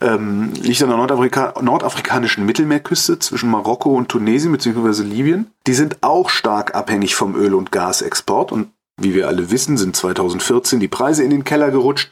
Ähm, 0.00 0.52
liegt 0.54 0.82
an 0.82 0.88
der 0.88 0.98
Nordafrika 0.98 1.54
nordafrikanischen 1.62 2.44
Mittelmeerküste 2.44 3.20
zwischen 3.20 3.50
Marokko 3.50 3.94
und 3.94 4.08
Tunesien 4.08 4.50
bzw. 4.50 5.02
Libyen. 5.04 5.52
Die 5.68 5.74
sind 5.74 6.02
auch 6.02 6.28
stark 6.28 6.74
abhängig 6.74 7.14
vom 7.14 7.36
Öl- 7.36 7.54
und 7.54 7.70
Gasexport 7.70 8.50
und 8.50 8.68
wie 9.00 9.14
wir 9.14 9.28
alle 9.28 9.50
wissen, 9.50 9.76
sind 9.76 9.96
2014 9.96 10.80
die 10.80 10.88
Preise 10.88 11.22
in 11.22 11.30
den 11.30 11.44
Keller 11.44 11.70
gerutscht. 11.70 12.10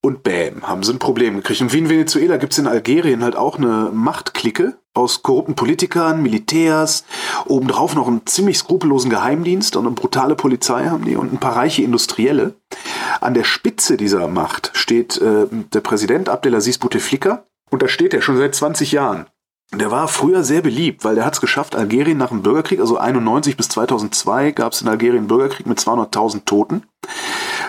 Und 0.00 0.22
bäm, 0.22 0.68
haben 0.68 0.82
sie 0.82 0.92
ein 0.92 0.98
Problem 0.98 1.36
gekriegt. 1.36 1.62
Und 1.62 1.72
wie 1.72 1.78
in 1.78 1.88
Venezuela 1.88 2.36
gibt 2.36 2.52
es 2.52 2.58
in 2.58 2.66
Algerien 2.66 3.22
halt 3.24 3.36
auch 3.36 3.56
eine 3.56 3.90
Machtklicke 3.90 4.76
aus 4.92 5.22
korrupten 5.22 5.54
Politikern, 5.54 6.22
Militärs, 6.22 7.04
obendrauf 7.46 7.94
noch 7.94 8.06
einen 8.06 8.26
ziemlich 8.26 8.58
skrupellosen 8.58 9.08
Geheimdienst 9.08 9.76
und 9.76 9.86
eine 9.86 9.94
brutale 9.94 10.36
Polizei 10.36 10.84
haben 10.84 11.06
die 11.06 11.16
und 11.16 11.32
ein 11.32 11.40
paar 11.40 11.56
reiche 11.56 11.82
Industrielle. 11.82 12.54
An 13.22 13.32
der 13.32 13.44
Spitze 13.44 13.96
dieser 13.96 14.28
Macht 14.28 14.72
steht 14.74 15.16
äh, 15.22 15.46
der 15.50 15.80
Präsident 15.80 16.28
Abdelaziz 16.28 16.76
Bouteflika 16.76 17.46
und 17.70 17.82
da 17.82 17.88
steht 17.88 18.12
er 18.12 18.20
schon 18.20 18.36
seit 18.36 18.54
20 18.54 18.92
Jahren. 18.92 19.26
Der 19.78 19.90
war 19.90 20.06
früher 20.08 20.44
sehr 20.44 20.62
beliebt, 20.62 21.04
weil 21.04 21.16
der 21.16 21.24
hat 21.24 21.34
es 21.34 21.40
geschafft, 21.40 21.74
Algerien 21.74 22.18
nach 22.18 22.28
dem 22.28 22.42
Bürgerkrieg, 22.42 22.80
also 22.80 22.96
91 22.96 23.56
bis 23.56 23.68
2002 23.68 24.52
gab 24.52 24.72
es 24.72 24.82
in 24.82 24.88
Algerien 24.88 25.26
Bürgerkrieg 25.26 25.66
mit 25.66 25.78
200.000 25.78 26.44
Toten 26.44 26.82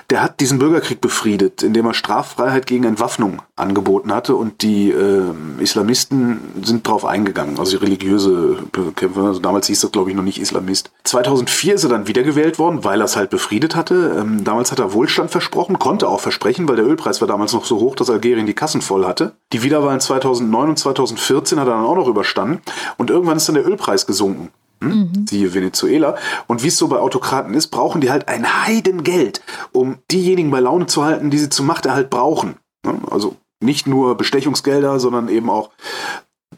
der 0.10 0.22
hat 0.22 0.40
diesen 0.40 0.60
Bürgerkrieg 0.60 1.02
befriedet, 1.02 1.64
indem 1.64 1.86
er 1.88 1.94
Straffreiheit 1.94 2.68
gegen 2.68 2.84
Entwaffnung 2.84 3.42
angeboten 3.56 4.14
hatte 4.14 4.36
und 4.36 4.62
die 4.62 4.92
äh, 4.92 5.32
Islamisten 5.60 6.40
sind 6.64 6.86
darauf 6.86 7.06
eingegangen, 7.06 7.58
also 7.58 7.78
die 7.78 7.84
religiöse 7.84 8.58
Bekämpfer, 8.72 9.24
also 9.24 9.40
damals 9.40 9.68
hieß 9.68 9.82
das 9.82 9.92
glaube 9.92 10.10
ich 10.10 10.16
noch 10.16 10.24
nicht 10.24 10.40
Islamist. 10.40 10.92
2004 11.06 11.76
ist 11.76 11.84
er 11.84 11.90
dann 11.90 12.08
wiedergewählt 12.08 12.60
worden, 12.60 12.84
weil 12.84 13.02
er 13.02 13.06
es 13.06 13.16
halt 13.16 13.30
befriedet 13.30 13.76
hatte. 13.76 14.18
Ähm, 14.20 14.44
damals 14.44 14.72
hat 14.72 14.80
er 14.80 14.94
Wohlstand 14.94 15.32
versprochen, 15.32 15.80
konnte 15.80 16.08
auch 16.08 16.20
versprechen, 16.20 16.68
weil 16.68 16.76
der 16.76 16.86
Ölpreis 16.86 17.22
war 17.22 17.28
damals 17.28 17.54
noch 17.54 17.66
so 17.66 17.80
hoch, 17.80 17.96
dass 17.96 18.10
Algerien 18.10 18.46
die 18.46 18.54
Kassen 18.54 18.82
voll 18.82 19.06
hatte. 19.06 19.34
Die 19.54 19.64
Wiederwahlen 19.64 20.00
2009 20.00 20.70
und 20.70 20.80
2014 20.80 21.60
hat 21.60 21.68
er 21.68 21.76
dann 21.76 21.86
auch 21.86 21.96
noch 21.96 22.08
überstanden 22.08 22.62
und 22.98 23.10
irgendwann 23.10 23.38
ist 23.38 23.48
dann 23.48 23.56
der 23.56 23.68
Ölpreis 23.68 24.06
gesunken. 24.06 24.50
Hm? 24.92 25.00
Mhm. 25.00 25.28
Siehe 25.28 25.54
Venezuela. 25.54 26.16
Und 26.48 26.64
wie 26.64 26.68
es 26.68 26.78
so 26.78 26.88
bei 26.88 26.98
Autokraten 26.98 27.54
ist, 27.54 27.68
brauchen 27.68 28.02
die 28.02 28.12
halt 28.12 28.28
ein 28.28 28.66
Heidengeld, 28.66 29.42
um 29.72 29.98
diejenigen 30.12 30.52
bei 30.52 30.60
Laune 30.60 30.86
zu 30.88 31.04
halten, 31.04 31.30
die 31.30 31.38
sie 31.38 31.50
zum 31.50 31.66
Machterhalt 31.66 32.10
brauchen. 32.10 32.56
Also 33.10 33.36
nicht 33.62 33.88
nur 33.88 34.16
Bestechungsgelder, 34.16 35.00
sondern 35.00 35.30
eben 35.30 35.50
auch 35.50 35.72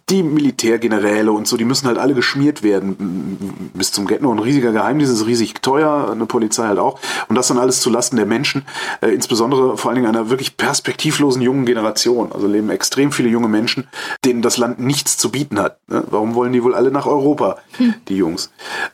die 0.10 0.24
Militärgeneräle 0.24 1.34
und 1.34 1.48
so, 1.48 1.58
die 1.58 1.66
müssen 1.66 1.86
halt 1.86 1.98
alle 1.98 2.14
geschmiert 2.14 2.64
werden 2.64 3.70
bis 3.74 3.92
zum 3.92 4.08
Ghetto. 4.08 4.32
Ein 4.32 4.40
riesiger 4.40 4.72
Geheimdienst 4.72 5.14
ist 5.14 5.26
riesig 5.26 5.62
teuer, 5.62 6.10
eine 6.10 6.26
Polizei 6.26 6.66
halt 6.66 6.80
auch. 6.80 7.00
Und 7.28 7.36
das 7.36 7.50
dann 7.50 7.58
alles 7.58 7.82
zu 7.82 7.90
Lasten 7.90 8.16
der 8.16 8.26
Menschen, 8.26 8.66
äh, 9.02 9.10
insbesondere 9.10 9.78
vor 9.78 9.92
allen 9.92 10.02
Dingen 10.02 10.08
einer 10.08 10.30
wirklich 10.30 10.56
perspektivlosen 10.56 11.42
jungen 11.42 11.66
Generation. 11.66 12.32
Also 12.32 12.48
leben 12.48 12.70
extrem 12.70 13.12
viele 13.12 13.28
junge 13.28 13.50
Menschen, 13.50 13.90
denen 14.24 14.42
das 14.42 14.58
Land 14.58 14.80
nichts 14.80 15.18
zu 15.18 15.30
bieten 15.30 15.60
hat. 15.60 15.80
Ne? 15.90 16.06
Warum 16.10 16.36
wollen 16.36 16.54
die 16.54 16.64
wohl 16.64 16.74
alle 16.74 16.90
nach 16.90 17.06
Europa, 17.06 17.58
hm. 17.78 17.96
die 18.08 18.16
Jungs? 18.16 18.50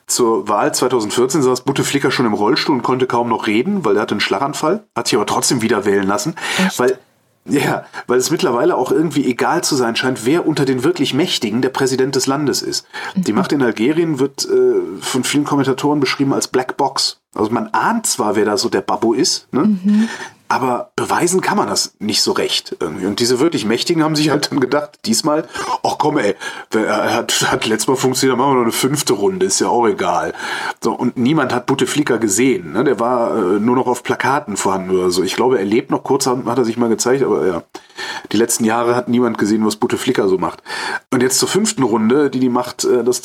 Zur 0.08 0.48
Wahl 0.48 0.74
2014 0.74 1.42
saß 1.42 1.60
Bouteflika 1.60 2.10
schon 2.10 2.26
im 2.26 2.34
Rollstuhl 2.34 2.74
und 2.74 2.82
konnte 2.82 3.06
kaum 3.06 3.28
noch 3.28 3.46
reden, 3.46 3.84
weil 3.84 3.96
er 3.96 4.02
hatte 4.02 4.14
einen 4.14 4.20
Schlaganfall, 4.20 4.84
hat 4.96 5.06
sich 5.06 5.16
aber 5.16 5.26
trotzdem 5.26 5.62
wieder 5.62 5.84
wählen 5.84 6.08
lassen, 6.08 6.34
Echt? 6.58 6.78
weil 6.80 6.98
ja, 7.46 7.84
weil 8.06 8.18
es 8.18 8.30
mittlerweile 8.30 8.76
auch 8.76 8.90
irgendwie 8.90 9.26
egal 9.26 9.62
zu 9.62 9.76
sein 9.76 9.96
scheint, 9.96 10.24
wer 10.24 10.46
unter 10.46 10.64
den 10.64 10.82
wirklich 10.82 11.12
Mächtigen 11.12 11.60
der 11.60 11.68
Präsident 11.68 12.16
des 12.16 12.26
Landes 12.26 12.62
ist. 12.62 12.86
Die. 13.16 13.32
Macht 13.32 13.52
in 13.52 13.62
Algerien 13.62 14.18
wird 14.18 14.48
äh, 14.48 15.00
von 15.00 15.24
vielen 15.24 15.44
Kommentatoren 15.44 16.00
beschrieben 16.00 16.32
als 16.32 16.48
Black 16.48 16.76
Box. 16.76 17.20
Also 17.34 17.50
man 17.50 17.68
ahnt 17.68 18.06
zwar, 18.06 18.36
wer 18.36 18.44
da 18.44 18.56
so 18.56 18.68
der 18.68 18.80
Babbo 18.80 19.12
ist, 19.12 19.52
ne? 19.52 19.64
Mhm. 19.64 20.08
Aber 20.54 20.92
beweisen 20.94 21.40
kann 21.40 21.56
man 21.56 21.66
das 21.66 21.96
nicht 21.98 22.22
so 22.22 22.30
recht 22.30 22.76
irgendwie. 22.78 23.06
Und 23.06 23.18
diese 23.18 23.40
wirklich 23.40 23.64
Mächtigen 23.64 24.04
haben 24.04 24.14
sich 24.14 24.30
halt 24.30 24.52
dann 24.52 24.60
gedacht, 24.60 25.00
diesmal, 25.04 25.48
ach 25.82 25.96
komm 25.98 26.16
ey, 26.16 26.36
er 26.72 27.12
hat, 27.12 27.32
hat 27.50 27.66
letztes 27.66 27.88
Mal 27.88 27.96
funktioniert, 27.96 28.38
machen 28.38 28.52
wir 28.52 28.58
noch 28.58 28.62
eine 28.62 28.70
fünfte 28.70 29.14
Runde, 29.14 29.46
ist 29.46 29.58
ja 29.58 29.66
auch 29.66 29.84
egal. 29.88 30.32
So, 30.80 30.92
und 30.92 31.16
niemand 31.16 31.52
hat 31.52 31.66
Bouteflika 31.66 32.18
gesehen, 32.18 32.70
ne? 32.70 32.84
Der 32.84 33.00
war 33.00 33.36
äh, 33.36 33.58
nur 33.58 33.74
noch 33.74 33.88
auf 33.88 34.04
Plakaten 34.04 34.56
vorhanden 34.56 34.92
oder 34.92 35.10
so. 35.10 35.24
Ich 35.24 35.34
glaube, 35.34 35.58
er 35.58 35.64
lebt 35.64 35.90
noch 35.90 36.04
kurz, 36.04 36.28
hat 36.28 36.58
er 36.58 36.64
sich 36.64 36.76
mal 36.76 36.88
gezeigt, 36.88 37.24
aber 37.24 37.44
ja. 37.48 37.64
Die 38.30 38.36
letzten 38.36 38.64
Jahre 38.64 38.94
hat 38.94 39.08
niemand 39.08 39.38
gesehen, 39.38 39.66
was 39.66 39.74
Bouteflika 39.74 40.28
so 40.28 40.38
macht. 40.38 40.62
Und 41.10 41.20
jetzt 41.20 41.40
zur 41.40 41.48
fünften 41.48 41.82
Runde, 41.82 42.30
die 42.30 42.38
die 42.38 42.48
macht, 42.48 42.84
äh, 42.84 43.02
das 43.02 43.22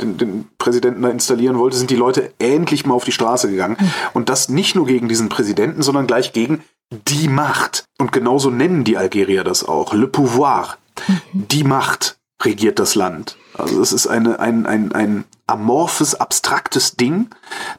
den, 0.00 0.18
den 0.18 0.48
Präsidenten 0.58 1.02
da 1.02 1.08
installieren 1.08 1.58
wollte, 1.58 1.76
sind 1.76 1.90
die 1.90 1.96
Leute 1.96 2.32
endlich 2.38 2.86
mal 2.86 2.94
auf 2.94 3.04
die 3.04 3.12
Straße 3.12 3.50
gegangen. 3.50 3.76
Mhm. 3.78 3.92
Und 4.14 4.28
das 4.28 4.48
nicht 4.48 4.74
nur 4.74 4.86
gegen 4.86 5.08
diesen 5.08 5.28
Präsidenten, 5.28 5.82
sondern 5.82 6.06
gleich 6.06 6.32
gegen 6.32 6.62
die 6.90 7.28
Macht. 7.28 7.84
Und 7.98 8.12
genauso 8.12 8.50
nennen 8.50 8.84
die 8.84 8.96
Algerier 8.96 9.44
das 9.44 9.64
auch. 9.64 9.94
Le 9.94 10.06
pouvoir. 10.06 10.76
Mhm. 11.08 11.48
Die 11.48 11.64
Macht 11.64 12.18
regiert 12.42 12.78
das 12.78 12.94
Land. 12.94 13.36
Also 13.54 13.80
es 13.80 13.92
ist 13.92 14.06
eine, 14.06 14.38
ein, 14.40 14.66
ein, 14.66 14.92
ein 14.92 15.24
amorphes, 15.46 16.14
abstraktes 16.14 16.96
Ding, 16.96 17.30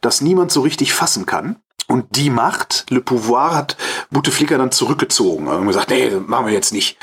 das 0.01 0.21
niemand 0.21 0.51
so 0.51 0.61
richtig 0.61 0.93
fassen 0.93 1.25
kann. 1.25 1.57
Und 1.89 2.17
die 2.17 2.29
Macht, 2.29 2.85
Le 2.89 2.99
Pouvoir, 2.99 3.55
hat 3.55 3.77
Bouteflika 4.11 4.57
dann 4.57 4.71
zurückgezogen. 4.71 5.47
Und 5.47 5.67
gesagt, 5.67 5.89
nee, 5.89 6.11
machen 6.25 6.47
wir 6.47 6.53
jetzt 6.53 6.73
nicht. 6.73 6.97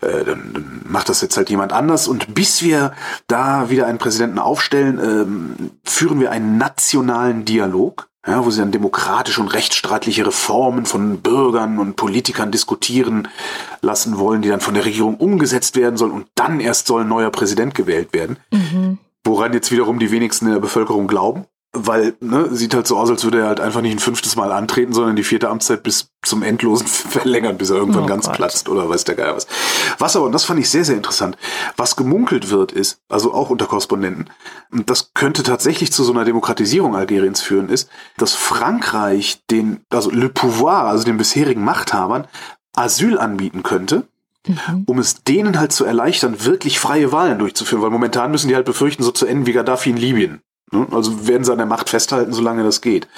Äh, 0.00 0.24
dann, 0.24 0.52
dann 0.54 0.82
macht 0.88 1.08
das 1.08 1.20
jetzt 1.20 1.36
halt 1.36 1.50
jemand 1.50 1.72
anders. 1.72 2.06
Und 2.06 2.34
bis 2.34 2.62
wir 2.62 2.92
da 3.26 3.68
wieder 3.68 3.88
einen 3.88 3.98
Präsidenten 3.98 4.38
aufstellen, 4.38 5.00
ähm, 5.02 5.70
führen 5.84 6.20
wir 6.20 6.30
einen 6.30 6.56
nationalen 6.56 7.44
Dialog. 7.44 8.08
Ja, 8.26 8.44
wo 8.44 8.50
sie 8.50 8.60
dann 8.60 8.72
demokratische 8.72 9.40
und 9.40 9.48
rechtsstaatliche 9.48 10.26
Reformen 10.26 10.84
von 10.84 11.20
Bürgern 11.20 11.78
und 11.78 11.96
Politikern 11.96 12.50
diskutieren 12.50 13.28
lassen 13.80 14.18
wollen, 14.18 14.42
die 14.42 14.50
dann 14.50 14.60
von 14.60 14.74
der 14.74 14.84
Regierung 14.84 15.16
umgesetzt 15.16 15.76
werden 15.76 15.96
sollen 15.96 16.12
und 16.12 16.26
dann 16.34 16.60
erst 16.60 16.88
soll 16.88 17.02
ein 17.02 17.08
neuer 17.08 17.30
Präsident 17.30 17.74
gewählt 17.74 18.12
werden. 18.12 18.36
Mhm. 18.50 18.98
Woran 19.24 19.54
jetzt 19.54 19.70
wiederum 19.70 19.98
die 19.98 20.10
wenigsten 20.10 20.46
in 20.46 20.52
der 20.52 20.60
Bevölkerung 20.60 21.06
glauben 21.06 21.46
weil 21.86 22.16
ne, 22.20 22.48
sieht 22.50 22.74
halt 22.74 22.86
so 22.86 22.96
aus, 22.96 23.10
als 23.10 23.24
würde 23.24 23.40
er 23.40 23.48
halt 23.48 23.60
einfach 23.60 23.80
nicht 23.80 23.92
ein 23.92 23.98
fünftes 23.98 24.36
Mal 24.36 24.52
antreten, 24.52 24.92
sondern 24.92 25.16
die 25.16 25.24
vierte 25.24 25.48
Amtszeit 25.48 25.82
bis 25.82 26.10
zum 26.22 26.42
Endlosen 26.42 26.86
verlängern, 26.86 27.58
bis 27.58 27.70
er 27.70 27.76
irgendwann 27.76 28.04
oh 28.04 28.06
ganz 28.06 28.26
Gott. 28.26 28.36
platzt 28.36 28.68
oder 28.68 28.88
weiß 28.88 29.04
der 29.04 29.14
Geier 29.14 29.36
was. 29.36 29.46
Was 29.98 30.16
aber, 30.16 30.26
und 30.26 30.32
das 30.32 30.44
fand 30.44 30.60
ich 30.60 30.70
sehr, 30.70 30.84
sehr 30.84 30.96
interessant, 30.96 31.36
was 31.76 31.96
gemunkelt 31.96 32.50
wird, 32.50 32.72
ist, 32.72 33.00
also 33.08 33.32
auch 33.32 33.50
unter 33.50 33.66
Korrespondenten, 33.66 34.30
und 34.70 34.90
das 34.90 35.12
könnte 35.14 35.42
tatsächlich 35.42 35.92
zu 35.92 36.04
so 36.04 36.12
einer 36.12 36.24
Demokratisierung 36.24 36.96
Algeriens 36.96 37.40
führen, 37.40 37.68
ist, 37.68 37.88
dass 38.16 38.34
Frankreich 38.34 39.42
den, 39.50 39.80
also 39.90 40.10
Le 40.10 40.28
Pouvoir, 40.28 40.84
also 40.84 41.04
den 41.04 41.18
bisherigen 41.18 41.64
Machthabern, 41.64 42.26
Asyl 42.74 43.18
anbieten 43.18 43.62
könnte, 43.62 44.08
mhm. 44.46 44.84
um 44.86 44.98
es 44.98 45.22
denen 45.24 45.58
halt 45.58 45.72
zu 45.72 45.84
erleichtern, 45.84 46.44
wirklich 46.44 46.78
freie 46.78 47.12
Wahlen 47.12 47.38
durchzuführen, 47.38 47.82
weil 47.82 47.90
momentan 47.90 48.30
müssen 48.30 48.48
die 48.48 48.54
halt 48.54 48.66
befürchten, 48.66 49.02
so 49.02 49.10
zu 49.10 49.26
enden 49.26 49.46
wie 49.46 49.52
Gaddafi 49.52 49.90
in 49.90 49.96
Libyen. 49.96 50.42
Ne? 50.70 50.86
Also 50.90 51.26
werden 51.26 51.44
sie 51.44 51.52
an 51.52 51.58
der 51.58 51.66
Macht 51.66 51.88
festhalten, 51.88 52.32
solange 52.32 52.62
das 52.62 52.80
geht. 52.80 53.08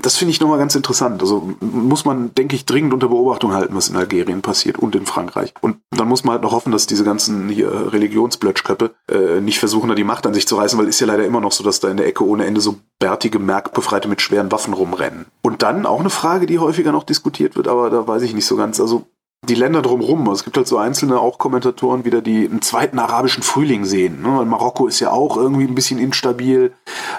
Das 0.00 0.16
finde 0.16 0.32
ich 0.32 0.40
nochmal 0.40 0.58
ganz 0.58 0.74
interessant. 0.74 1.22
Also 1.22 1.52
muss 1.60 2.04
man, 2.04 2.34
denke 2.34 2.56
ich, 2.56 2.66
dringend 2.66 2.92
unter 2.92 3.08
Beobachtung 3.08 3.52
halten, 3.52 3.74
was 3.74 3.88
in 3.88 3.96
Algerien 3.96 4.42
passiert 4.42 4.78
und 4.78 4.94
in 4.94 5.06
Frankreich. 5.06 5.54
Und 5.60 5.78
dann 5.90 6.08
muss 6.08 6.24
man 6.24 6.34
halt 6.34 6.42
noch 6.42 6.52
hoffen, 6.52 6.72
dass 6.72 6.86
diese 6.86 7.04
ganzen 7.04 7.48
hier 7.48 7.92
Religionsblötschköppe 7.92 8.94
äh, 9.10 9.40
nicht 9.40 9.58
versuchen, 9.58 9.88
da 9.88 9.94
die 9.94 10.04
Macht 10.04 10.26
an 10.26 10.34
sich 10.34 10.46
zu 10.46 10.56
reißen, 10.56 10.78
weil 10.78 10.88
ist 10.88 11.00
ja 11.00 11.06
leider 11.06 11.24
immer 11.24 11.40
noch 11.40 11.52
so, 11.52 11.64
dass 11.64 11.80
da 11.80 11.88
in 11.88 11.96
der 11.96 12.06
Ecke 12.06 12.26
ohne 12.26 12.44
Ende 12.44 12.60
so 12.60 12.76
bärtige 12.98 13.38
Merkbefreite 13.38 14.08
mit 14.08 14.20
schweren 14.20 14.52
Waffen 14.52 14.74
rumrennen. 14.74 15.26
Und 15.42 15.62
dann 15.62 15.86
auch 15.86 16.00
eine 16.00 16.10
Frage, 16.10 16.46
die 16.46 16.58
häufiger 16.58 16.92
noch 16.92 17.04
diskutiert 17.04 17.56
wird, 17.56 17.68
aber 17.68 17.90
da 17.90 18.06
weiß 18.06 18.22
ich 18.22 18.34
nicht 18.34 18.46
so 18.46 18.56
ganz. 18.56 18.80
Also 18.80 19.06
die 19.48 19.54
Länder 19.54 19.82
drumherum. 19.82 20.20
Also 20.28 20.40
es 20.40 20.44
gibt 20.44 20.56
halt 20.56 20.68
so 20.68 20.78
einzelne 20.78 21.18
auch 21.18 21.38
Kommentatoren 21.38 22.04
wieder, 22.04 22.22
die 22.22 22.46
einen 22.48 22.62
zweiten 22.62 22.98
arabischen 22.98 23.42
Frühling 23.42 23.84
sehen. 23.84 24.22
Ne? 24.22 24.44
Marokko 24.44 24.86
ist 24.86 25.00
ja 25.00 25.10
auch 25.10 25.36
irgendwie 25.36 25.64
ein 25.64 25.74
bisschen 25.74 25.98
instabil, 25.98 26.72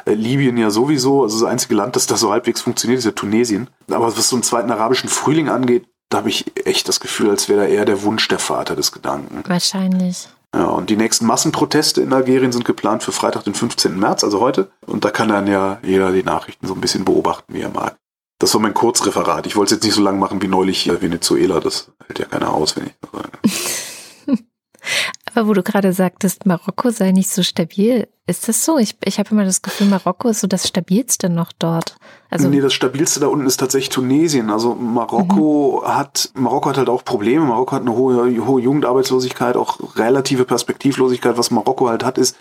äh, 0.05 0.13
Libyen 0.13 0.57
ja 0.57 0.69
sowieso. 0.69 1.23
Also 1.23 1.41
das 1.41 1.49
einzige 1.49 1.75
Land, 1.75 1.95
das 1.95 2.07
da 2.07 2.15
so 2.15 2.31
halbwegs 2.31 2.61
funktioniert, 2.61 2.99
ist 2.99 3.05
ja 3.05 3.11
Tunesien. 3.11 3.69
Aber 3.91 4.07
was 4.07 4.29
so 4.29 4.35
einen 4.35 4.43
zweiten 4.43 4.71
arabischen 4.71 5.09
Frühling 5.09 5.49
angeht, 5.49 5.85
da 6.09 6.19
habe 6.19 6.29
ich 6.29 6.45
echt 6.65 6.87
das 6.87 6.99
Gefühl, 6.99 7.29
als 7.29 7.49
wäre 7.49 7.61
da 7.61 7.67
eher 7.67 7.85
der 7.85 8.03
Wunsch 8.03 8.27
der 8.27 8.39
Vater 8.39 8.75
des 8.75 8.91
Gedanken. 8.91 9.43
Wahrscheinlich. 9.47 10.29
Ja, 10.55 10.65
und 10.65 10.91
die 10.91 10.97
nächsten 10.97 11.25
Massenproteste 11.25 12.01
in 12.01 12.13
Algerien 12.13 12.51
sind 12.51 12.63
geplant 12.63 13.01
für 13.01 13.11
Freitag, 13.11 13.43
den 13.43 13.55
15. 13.55 13.97
März, 13.97 14.23
also 14.23 14.39
heute. 14.39 14.69
Und 14.85 15.03
da 15.03 15.09
kann 15.09 15.29
dann 15.29 15.47
ja 15.47 15.79
jeder 15.81 16.11
die 16.11 16.23
Nachrichten 16.23 16.67
so 16.67 16.75
ein 16.75 16.81
bisschen 16.81 17.05
beobachten, 17.05 17.53
wie 17.53 17.61
er 17.61 17.71
mag. 17.71 17.95
Das 18.43 18.53
war 18.55 18.59
mein 18.59 18.73
Kurzreferat. 18.73 19.47
Ich 19.47 19.55
wollte 19.55 19.73
es 19.73 19.77
jetzt 19.77 19.85
nicht 19.85 19.93
so 19.93 20.01
lang 20.01 20.19
machen 20.19 20.41
wie 20.41 20.49
neulich 20.49 20.91
Venezuela. 21.01 21.61
Das 21.61 21.93
hält 22.07 22.19
ja 22.19 22.25
keiner 22.25 22.53
aus, 22.53 22.75
wenn 22.75 22.87
ich 22.87 22.93
das 22.99 23.11
sage. 23.13 24.43
Aber 25.33 25.47
wo 25.47 25.53
du 25.53 25.63
gerade 25.63 25.93
sagtest, 25.93 26.45
Marokko 26.45 26.89
sei 26.89 27.13
nicht 27.13 27.29
so 27.29 27.41
stabil, 27.41 28.09
ist 28.27 28.49
das 28.49 28.65
so? 28.65 28.77
Ich, 28.77 28.97
ich 29.05 29.17
habe 29.17 29.29
immer 29.31 29.45
das 29.45 29.61
Gefühl, 29.61 29.87
Marokko 29.87 30.27
ist 30.27 30.41
so 30.41 30.47
das 30.47 30.67
stabilste 30.67 31.29
noch 31.29 31.53
dort. 31.57 31.95
Also 32.29 32.49
nee, 32.49 32.59
das 32.59 32.73
stabilste 32.73 33.21
da 33.21 33.27
unten 33.27 33.47
ist 33.47 33.61
tatsächlich 33.61 33.87
Tunesien. 33.87 34.49
Also 34.49 34.75
Marokko 34.75 35.81
mhm. 35.81 35.87
hat 35.87 36.29
Marokko 36.33 36.71
hat 36.71 36.77
halt 36.77 36.89
auch 36.89 37.05
Probleme. 37.05 37.45
Marokko 37.45 37.77
hat 37.77 37.83
eine 37.83 37.93
hohe, 37.93 38.45
hohe 38.45 38.61
Jugendarbeitslosigkeit, 38.61 39.55
auch 39.55 39.79
relative 39.95 40.43
Perspektivlosigkeit. 40.43 41.37
Was 41.37 41.49
Marokko 41.49 41.87
halt 41.87 42.03
hat, 42.03 42.17
ist 42.17 42.35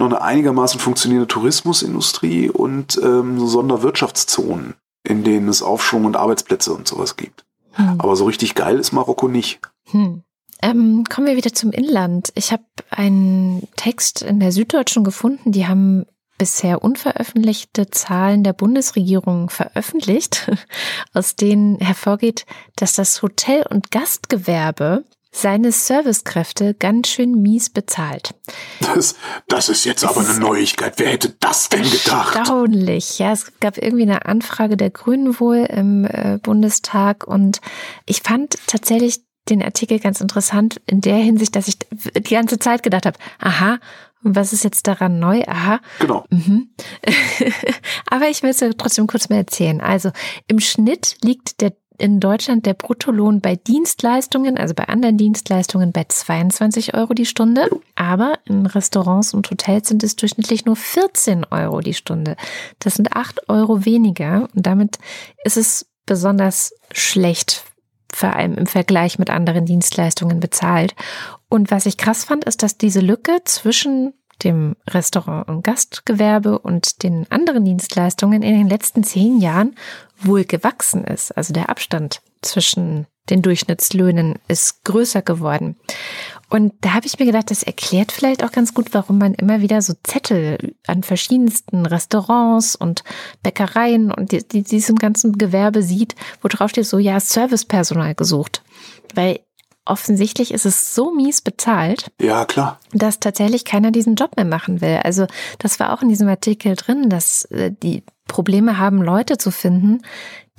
noch 0.00 0.06
eine 0.06 0.22
einigermaßen 0.22 0.80
funktionierende 0.80 1.28
Tourismusindustrie 1.28 2.50
und 2.50 3.00
ähm, 3.00 3.46
Sonderwirtschaftszonen 3.46 4.74
in 5.02 5.24
denen 5.24 5.48
es 5.48 5.62
Aufschwung 5.62 6.04
und 6.04 6.16
Arbeitsplätze 6.16 6.72
und 6.72 6.86
sowas 6.86 7.16
gibt. 7.16 7.44
Hm. 7.72 8.00
Aber 8.00 8.16
so 8.16 8.24
richtig 8.24 8.54
geil 8.54 8.78
ist 8.78 8.92
Marokko 8.92 9.28
nicht. 9.28 9.60
Hm. 9.90 10.22
Ähm, 10.62 11.04
kommen 11.08 11.26
wir 11.26 11.36
wieder 11.36 11.54
zum 11.54 11.72
Inland. 11.72 12.32
Ich 12.34 12.52
habe 12.52 12.64
einen 12.90 13.66
Text 13.76 14.22
in 14.22 14.40
der 14.40 14.52
Süddeutschen 14.52 15.04
gefunden, 15.04 15.52
die 15.52 15.66
haben 15.66 16.04
bisher 16.36 16.82
unveröffentlichte 16.82 17.90
Zahlen 17.90 18.44
der 18.44 18.54
Bundesregierung 18.54 19.50
veröffentlicht, 19.50 20.50
aus 21.12 21.36
denen 21.36 21.78
hervorgeht, 21.78 22.46
dass 22.76 22.94
das 22.94 23.20
Hotel- 23.22 23.66
und 23.68 23.90
Gastgewerbe 23.90 25.04
seine 25.32 25.72
Servicekräfte 25.72 26.74
ganz 26.74 27.08
schön 27.08 27.40
mies 27.40 27.70
bezahlt. 27.70 28.34
Das, 28.80 29.14
das 29.48 29.68
ist 29.68 29.84
jetzt 29.84 30.04
aber 30.04 30.20
eine 30.20 30.38
Neuigkeit. 30.38 30.94
Wer 30.96 31.10
hätte 31.10 31.36
das 31.40 31.68
denn 31.68 31.88
gedacht? 31.88 32.36
Erstaunlich. 32.36 33.18
Ja, 33.18 33.32
es 33.32 33.52
gab 33.60 33.78
irgendwie 33.78 34.02
eine 34.02 34.26
Anfrage 34.26 34.76
der 34.76 34.90
Grünen 34.90 35.38
wohl 35.38 35.58
im 35.58 36.04
äh, 36.04 36.38
Bundestag 36.42 37.26
und 37.26 37.60
ich 38.06 38.22
fand 38.22 38.56
tatsächlich 38.66 39.20
den 39.48 39.62
Artikel 39.62 39.98
ganz 39.98 40.20
interessant 40.20 40.80
in 40.86 41.00
der 41.00 41.16
Hinsicht, 41.16 41.56
dass 41.56 41.68
ich 41.68 41.78
die 41.78 42.34
ganze 42.34 42.58
Zeit 42.58 42.82
gedacht 42.82 43.06
habe, 43.06 43.18
aha, 43.38 43.78
was 44.22 44.52
ist 44.52 44.64
jetzt 44.64 44.86
daran 44.86 45.18
neu? 45.18 45.42
Aha. 45.46 45.80
Genau. 45.98 46.24
Mhm. 46.30 46.70
Aber 48.06 48.28
ich 48.28 48.42
will 48.42 48.50
es 48.50 48.62
trotzdem 48.76 49.06
kurz 49.06 49.28
mal 49.28 49.36
erzählen. 49.36 49.80
Also 49.80 50.10
im 50.46 50.60
Schnitt 50.60 51.16
liegt 51.22 51.60
der 51.60 51.72
in 52.00 52.18
Deutschland 52.18 52.64
der 52.64 52.74
Bruttolohn 52.74 53.40
bei 53.40 53.56
Dienstleistungen, 53.56 54.56
also 54.56 54.74
bei 54.74 54.88
anderen 54.88 55.18
Dienstleistungen, 55.18 55.92
bei 55.92 56.04
22 56.08 56.94
Euro 56.94 57.12
die 57.12 57.26
Stunde. 57.26 57.68
Aber 57.94 58.38
in 58.46 58.66
Restaurants 58.66 59.34
und 59.34 59.50
Hotels 59.50 59.88
sind 59.88 60.02
es 60.02 60.16
durchschnittlich 60.16 60.64
nur 60.64 60.76
14 60.76 61.44
Euro 61.50 61.80
die 61.80 61.94
Stunde. 61.94 62.36
Das 62.78 62.94
sind 62.94 63.14
8 63.14 63.48
Euro 63.48 63.84
weniger. 63.84 64.48
Und 64.54 64.66
damit 64.66 64.98
ist 65.44 65.58
es 65.58 65.86
besonders 66.06 66.72
schlecht, 66.90 67.64
vor 68.12 68.34
allem 68.34 68.54
im 68.54 68.66
Vergleich 68.66 69.18
mit 69.18 69.28
anderen 69.28 69.66
Dienstleistungen 69.66 70.40
bezahlt. 70.40 70.94
Und 71.50 71.70
was 71.70 71.84
ich 71.84 71.98
krass 71.98 72.24
fand, 72.24 72.44
ist, 72.44 72.62
dass 72.62 72.78
diese 72.78 73.00
Lücke 73.00 73.38
zwischen 73.44 74.14
dem 74.44 74.76
Restaurant- 74.88 75.48
und 75.48 75.62
Gastgewerbe 75.62 76.58
und 76.58 77.02
den 77.02 77.26
anderen 77.30 77.64
Dienstleistungen 77.64 78.42
in 78.42 78.56
den 78.56 78.68
letzten 78.68 79.04
zehn 79.04 79.38
Jahren 79.38 79.74
wohl 80.22 80.44
gewachsen 80.44 81.04
ist. 81.04 81.36
Also 81.36 81.52
der 81.52 81.68
Abstand 81.68 82.22
zwischen 82.42 83.06
den 83.28 83.42
Durchschnittslöhnen 83.42 84.38
ist 84.48 84.84
größer 84.84 85.22
geworden. 85.22 85.76
Und 86.48 86.72
da 86.80 86.94
habe 86.94 87.06
ich 87.06 87.18
mir 87.18 87.26
gedacht, 87.26 87.50
das 87.50 87.62
erklärt 87.62 88.10
vielleicht 88.10 88.42
auch 88.42 88.50
ganz 88.50 88.74
gut, 88.74 88.92
warum 88.92 89.18
man 89.18 89.34
immer 89.34 89.60
wieder 89.60 89.82
so 89.82 89.94
Zettel 90.02 90.74
an 90.86 91.04
verschiedensten 91.04 91.86
Restaurants 91.86 92.74
und 92.74 93.04
Bäckereien 93.42 94.12
und 94.12 94.32
die, 94.32 94.46
die, 94.46 94.62
diesem 94.62 94.96
ganzen 94.96 95.38
Gewerbe 95.38 95.82
sieht, 95.82 96.16
wo 96.42 96.48
drauf 96.48 96.70
steht 96.70 96.86
so, 96.86 96.98
ja, 96.98 97.20
Servicepersonal 97.20 98.16
gesucht. 98.16 98.62
Weil 99.14 99.40
offensichtlich 99.90 100.52
ist 100.52 100.66
es 100.66 100.94
so 100.94 101.12
mies 101.12 101.40
bezahlt. 101.40 102.10
Ja, 102.20 102.44
klar. 102.44 102.78
Dass 102.92 103.20
tatsächlich 103.20 103.64
keiner 103.64 103.90
diesen 103.90 104.14
Job 104.14 104.36
mehr 104.36 104.44
machen 104.44 104.80
will. 104.80 105.00
Also 105.02 105.26
das 105.58 105.80
war 105.80 105.92
auch 105.92 106.02
in 106.02 106.08
diesem 106.08 106.28
Artikel 106.28 106.76
drin, 106.76 107.10
dass 107.10 107.44
äh, 107.46 107.70
die 107.82 108.02
Probleme 108.26 108.78
haben, 108.78 109.02
Leute 109.02 109.38
zu 109.38 109.50
finden, 109.50 110.02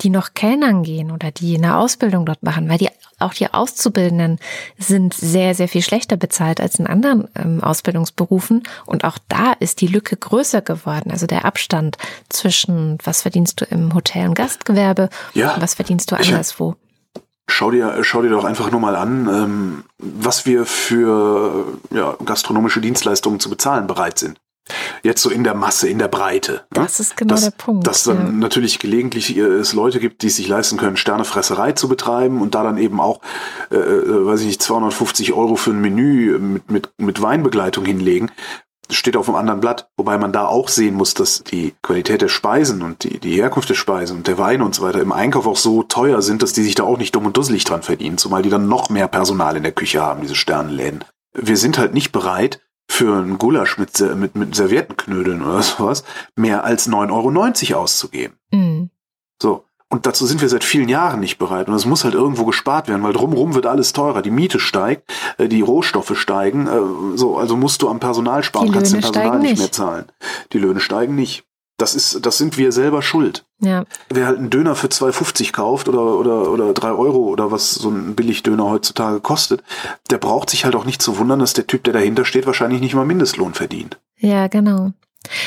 die 0.02 0.10
noch 0.10 0.34
Kellnern 0.34 0.82
gehen 0.82 1.10
oder 1.10 1.30
die 1.30 1.56
eine 1.56 1.78
Ausbildung 1.78 2.26
dort 2.26 2.42
machen, 2.42 2.68
weil 2.68 2.78
die 2.78 2.90
auch 3.18 3.32
die 3.32 3.52
Auszubildenden 3.52 4.38
sind 4.76 5.14
sehr, 5.14 5.54
sehr 5.54 5.68
viel 5.68 5.82
schlechter 5.82 6.16
bezahlt 6.16 6.60
als 6.60 6.78
in 6.78 6.86
anderen 6.86 7.28
ähm, 7.36 7.62
Ausbildungsberufen. 7.62 8.64
Und 8.84 9.04
auch 9.04 9.16
da 9.28 9.52
ist 9.52 9.80
die 9.80 9.86
Lücke 9.86 10.16
größer 10.16 10.60
geworden. 10.60 11.10
Also 11.10 11.26
der 11.26 11.44
Abstand 11.44 11.96
zwischen, 12.28 12.98
was 13.04 13.22
verdienst 13.22 13.60
du 13.60 13.64
im 13.64 13.94
Hotel- 13.94 14.28
und 14.28 14.34
Gastgewerbe 14.34 15.08
ja, 15.34 15.54
und 15.54 15.62
was 15.62 15.74
verdienst 15.74 16.10
du 16.10 16.16
anderswo. 16.16 16.76
Schau 17.52 17.70
dir, 17.70 18.02
schau 18.02 18.22
dir 18.22 18.30
doch 18.30 18.44
einfach 18.44 18.70
nur 18.70 18.80
mal 18.80 18.96
an, 18.96 19.28
ähm, 19.28 19.84
was 19.98 20.46
wir 20.46 20.64
für 20.64 21.66
ja, 21.90 22.16
gastronomische 22.24 22.80
Dienstleistungen 22.80 23.40
zu 23.40 23.50
bezahlen 23.50 23.86
bereit 23.86 24.18
sind. 24.18 24.40
Jetzt 25.02 25.22
so 25.22 25.28
in 25.28 25.44
der 25.44 25.54
Masse, 25.54 25.88
in 25.88 25.98
der 25.98 26.08
Breite. 26.08 26.52
Ne? 26.52 26.82
Das 26.84 27.00
ist 27.00 27.16
genau 27.16 27.34
dass, 27.34 27.42
der 27.42 27.50
Punkt. 27.50 27.86
Dass 27.86 28.04
dann 28.04 28.16
ja. 28.16 28.32
natürlich 28.32 28.78
gelegentlich 28.78 29.36
äh, 29.36 29.40
es 29.40 29.72
Leute 29.74 30.00
gibt, 30.00 30.22
die 30.22 30.28
es 30.28 30.36
sich 30.36 30.48
leisten 30.48 30.78
können, 30.78 30.96
Sternefresserei 30.96 31.72
zu 31.72 31.88
betreiben 31.88 32.40
und 32.40 32.54
da 32.54 32.62
dann 32.62 32.78
eben 32.78 33.00
auch, 33.00 33.20
äh, 33.70 33.76
äh 33.76 34.26
weiß 34.26 34.40
ich 34.40 34.46
nicht, 34.46 34.62
250 34.62 35.32
Euro 35.32 35.56
für 35.56 35.72
ein 35.72 35.80
Menü 35.80 36.38
mit, 36.38 36.70
mit, 36.70 36.88
mit 36.96 37.20
Weinbegleitung 37.20 37.84
hinlegen. 37.84 38.30
Steht 38.92 39.16
auf 39.16 39.28
einem 39.28 39.36
anderen 39.36 39.60
Blatt, 39.60 39.90
wobei 39.96 40.18
man 40.18 40.32
da 40.32 40.46
auch 40.46 40.68
sehen 40.68 40.94
muss, 40.94 41.14
dass 41.14 41.42
die 41.44 41.74
Qualität 41.82 42.22
der 42.22 42.28
Speisen 42.28 42.82
und 42.82 43.04
die, 43.04 43.18
die 43.18 43.36
Herkunft 43.40 43.68
der 43.68 43.74
Speisen 43.74 44.18
und 44.18 44.26
der 44.26 44.38
Weine 44.38 44.64
und 44.64 44.74
so 44.74 44.82
weiter 44.82 45.00
im 45.00 45.12
Einkauf 45.12 45.46
auch 45.46 45.56
so 45.56 45.82
teuer 45.82 46.22
sind, 46.22 46.42
dass 46.42 46.52
die 46.52 46.62
sich 46.62 46.74
da 46.74 46.84
auch 46.84 46.98
nicht 46.98 47.14
dumm 47.14 47.26
und 47.26 47.36
dusselig 47.36 47.64
dran 47.64 47.82
verdienen, 47.82 48.18
zumal 48.18 48.42
die 48.42 48.50
dann 48.50 48.68
noch 48.68 48.90
mehr 48.90 49.08
Personal 49.08 49.56
in 49.56 49.62
der 49.62 49.72
Küche 49.72 50.02
haben, 50.02 50.22
diese 50.22 50.34
Sternenläden. 50.34 51.04
Wir 51.34 51.56
sind 51.56 51.78
halt 51.78 51.94
nicht 51.94 52.12
bereit, 52.12 52.60
für 52.92 53.16
einen 53.16 53.38
Gulasch 53.38 53.78
mit, 53.78 53.98
mit, 54.16 54.34
mit 54.36 54.54
Serviettenknödeln 54.54 55.42
oder 55.42 55.62
sowas 55.62 56.04
mehr 56.36 56.64
als 56.64 56.88
9,90 56.88 57.70
Euro 57.70 57.82
auszugeben. 57.82 58.36
Mhm. 58.50 58.90
So. 59.40 59.64
Und 59.92 60.06
dazu 60.06 60.24
sind 60.24 60.40
wir 60.40 60.48
seit 60.48 60.64
vielen 60.64 60.88
Jahren 60.88 61.20
nicht 61.20 61.36
bereit. 61.36 61.68
Und 61.68 61.74
es 61.74 61.84
muss 61.84 62.02
halt 62.02 62.14
irgendwo 62.14 62.46
gespart 62.46 62.88
werden, 62.88 63.02
weil 63.02 63.12
drumherum 63.12 63.54
wird 63.54 63.66
alles 63.66 63.92
teurer. 63.92 64.22
Die 64.22 64.30
Miete 64.30 64.58
steigt, 64.58 65.12
äh, 65.36 65.48
die 65.48 65.60
Rohstoffe 65.60 66.16
steigen. 66.16 66.66
Äh, 66.66 67.18
so, 67.18 67.36
also 67.36 67.58
musst 67.58 67.82
du 67.82 67.90
am 67.90 68.00
Personal 68.00 68.42
sparen, 68.42 68.72
kannst 68.72 68.94
du 68.94 69.00
Personal 69.00 69.38
nicht 69.40 69.58
mehr 69.58 69.70
zahlen. 69.70 70.06
Die 70.54 70.58
Löhne 70.58 70.80
steigen 70.80 71.14
nicht. 71.14 71.44
Das 71.76 71.94
ist, 71.94 72.24
das 72.24 72.38
sind 72.38 72.56
wir 72.56 72.72
selber 72.72 73.02
schuld. 73.02 73.44
Ja. 73.58 73.84
Wer 74.08 74.24
halt 74.24 74.38
einen 74.38 74.48
Döner 74.48 74.76
für 74.76 74.86
2,50 74.86 75.52
kauft 75.52 75.90
oder, 75.90 76.18
oder, 76.18 76.50
oder 76.50 76.72
3 76.72 76.92
Euro 76.92 77.24
oder 77.24 77.50
was 77.50 77.74
so 77.74 77.90
ein 77.90 78.14
Billigdöner 78.14 78.64
heutzutage 78.64 79.20
kostet, 79.20 79.62
der 80.10 80.16
braucht 80.16 80.48
sich 80.48 80.64
halt 80.64 80.74
auch 80.74 80.86
nicht 80.86 81.02
zu 81.02 81.18
wundern, 81.18 81.40
dass 81.40 81.52
der 81.52 81.66
Typ, 81.66 81.84
der 81.84 81.92
dahinter 81.92 82.24
steht, 82.24 82.46
wahrscheinlich 82.46 82.80
nicht 82.80 82.94
mal 82.94 83.04
Mindestlohn 83.04 83.52
verdient. 83.52 84.00
Ja, 84.16 84.46
genau. 84.46 84.92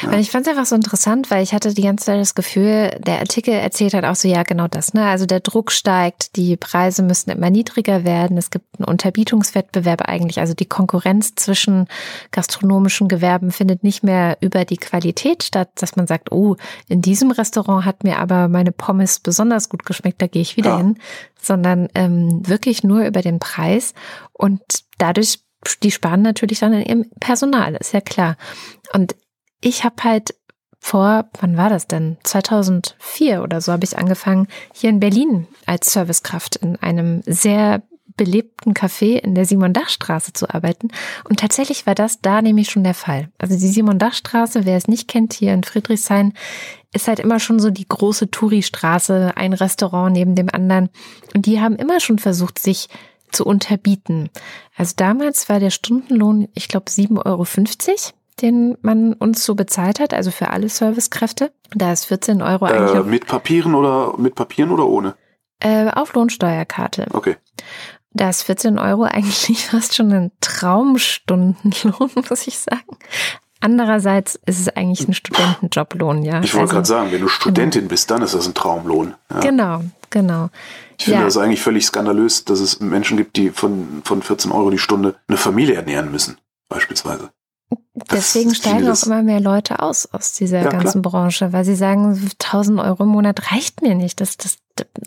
Ja. 0.01 0.09
Und 0.09 0.19
ich 0.19 0.31
fand 0.31 0.45
es 0.45 0.51
einfach 0.51 0.65
so 0.65 0.75
interessant, 0.75 1.31
weil 1.31 1.43
ich 1.43 1.53
hatte 1.53 1.73
die 1.73 1.81
ganze 1.81 2.05
Zeit 2.05 2.19
das 2.19 2.35
Gefühl, 2.35 2.97
der 3.05 3.19
Artikel 3.19 3.53
erzählt 3.53 3.93
halt 3.93 4.05
auch 4.05 4.15
so, 4.15 4.27
ja, 4.27 4.43
genau 4.43 4.67
das, 4.67 4.93
ne? 4.93 5.05
Also 5.05 5.25
der 5.25 5.39
Druck 5.39 5.71
steigt, 5.71 6.35
die 6.35 6.57
Preise 6.57 7.03
müssen 7.03 7.29
immer 7.29 7.49
niedriger 7.49 8.03
werden, 8.03 8.37
es 8.37 8.49
gibt 8.49 8.65
einen 8.79 8.85
Unterbietungswettbewerb 8.85 10.01
eigentlich, 10.01 10.39
also 10.39 10.53
die 10.53 10.65
Konkurrenz 10.65 11.35
zwischen 11.35 11.87
gastronomischen 12.31 13.07
Gewerben 13.07 13.51
findet 13.51 13.83
nicht 13.83 14.03
mehr 14.03 14.37
über 14.41 14.65
die 14.65 14.77
Qualität 14.77 15.43
statt, 15.43 15.69
dass 15.75 15.95
man 15.95 16.07
sagt, 16.07 16.31
oh, 16.31 16.55
in 16.87 17.01
diesem 17.01 17.31
Restaurant 17.31 17.85
hat 17.85 18.03
mir 18.03 18.19
aber 18.19 18.47
meine 18.47 18.71
Pommes 18.71 19.19
besonders 19.19 19.69
gut 19.69 19.85
geschmeckt, 19.85 20.21
da 20.21 20.27
gehe 20.27 20.41
ich 20.41 20.57
wieder 20.57 20.71
ja. 20.71 20.77
hin, 20.77 20.97
sondern 21.41 21.89
ähm, 21.95 22.47
wirklich 22.47 22.83
nur 22.83 23.05
über 23.05 23.21
den 23.21 23.39
Preis 23.39 23.93
und 24.33 24.61
dadurch 24.97 25.39
die 25.83 25.91
sparen 25.91 26.21
natürlich 26.21 26.59
dann 26.59 26.73
in 26.73 26.85
ihrem 26.85 27.09
Personal, 27.19 27.75
ist 27.75 27.93
ja 27.93 28.01
klar. 28.01 28.37
Und 28.93 29.15
ich 29.65 29.83
habe 29.83 30.03
halt 30.03 30.35
vor, 30.79 31.25
wann 31.41 31.57
war 31.57 31.69
das 31.69 31.87
denn? 31.87 32.17
2004 32.23 33.41
oder 33.41 33.61
so 33.61 33.71
habe 33.71 33.83
ich 33.83 33.97
angefangen, 33.97 34.47
hier 34.71 34.91
in 34.91 34.99
Berlin 34.99 35.47
als 35.65 35.91
Servicekraft 35.91 36.57
in 36.57 36.75
einem 36.75 37.23
sehr 37.25 37.81
belebten 38.15 38.75
Café 38.75 39.17
in 39.17 39.33
der 39.33 39.45
Simon-Dach-Straße 39.45 40.33
zu 40.33 40.47
arbeiten. 40.53 40.89
Und 41.27 41.39
tatsächlich 41.39 41.87
war 41.87 41.95
das 41.95 42.21
da 42.21 42.43
nämlich 42.43 42.69
schon 42.69 42.83
der 42.83 42.93
Fall. 42.93 43.29
Also 43.39 43.57
die 43.57 43.67
Simon-Dach-Straße, 43.67 44.65
wer 44.65 44.77
es 44.77 44.87
nicht 44.87 45.07
kennt, 45.07 45.33
hier 45.33 45.53
in 45.55 45.63
Friedrichshain, 45.63 46.33
ist 46.93 47.07
halt 47.07 47.19
immer 47.19 47.39
schon 47.39 47.59
so 47.59 47.71
die 47.71 47.89
große 47.89 48.29
Touri-Straße, 48.29 49.33
ein 49.35 49.53
Restaurant 49.53 50.13
neben 50.13 50.35
dem 50.35 50.49
anderen. 50.53 50.89
Und 51.33 51.47
die 51.47 51.59
haben 51.59 51.75
immer 51.75 51.99
schon 51.99 52.19
versucht, 52.19 52.59
sich 52.59 52.87
zu 53.31 53.45
unterbieten. 53.45 54.29
Also 54.77 54.93
damals 54.95 55.49
war 55.49 55.59
der 55.59 55.71
Stundenlohn, 55.71 56.49
ich 56.53 56.67
glaube, 56.67 56.91
7,50 56.91 57.25
Euro 57.25 57.45
den 58.41 58.77
man 58.81 59.13
uns 59.13 59.45
so 59.45 59.55
bezahlt 59.55 59.99
hat, 59.99 60.13
also 60.13 60.31
für 60.31 60.49
alle 60.49 60.69
Servicekräfte. 60.69 61.51
Da 61.73 61.91
ist 61.91 62.05
14 62.05 62.41
Euro 62.41 62.65
eigentlich. 62.65 62.95
Äh, 62.95 63.03
mit 63.03 63.27
Papieren 63.27 63.75
oder 63.75 64.17
mit 64.17 64.35
Papieren 64.35 64.71
oder 64.71 64.87
ohne? 64.87 65.15
Äh, 65.59 65.89
auf 65.89 66.13
Lohnsteuerkarte. 66.13 67.07
Okay. 67.13 67.37
Da 68.11 68.29
ist 68.29 68.43
14 68.43 68.79
Euro 68.79 69.03
eigentlich 69.09 69.65
fast 69.67 69.95
schon 69.95 70.11
ein 70.11 70.31
Traumstundenlohn, 70.41 72.11
muss 72.29 72.47
ich 72.47 72.59
sagen. 72.59 72.97
Andererseits 73.61 74.35
ist 74.45 74.59
es 74.59 74.69
eigentlich 74.69 75.07
ein 75.07 75.13
Studentenjoblohn, 75.13 76.23
ja. 76.23 76.41
Ich 76.43 76.53
wollte 76.53 76.61
also, 76.63 76.73
gerade 76.73 76.87
sagen, 76.87 77.11
wenn 77.11 77.21
du 77.21 77.27
Studentin 77.27 77.81
genau. 77.81 77.89
bist, 77.89 78.11
dann 78.11 78.21
ist 78.21 78.35
das 78.35 78.47
ein 78.47 78.53
Traumlohn. 78.53 79.15
Ja. 79.31 79.39
Genau, 79.39 79.81
genau. 80.09 80.49
Ich 80.97 81.05
finde 81.05 81.21
ja. 81.21 81.25
das 81.25 81.37
eigentlich 81.37 81.61
völlig 81.61 81.85
skandalös, 81.85 82.45
dass 82.45 82.59
es 82.59 82.79
Menschen 82.79 83.17
gibt, 83.17 83.37
die 83.37 83.49
von, 83.49 84.01
von 84.03 84.21
14 84.21 84.51
Euro 84.51 84.69
die 84.69 84.77
Stunde 84.77 85.15
eine 85.27 85.37
Familie 85.37 85.75
ernähren 85.75 86.11
müssen, 86.11 86.37
beispielsweise. 86.69 87.31
Deswegen 88.15 88.55
steigen 88.55 88.89
auch 88.89 89.03
immer 89.03 89.21
mehr 89.21 89.39
Leute 89.39 89.79
aus 89.79 90.07
aus 90.11 90.33
dieser 90.33 90.61
ja, 90.61 90.69
ganzen 90.69 91.01
klar. 91.01 91.11
Branche, 91.11 91.53
weil 91.53 91.65
sie 91.65 91.75
sagen, 91.75 92.19
1000 92.39 92.79
Euro 92.79 93.03
im 93.03 93.09
Monat 93.09 93.51
reicht 93.51 93.81
mir 93.81 93.95
nicht. 93.95 94.21
Das, 94.21 94.37
das, 94.37 94.57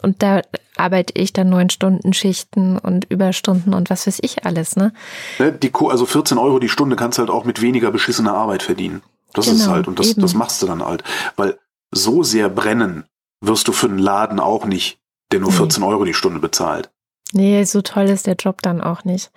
und 0.02 0.22
da 0.22 0.42
arbeite 0.76 1.12
ich 1.16 1.32
dann 1.32 1.48
neun 1.48 1.70
Stunden 1.70 2.12
Schichten 2.12 2.78
und 2.78 3.06
Überstunden 3.10 3.74
und 3.74 3.90
was 3.90 4.06
weiß 4.06 4.18
ich 4.22 4.44
alles, 4.46 4.76
ne? 4.76 4.92
ne 5.38 5.52
die, 5.52 5.72
also 5.74 6.06
14 6.06 6.38
Euro 6.38 6.58
die 6.58 6.68
Stunde 6.68 6.96
kannst 6.96 7.18
du 7.18 7.20
halt 7.20 7.30
auch 7.30 7.44
mit 7.44 7.60
weniger 7.60 7.90
beschissener 7.90 8.34
Arbeit 8.34 8.62
verdienen. 8.62 9.02
Das 9.34 9.46
genau, 9.46 9.58
ist 9.58 9.68
halt, 9.68 9.88
und 9.88 9.98
das, 9.98 10.14
das 10.14 10.34
machst 10.34 10.62
du 10.62 10.66
dann 10.66 10.84
halt. 10.84 11.04
Weil 11.36 11.58
so 11.90 12.22
sehr 12.22 12.48
brennen 12.48 13.04
wirst 13.40 13.68
du 13.68 13.72
für 13.72 13.86
einen 13.86 13.98
Laden 13.98 14.40
auch 14.40 14.64
nicht, 14.64 14.98
der 15.32 15.40
nur 15.40 15.52
14 15.52 15.82
nee. 15.82 15.88
Euro 15.88 16.04
die 16.04 16.14
Stunde 16.14 16.40
bezahlt. 16.40 16.90
Nee, 17.32 17.64
so 17.64 17.82
toll 17.82 18.04
ist 18.04 18.26
der 18.26 18.36
Job 18.36 18.62
dann 18.62 18.80
auch 18.80 19.04
nicht. 19.04 19.30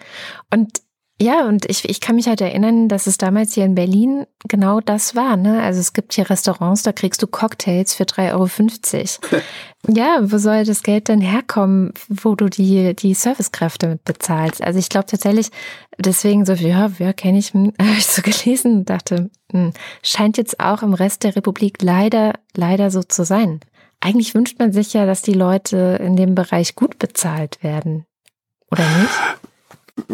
Und 0.53 0.81
ja, 1.21 1.47
und 1.47 1.69
ich, 1.69 1.87
ich 1.87 2.01
kann 2.01 2.15
mich 2.15 2.27
halt 2.27 2.41
erinnern, 2.41 2.87
dass 2.87 3.05
es 3.05 3.17
damals 3.17 3.53
hier 3.53 3.65
in 3.65 3.75
Berlin 3.75 4.25
genau 4.47 4.81
das 4.81 5.15
war. 5.15 5.37
Ne? 5.37 5.61
Also 5.61 5.79
es 5.79 5.93
gibt 5.93 6.13
hier 6.13 6.27
Restaurants, 6.27 6.81
da 6.81 6.91
kriegst 6.91 7.21
du 7.21 7.27
Cocktails 7.27 7.93
für 7.93 8.05
3,50 8.05 9.19
Euro. 9.31 9.43
ja, 9.87 10.19
wo 10.23 10.39
soll 10.39 10.65
das 10.65 10.81
Geld 10.81 11.09
denn 11.09 11.21
herkommen, 11.21 11.93
wo 12.09 12.33
du 12.33 12.49
die, 12.49 12.95
die 12.95 13.13
Servicekräfte 13.13 13.87
mit 13.87 14.03
bezahlst? 14.03 14.63
Also 14.63 14.79
ich 14.79 14.89
glaube 14.89 15.05
tatsächlich, 15.05 15.49
deswegen 15.99 16.43
so, 16.43 16.53
ja, 16.53 16.91
ja 16.97 17.13
kenne 17.13 17.37
ich, 17.37 17.53
hm, 17.53 17.71
habe 17.79 17.97
ich 17.97 18.07
so 18.07 18.23
gelesen 18.23 18.79
und 18.79 18.89
dachte, 18.89 19.29
hm, 19.51 19.73
scheint 20.01 20.37
jetzt 20.37 20.59
auch 20.59 20.81
im 20.81 20.95
Rest 20.95 21.23
der 21.23 21.35
Republik 21.35 21.83
leider, 21.83 22.33
leider 22.55 22.89
so 22.89 23.03
zu 23.03 23.25
sein. 23.25 23.59
Eigentlich 23.99 24.33
wünscht 24.33 24.57
man 24.57 24.73
sich 24.73 24.93
ja, 24.93 25.05
dass 25.05 25.21
die 25.21 25.33
Leute 25.33 25.99
in 26.01 26.15
dem 26.15 26.33
Bereich 26.33 26.73
gut 26.73 26.97
bezahlt 26.97 27.63
werden. 27.63 28.05
Oder 28.71 28.85
nicht? 28.97 29.11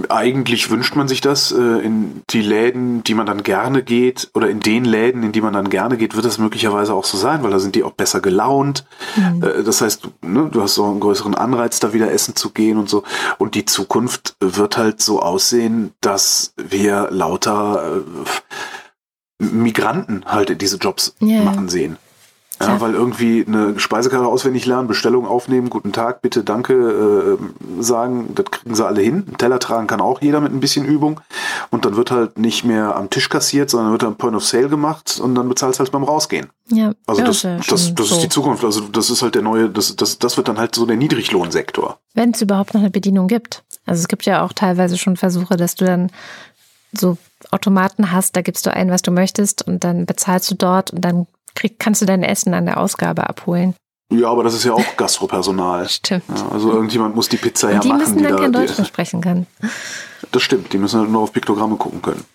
eigentlich 0.09 0.69
wünscht 0.69 0.95
man 0.95 1.07
sich 1.07 1.21
das. 1.21 1.51
Äh, 1.51 1.79
in 1.79 2.21
die 2.29 2.41
Läden, 2.41 3.03
die 3.03 3.13
man 3.13 3.25
dann 3.25 3.43
gerne 3.43 3.83
geht, 3.83 4.29
oder 4.33 4.49
in 4.49 4.59
den 4.59 4.85
Läden, 4.85 5.23
in 5.23 5.31
die 5.31 5.41
man 5.41 5.53
dann 5.53 5.69
gerne 5.69 5.97
geht, 5.97 6.15
wird 6.15 6.25
das 6.25 6.37
möglicherweise 6.37 6.93
auch 6.93 7.05
so 7.05 7.17
sein, 7.17 7.43
weil 7.43 7.51
da 7.51 7.59
sind 7.59 7.75
die 7.75 7.83
auch 7.83 7.91
besser 7.91 8.19
gelaunt. 8.19 8.85
Mhm. 9.15 9.43
Äh, 9.43 9.63
das 9.63 9.81
heißt, 9.81 10.09
ne, 10.21 10.49
du 10.51 10.61
hast 10.61 10.75
so 10.75 10.85
einen 10.85 10.99
größeren 10.99 11.35
Anreiz, 11.35 11.79
da 11.79 11.93
wieder 11.93 12.11
essen 12.11 12.35
zu 12.35 12.49
gehen 12.51 12.77
und 12.77 12.89
so. 12.89 13.03
Und 13.37 13.55
die 13.55 13.65
Zukunft 13.65 14.35
wird 14.39 14.77
halt 14.77 15.01
so 15.01 15.21
aussehen, 15.21 15.91
dass 16.01 16.53
wir 16.57 17.09
lauter 17.11 17.97
äh, 17.97 19.43
Migranten 19.43 20.23
halt 20.25 20.61
diese 20.61 20.77
Jobs 20.77 21.15
ja. 21.19 21.43
machen 21.43 21.69
sehen. 21.69 21.97
Ja, 22.59 22.67
ja, 22.67 22.81
weil 22.81 22.93
irgendwie 22.93 23.45
eine 23.47 23.79
Speisekarte 23.79 24.25
auswendig 24.25 24.65
lernen, 24.65 24.87
Bestellung 24.87 25.27
aufnehmen, 25.27 25.69
guten 25.69 25.91
Tag, 25.91 26.21
bitte, 26.21 26.43
danke 26.43 26.73
äh, 27.39 27.83
sagen, 27.83 28.33
das 28.33 28.45
kriegen 28.45 28.73
sie 28.73 28.85
alle 28.85 29.01
hin. 29.01 29.25
Einen 29.27 29.37
Teller 29.37 29.59
tragen 29.59 29.85
kann 29.85 30.01
auch 30.01 30.21
jeder 30.21 30.41
mit 30.41 30.51
ein 30.51 30.59
bisschen 30.59 30.85
Übung. 30.85 31.21
Und 31.69 31.85
dann 31.85 31.95
wird 31.95 32.09
halt 32.09 32.39
nicht 32.39 32.63
mehr 32.63 32.95
am 32.95 33.09
Tisch 33.09 33.29
kassiert, 33.29 33.69
sondern 33.69 33.91
wird 33.91 34.03
am 34.03 34.15
Point 34.15 34.35
of 34.35 34.43
Sale 34.43 34.69
gemacht 34.69 35.19
und 35.19 35.35
dann 35.35 35.47
bezahlst 35.47 35.79
halt 35.79 35.91
beim 35.91 36.03
Rausgehen. 36.03 36.47
Ja, 36.69 36.93
also 37.05 37.21
ja, 37.21 37.27
das, 37.27 37.43
ja, 37.43 37.57
das, 37.57 37.93
das 37.93 38.07
so. 38.09 38.15
ist 38.15 38.23
die 38.23 38.29
Zukunft. 38.29 38.63
Also 38.63 38.81
das 38.81 39.09
ist 39.09 39.21
halt 39.21 39.35
der 39.35 39.43
neue, 39.43 39.69
das, 39.69 39.95
das, 39.95 40.17
das 40.17 40.37
wird 40.37 40.47
dann 40.47 40.57
halt 40.57 40.73
so 40.73 40.85
der 40.85 40.97
Niedriglohnsektor. 40.97 41.99
Wenn 42.15 42.31
es 42.31 42.41
überhaupt 42.41 42.73
noch 42.73 42.81
eine 42.81 42.89
Bedienung 42.89 43.27
gibt. 43.27 43.63
Also 43.85 44.01
es 44.01 44.07
gibt 44.07 44.25
ja 44.25 44.43
auch 44.43 44.53
teilweise 44.53 44.97
schon 44.97 45.15
Versuche, 45.15 45.57
dass 45.57 45.75
du 45.75 45.85
dann 45.85 46.11
so 46.91 47.17
Automaten 47.51 48.11
hast, 48.11 48.35
da 48.35 48.41
gibst 48.41 48.65
du 48.65 48.73
ein, 48.73 48.89
was 48.89 49.01
du 49.01 49.11
möchtest 49.11 49.65
und 49.67 49.83
dann 49.83 50.05
bezahlst 50.05 50.49
du 50.49 50.55
dort 50.55 50.91
und 50.91 51.01
dann 51.01 51.27
krieg, 51.57 51.79
kannst 51.79 52.01
du 52.01 52.05
dein 52.05 52.23
Essen 52.23 52.53
an 52.53 52.65
der 52.65 52.77
Ausgabe 52.77 53.27
abholen. 53.29 53.73
Ja, 54.11 54.29
aber 54.29 54.43
das 54.43 54.53
ist 54.53 54.63
ja 54.63 54.71
auch 54.73 54.83
Gastropersonal. 54.97 55.89
Stimmt. 55.89 56.23
Ja, 56.33 56.47
also 56.49 56.71
irgendjemand 56.71 57.15
muss 57.15 57.27
die 57.27 57.35
Pizza 57.37 57.71
ja 57.71 57.79
die 57.79 57.89
machen. 57.89 57.99
müssen 57.99 58.23
dann 58.23 58.31
da, 58.33 58.37
kein 58.39 58.51
die- 58.53 58.59
Deutsch 58.59 58.77
mehr 58.77 58.85
sprechen 58.85 59.21
können. 59.21 59.47
Das 60.31 60.41
stimmt, 60.41 60.73
die 60.73 60.77
müssen 60.79 60.99
halt 60.99 61.09
nur 61.11 61.21
auf 61.21 61.31
Piktogramme 61.31 61.75
gucken 61.77 62.01
können. 62.01 62.25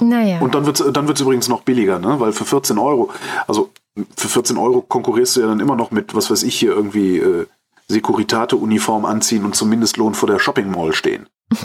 Naja. 0.00 0.40
Und 0.40 0.54
dann 0.54 0.64
wird's 0.66 0.82
dann 0.92 1.06
wird's 1.06 1.20
übrigens 1.20 1.48
noch 1.48 1.60
billiger, 1.60 1.98
ne? 1.98 2.18
Weil 2.18 2.32
für 2.32 2.46
14 2.46 2.78
Euro, 2.78 3.10
also 3.46 3.70
für 4.16 4.28
14 4.28 4.56
Euro 4.56 4.80
konkurrierst 4.80 5.36
du 5.36 5.42
ja 5.42 5.46
dann 5.46 5.60
immer 5.60 5.76
noch 5.76 5.90
mit, 5.90 6.14
was 6.14 6.30
weiß 6.30 6.42
ich 6.44 6.58
hier, 6.58 6.70
irgendwie 6.72 7.18
äh, 7.18 7.46
Securitate-Uniform 7.88 9.04
anziehen 9.04 9.44
und 9.44 9.54
zum 9.54 9.68
Mindestlohn 9.68 10.14
vor 10.14 10.28
der 10.28 10.38
Shopping 10.38 10.70
Mall 10.70 10.92
stehen. 10.92 11.28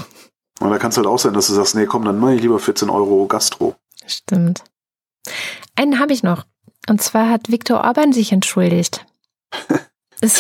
Und 0.60 0.70
da 0.70 0.78
kann 0.78 0.92
es 0.92 0.98
halt 0.98 1.08
auch 1.08 1.18
sein, 1.18 1.34
dass 1.34 1.48
du 1.48 1.54
sagst, 1.54 1.74
nee, 1.74 1.88
komm, 1.88 2.06
dann 2.06 2.20
mach 2.20 2.30
ich 2.30 2.42
lieber 2.42 2.60
14 2.60 2.92
Euro 2.92 3.26
Gastro. 3.26 3.74
Stimmt. 4.06 4.64
Einen 5.76 5.98
habe 5.98 6.14
ich 6.14 6.22
noch. 6.22 6.44
Und 6.90 7.02
zwar 7.02 7.30
hat 7.30 7.52
Viktor 7.52 7.84
Orban 7.84 8.14
sich 8.14 8.32
entschuldigt. 8.32 9.06
Das, 10.24 10.40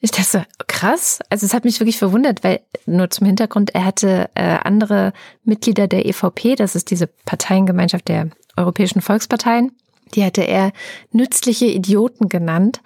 ich 0.00 0.10
dachte 0.10 0.28
so, 0.28 0.42
krass. 0.66 1.20
Also 1.30 1.46
es 1.46 1.54
hat 1.54 1.64
mich 1.64 1.78
wirklich 1.78 1.98
verwundert, 1.98 2.42
weil 2.42 2.60
nur 2.86 3.10
zum 3.10 3.28
Hintergrund, 3.28 3.74
er 3.74 3.84
hatte 3.84 4.28
äh, 4.34 4.58
andere 4.64 5.12
Mitglieder 5.44 5.86
der 5.86 6.04
EVP, 6.04 6.56
das 6.56 6.74
ist 6.74 6.90
diese 6.90 7.06
Parteiengemeinschaft 7.06 8.08
der 8.08 8.30
Europäischen 8.56 9.00
Volksparteien, 9.00 9.70
die 10.14 10.24
hatte 10.24 10.42
er 10.42 10.72
nützliche 11.12 11.66
Idioten 11.66 12.28
genannt. 12.28 12.80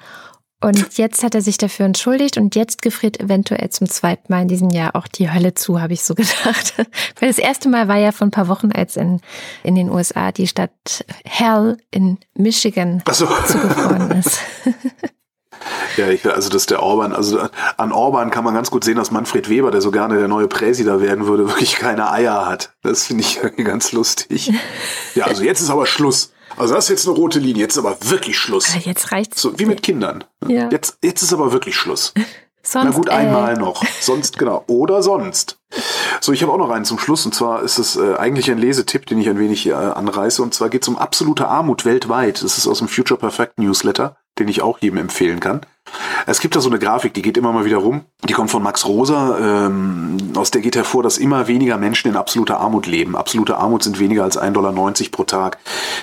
Und 0.63 0.97
jetzt 0.97 1.23
hat 1.25 1.35
er 1.35 1.43
sich 1.43 1.59
dafür 1.59 1.87
entschuldigt 1.87 2.37
und 2.37 2.55
jetzt 2.55 2.83
gefriert 2.83 3.21
eventuell 3.21 3.69
zum 3.71 3.89
zweiten 3.89 4.33
Mal 4.33 4.43
in 4.43 4.49
diesem 4.49 4.71
Jahr 4.71 4.95
auch 4.95 5.09
die 5.09 5.31
Hölle 5.31 5.55
zu, 5.55 5.81
habe 5.81 5.93
ich 5.93 6.03
so 6.03 6.15
gedacht. 6.15 6.75
Weil 7.19 7.29
das 7.29 7.39
erste 7.39 7.69
Mal 7.69 7.89
war 7.89 7.97
ja 7.97 8.13
vor 8.13 8.27
ein 8.27 8.31
paar 8.31 8.49
Wochen, 8.49 8.71
als 8.73 8.97
in, 8.97 9.21
in 9.65 9.75
den 9.75 9.91
USA 9.91 10.33
die 10.33 10.47
Stadt 10.47 11.05
Hell 11.25 11.77
in 11.91 12.19
Michigan 12.35 13.03
so. 13.11 13.27
zugefroren 13.47 14.11
ist. 14.13 14.39
Ja, 15.97 16.09
ich, 16.09 16.25
also 16.27 16.49
das 16.49 16.63
ist 16.63 16.71
der 16.71 16.83
Orban. 16.83 17.13
Also 17.13 17.41
an 17.77 17.93
Orban 17.93 18.31
kann 18.31 18.45
man 18.45 18.55
ganz 18.55 18.71
gut 18.71 18.85
sehen, 18.85 18.97
dass 18.97 19.11
Manfred 19.11 19.49
Weber, 19.49 19.71
der 19.71 19.81
so 19.81 19.91
gerne 19.91 20.19
der 20.19 20.29
neue 20.29 20.49
Präsident 20.49 21.01
werden 21.01 21.27
würde, 21.27 21.49
wirklich 21.49 21.77
keine 21.77 22.11
Eier 22.11 22.47
hat. 22.47 22.73
Das 22.83 23.07
finde 23.07 23.25
ich 23.25 23.41
ganz 23.65 23.93
lustig. 23.93 24.53
Ja, 25.15 25.27
also 25.27 25.43
jetzt 25.43 25.61
ist 25.61 25.71
aber 25.71 25.87
Schluss. 25.87 26.33
Also 26.57 26.75
das 26.75 26.85
ist 26.85 26.91
jetzt 26.91 27.09
eine 27.09 27.17
rote 27.17 27.39
Linie. 27.39 27.63
Jetzt 27.63 27.77
ist 27.77 27.85
aber 27.85 27.97
wirklich 28.03 28.39
Schluss. 28.39 28.71
Aber 28.75 28.85
jetzt 28.85 29.13
reicht's. 29.13 29.41
So 29.41 29.59
wie 29.59 29.67
mit 29.67 29.83
Kindern. 29.83 30.25
Ja. 30.47 30.69
Jetzt, 30.71 30.99
jetzt 31.03 31.23
ist 31.23 31.33
aber 31.33 31.53
wirklich 31.53 31.77
Schluss. 31.77 32.13
Sonst, 32.63 32.85
Na 32.85 32.91
gut, 32.93 33.09
äh, 33.09 33.13
einmal 33.13 33.55
noch. 33.57 33.85
Sonst, 34.01 34.39
genau. 34.39 34.63
Oder 34.69 35.03
sonst. 35.03 35.59
So, 36.21 36.33
ich 36.33 36.43
habe 36.43 36.53
auch 36.53 36.59
noch 36.59 36.71
einen 36.71 36.85
zum 36.85 36.99
Schluss. 36.99 37.27
Und 37.27 37.35
zwar 37.35 37.63
ist 37.63 37.79
es 37.79 37.97
äh, 37.97 38.15
eigentlich 38.15 38.51
ein 38.51 38.59
Lesetipp, 38.59 39.07
den 39.07 39.21
ich 39.21 39.29
ein 39.29 39.39
wenig 39.39 39.67
äh, 39.67 39.73
anreiße. 39.73 40.43
Und 40.43 40.55
zwar 40.55 40.69
geht 40.69 40.83
es 40.83 40.89
um 40.89 40.97
absolute 40.97 41.49
Armut 41.49 41.85
weltweit. 41.85 42.43
Das 42.43 42.59
ist 42.59 42.69
aus 42.69 42.79
dem 42.79 42.89
Future 42.89 43.19
Perfect 43.19 43.59
Newsletter, 43.59 44.17
den 44.39 44.49
ich 44.49 44.63
auch 44.63 44.79
jedem 44.79 44.99
empfehlen 44.99 45.41
kann. 45.41 45.63
Es 46.27 46.41
gibt 46.41 46.55
da 46.55 46.61
so 46.61 46.71
eine 46.71 46.79
Grafik, 46.79 47.13
die 47.15 47.23
geht 47.23 47.37
immer 47.37 47.53
mal 47.53 47.65
wieder 47.65 47.79
rum. 47.79 48.05
Die 48.29 48.33
kommt 48.33 48.51
von 48.51 48.63
Max 48.63 48.87
Rosa. 48.87 49.67
Ähm, 49.67 50.17
aus 50.37 50.53
der 50.53 50.61
geht 50.61 50.77
hervor, 50.77 51.03
dass 51.03 51.19
immer 51.19 51.49
weniger 51.49 51.77
Menschen 51.77 52.09
in 52.09 52.17
absoluter 52.17 52.61
Armut 52.61 52.87
leben. 52.87 53.17
Absolute 53.17 53.57
Armut 53.57 53.83
sind 53.83 53.99
weniger 53.99 54.23
als 54.23 54.39
1,90 54.39 54.53
Dollar 54.53 54.93
pro 55.11 55.25
Tag. 55.25 55.59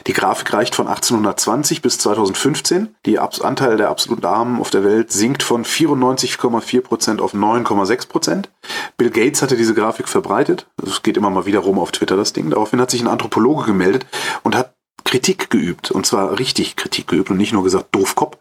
Die 0.08 0.14
Grafik 0.14 0.52
reicht 0.54 0.76
von 0.76 0.88
1820 0.88 1.82
bis 1.82 1.98
2015. 2.00 2.96
Der 3.06 3.28
Anteil 3.42 3.78
der 3.78 3.90
absoluten 3.90 4.26
Armen 4.26 4.60
auf 4.60 4.70
der 4.70 4.84
Welt 4.84 5.12
sinkt 5.12 5.44
von 5.44 5.64
94,4 5.64 6.82
Prozent 6.82 7.22
auf 7.22 7.34
9,6 7.34 8.10
Prozent. 8.10 8.50
Bill 8.98 9.10
Gates 9.10 9.42
hatte 9.42 9.56
diese 9.56 9.74
Grafik 9.74 10.10
verbreitet. 10.10 10.68
Es 10.86 11.02
geht 11.02 11.16
immer 11.16 11.30
mal 11.30 11.46
wieder 11.46 11.60
rum 11.60 11.80
auf 11.80 11.92
Twitter, 11.92 12.18
das 12.18 12.34
Ding. 12.34 12.50
Daraufhin 12.50 12.82
hat 12.82 12.92
sich 12.92 13.02
ein 13.02 13.08
Anthropologe 13.08 13.66
gemeldet 13.66 14.06
und 14.44 14.58
hat 14.58 14.74
Kritik 15.10 15.50
geübt. 15.50 15.90
Und 15.90 16.06
zwar 16.06 16.38
richtig 16.38 16.76
Kritik 16.76 17.08
geübt 17.08 17.32
und 17.32 17.38
nicht 17.38 17.52
nur 17.52 17.64
gesagt, 17.64 17.96
Doofkopf. 17.96 18.38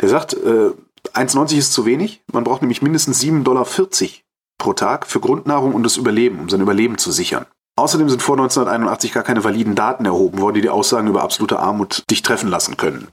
Der 0.00 0.08
sagt, 0.08 0.34
äh, 0.34 0.72
1,90 1.14 1.56
ist 1.56 1.72
zu 1.72 1.86
wenig. 1.86 2.22
Man 2.32 2.42
braucht 2.42 2.62
nämlich 2.62 2.82
mindestens 2.82 3.20
7,40 3.20 3.44
Dollar 3.44 3.66
pro 4.58 4.72
Tag 4.72 5.06
für 5.06 5.20
Grundnahrung 5.20 5.72
und 5.72 5.84
das 5.84 5.96
Überleben, 5.96 6.40
um 6.40 6.48
sein 6.48 6.60
Überleben 6.60 6.98
zu 6.98 7.12
sichern. 7.12 7.46
Außerdem 7.76 8.10
sind 8.10 8.22
vor 8.22 8.34
1981 8.34 9.12
gar 9.12 9.22
keine 9.22 9.44
validen 9.44 9.76
Daten 9.76 10.04
erhoben 10.04 10.40
worden, 10.40 10.56
die 10.56 10.60
die 10.62 10.68
Aussagen 10.68 11.06
über 11.06 11.22
absolute 11.22 11.60
Armut 11.60 12.02
dich 12.10 12.22
treffen 12.22 12.50
lassen 12.50 12.76
können. 12.76 13.08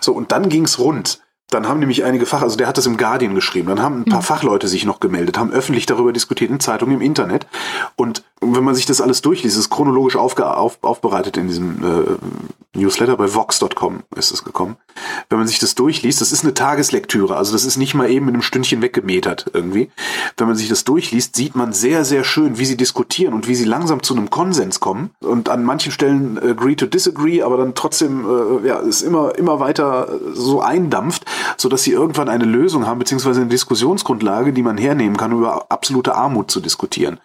So, 0.00 0.12
und 0.12 0.30
dann 0.30 0.50
ging's 0.50 0.78
rund. 0.78 1.20
Dann 1.52 1.68
haben 1.68 1.80
nämlich 1.80 2.04
einige 2.04 2.24
Fach, 2.24 2.42
also 2.42 2.56
der 2.56 2.66
hat 2.66 2.78
das 2.78 2.86
im 2.86 2.96
Guardian 2.96 3.34
geschrieben, 3.34 3.68
dann 3.68 3.82
haben 3.82 4.00
ein 4.00 4.10
paar 4.10 4.22
Fachleute 4.22 4.68
sich 4.68 4.86
noch 4.86 5.00
gemeldet, 5.00 5.38
haben 5.38 5.52
öffentlich 5.52 5.84
darüber 5.84 6.12
diskutiert 6.12 6.50
in 6.50 6.60
Zeitungen, 6.60 6.96
im 6.96 7.02
Internet. 7.02 7.46
Und 7.94 8.24
wenn 8.40 8.64
man 8.64 8.74
sich 8.74 8.86
das 8.86 9.00
alles 9.00 9.22
durchliest, 9.22 9.58
ist 9.58 9.70
chronologisch 9.70 10.16
aufge, 10.16 10.56
auf, 10.56 10.78
aufbereitet 10.82 11.36
in 11.36 11.46
diesem 11.46 11.84
äh, 11.84 12.78
Newsletter, 12.78 13.16
bei 13.16 13.32
vox.com 13.32 14.02
ist 14.16 14.32
es 14.32 14.44
gekommen. 14.44 14.76
Wenn 15.28 15.38
man 15.38 15.46
sich 15.46 15.58
das 15.58 15.74
durchliest, 15.74 16.22
das 16.22 16.32
ist 16.32 16.42
eine 16.42 16.54
Tageslektüre, 16.54 17.36
also 17.36 17.52
das 17.52 17.64
ist 17.64 17.76
nicht 17.76 17.94
mal 17.94 18.10
eben 18.10 18.28
in 18.28 18.34
einem 18.34 18.42
Stündchen 18.42 18.80
weggemetert 18.80 19.50
irgendwie. 19.52 19.90
Wenn 20.38 20.46
man 20.46 20.56
sich 20.56 20.68
das 20.68 20.84
durchliest, 20.84 21.36
sieht 21.36 21.54
man 21.54 21.74
sehr, 21.74 22.04
sehr 22.06 22.24
schön, 22.24 22.58
wie 22.58 22.64
sie 22.64 22.78
diskutieren 22.78 23.34
und 23.34 23.46
wie 23.46 23.54
sie 23.54 23.64
langsam 23.64 24.02
zu 24.02 24.16
einem 24.16 24.30
Konsens 24.30 24.80
kommen. 24.80 25.10
Und 25.20 25.50
an 25.50 25.64
manchen 25.64 25.92
Stellen 25.92 26.38
agree 26.38 26.74
to 26.74 26.86
disagree, 26.86 27.42
aber 27.42 27.58
dann 27.58 27.74
trotzdem 27.74 28.24
äh, 28.24 28.66
ja, 28.66 28.80
es 28.80 29.02
immer, 29.02 29.36
immer 29.36 29.60
weiter 29.60 30.08
so 30.32 30.62
eindampft, 30.62 31.26
sodass 31.56 31.82
sie 31.82 31.92
irgendwann 31.92 32.28
eine 32.28 32.44
Lösung 32.44 32.86
haben, 32.86 32.98
beziehungsweise 32.98 33.40
eine 33.40 33.50
Diskussionsgrundlage, 33.50 34.52
die 34.52 34.62
man 34.62 34.78
hernehmen 34.78 35.16
kann, 35.16 35.32
um 35.32 35.40
über 35.40 35.66
absolute 35.70 36.14
Armut 36.14 36.50
zu 36.50 36.60
diskutieren. 36.60 37.20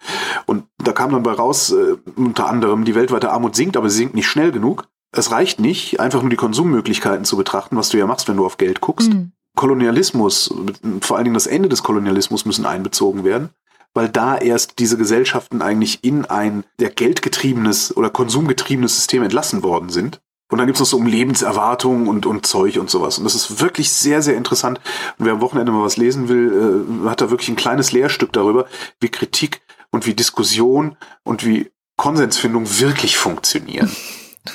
Und 0.46 0.64
da 0.78 0.92
kam 0.92 1.12
dann 1.12 1.22
bei 1.22 1.32
raus, 1.32 1.72
äh, 1.72 1.96
unter 2.16 2.48
anderem, 2.48 2.84
die 2.84 2.94
weltweite 2.94 3.30
Armut 3.30 3.56
sinkt, 3.56 3.76
aber 3.76 3.90
sie 3.90 3.98
sinkt 3.98 4.14
nicht 4.14 4.28
schnell 4.28 4.52
genug. 4.52 4.88
Es 5.12 5.30
reicht 5.30 5.58
nicht, 5.60 6.00
einfach 6.00 6.20
nur 6.20 6.30
die 6.30 6.36
Konsummöglichkeiten 6.36 7.24
zu 7.24 7.36
betrachten, 7.36 7.76
was 7.76 7.88
du 7.88 7.98
ja 7.98 8.06
machst, 8.06 8.28
wenn 8.28 8.36
du 8.36 8.44
auf 8.44 8.58
Geld 8.58 8.80
guckst. 8.80 9.12
Mhm. 9.12 9.32
Kolonialismus, 9.56 10.54
vor 11.00 11.16
allen 11.16 11.24
Dingen 11.24 11.34
das 11.34 11.48
Ende 11.48 11.68
des 11.68 11.82
Kolonialismus 11.82 12.44
müssen 12.44 12.64
einbezogen 12.64 13.24
werden, 13.24 13.50
weil 13.92 14.08
da 14.08 14.36
erst 14.36 14.78
diese 14.78 14.96
Gesellschaften 14.96 15.62
eigentlich 15.62 16.04
in 16.04 16.24
ein 16.26 16.62
der 16.78 16.90
geldgetriebenes 16.90 17.96
oder 17.96 18.10
konsumgetriebenes 18.10 18.94
System 18.94 19.24
entlassen 19.24 19.64
worden 19.64 19.88
sind. 19.88 20.20
Und 20.50 20.58
dann 20.58 20.66
gibt's 20.66 20.80
noch 20.80 20.86
so 20.86 20.96
um 20.96 21.06
Lebenserwartung 21.06 22.08
und, 22.08 22.24
und 22.24 22.46
Zeug 22.46 22.78
und 22.78 22.88
sowas. 22.88 23.18
Und 23.18 23.24
das 23.24 23.34
ist 23.34 23.60
wirklich 23.60 23.92
sehr, 23.92 24.22
sehr 24.22 24.36
interessant. 24.36 24.80
Und 25.18 25.26
wer 25.26 25.34
am 25.34 25.40
Wochenende 25.40 25.72
mal 25.72 25.84
was 25.84 25.98
lesen 25.98 26.28
will, 26.28 26.86
äh, 27.04 27.08
hat 27.08 27.20
da 27.20 27.30
wirklich 27.30 27.50
ein 27.50 27.56
kleines 27.56 27.92
Lehrstück 27.92 28.32
darüber, 28.32 28.66
wie 29.00 29.10
Kritik 29.10 29.60
und 29.90 30.06
wie 30.06 30.14
Diskussion 30.14 30.96
und 31.22 31.44
wie 31.44 31.70
Konsensfindung 31.96 32.78
wirklich 32.80 33.16
funktionieren. 33.16 33.90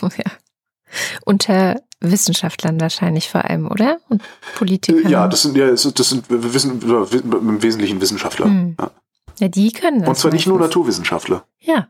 Oh 0.02 0.10
ja. 0.18 0.24
Unter 1.24 1.80
Wissenschaftlern 2.00 2.82
wahrscheinlich 2.82 3.30
vor 3.30 3.46
allem, 3.46 3.70
oder? 3.70 4.00
Und 4.10 4.24
Politikern. 4.56 5.08
Ja, 5.08 5.28
das 5.28 5.44
sind 5.44 5.56
ja 5.56 5.70
das 5.70 5.84
sind, 5.84 5.98
sind 5.98 6.26
Wissen, 6.30 6.82
im 6.82 7.62
Wesentlichen 7.62 8.02
Wissenschaftler. 8.02 8.48
Hm. 8.48 8.76
Ja. 8.80 8.90
Ja, 9.40 9.48
die 9.48 9.72
können 9.72 10.00
das. 10.00 10.10
Und 10.10 10.18
zwar 10.18 10.32
nicht 10.32 10.48
nur. 10.48 10.60
Naturwissenschaftler. 10.60 11.46
Ja. 11.60 11.90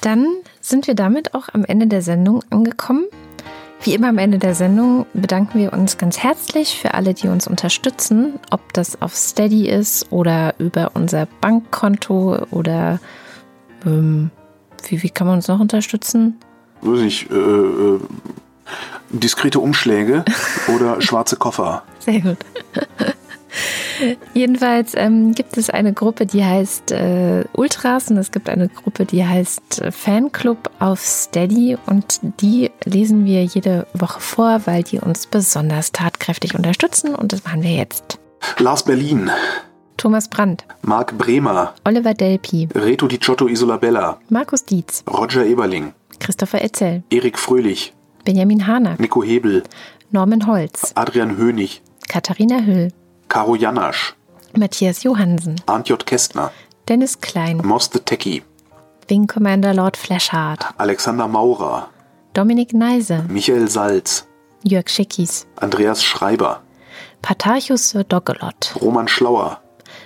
Dann 0.00 0.26
sind 0.60 0.86
wir 0.86 0.94
damit 0.94 1.34
auch 1.34 1.48
am 1.52 1.64
Ende 1.64 1.86
der 1.86 2.02
Sendung 2.02 2.42
angekommen. 2.50 3.04
Wie 3.82 3.94
immer 3.94 4.08
am 4.08 4.18
Ende 4.18 4.38
der 4.38 4.54
Sendung 4.54 5.04
bedanken 5.12 5.58
wir 5.58 5.74
uns 5.74 5.98
ganz 5.98 6.18
herzlich 6.18 6.78
für 6.78 6.94
alle, 6.94 7.12
die 7.12 7.28
uns 7.28 7.46
unterstützen, 7.46 8.40
ob 8.50 8.72
das 8.72 9.02
auf 9.02 9.14
Steady 9.14 9.68
ist 9.68 10.10
oder 10.10 10.54
über 10.58 10.92
unser 10.94 11.26
Bankkonto 11.42 12.46
oder 12.50 12.98
ähm, 13.84 14.30
wie, 14.88 15.02
wie 15.02 15.10
kann 15.10 15.26
man 15.26 15.36
uns 15.36 15.48
noch 15.48 15.60
unterstützen? 15.60 16.38
Weiß 16.80 17.00
nicht, 17.00 17.30
äh, 17.30 17.34
äh, 17.34 18.00
diskrete 19.10 19.60
Umschläge 19.60 20.24
oder 20.74 21.02
schwarze 21.02 21.36
Koffer. 21.36 21.82
Sehr 21.98 22.20
gut. 22.20 22.38
Jedenfalls 24.34 24.94
ähm, 24.94 25.32
gibt 25.32 25.56
es 25.56 25.70
eine 25.70 25.92
Gruppe, 25.92 26.26
die 26.26 26.44
heißt 26.44 26.92
äh, 26.92 27.44
Ultras 27.52 28.10
und 28.10 28.16
es 28.16 28.30
gibt 28.30 28.48
eine 28.48 28.68
Gruppe, 28.68 29.04
die 29.04 29.24
heißt 29.24 29.82
äh, 29.82 29.92
Fanclub 29.92 30.70
auf 30.78 31.00
Steady 31.00 31.76
und 31.86 32.20
die 32.40 32.70
lesen 32.84 33.24
wir 33.24 33.44
jede 33.44 33.86
Woche 33.94 34.20
vor, 34.20 34.62
weil 34.64 34.82
die 34.82 34.98
uns 34.98 35.26
besonders 35.26 35.92
tatkräftig 35.92 36.54
unterstützen 36.54 37.14
und 37.14 37.32
das 37.32 37.44
machen 37.44 37.62
wir 37.62 37.72
jetzt. 37.72 38.18
Lars 38.58 38.84
Berlin, 38.84 39.30
Thomas 39.96 40.28
Brandt, 40.28 40.64
Marc 40.82 41.16
Bremer, 41.16 41.74
Oliver 41.84 42.14
Delpi, 42.14 42.68
Reto 42.74 43.06
Di 43.06 43.18
Giotto 43.18 43.48
Isolabella, 43.48 44.18
Markus 44.28 44.64
Dietz, 44.64 45.02
Roger 45.08 45.44
Eberling, 45.44 45.92
Christopher 46.18 46.62
Etzel, 46.62 47.02
Erik 47.10 47.38
Fröhlich, 47.38 47.92
Benjamin 48.24 48.66
Hahner, 48.66 48.96
Nico 48.98 49.22
Hebel, 49.22 49.62
Norman 50.10 50.46
Holz, 50.46 50.92
Adrian 50.94 51.36
Hönig, 51.36 51.82
Katharina 52.08 52.60
Hüll, 52.60 52.88
Karo 53.34 53.56
Janasch, 53.56 54.14
Matthias 54.56 55.02
Johansen, 55.02 55.56
Arndt 55.66 55.88
J. 55.88 56.06
Kästner, 56.06 56.52
Dennis 56.88 57.20
Klein, 57.20 57.56
Moss 57.64 57.90
the 57.90 57.98
Techie, 57.98 58.42
Wing 59.08 59.26
Commander 59.26 59.74
Lord 59.74 59.96
Flashard, 59.96 60.60
Alexander 60.78 61.26
Maurer, 61.26 61.88
Dominik 62.32 62.72
Neise, 62.72 63.24
Michael 63.28 63.66
Salz, 63.66 64.28
Jörg 64.62 64.88
Schickis, 64.88 65.48
Andreas 65.56 66.04
Schreiber, 66.04 66.62
Patarchus 67.22 67.96
Doggelot, 68.08 68.76
Roman 68.80 69.08
Schlauer, 69.08 69.58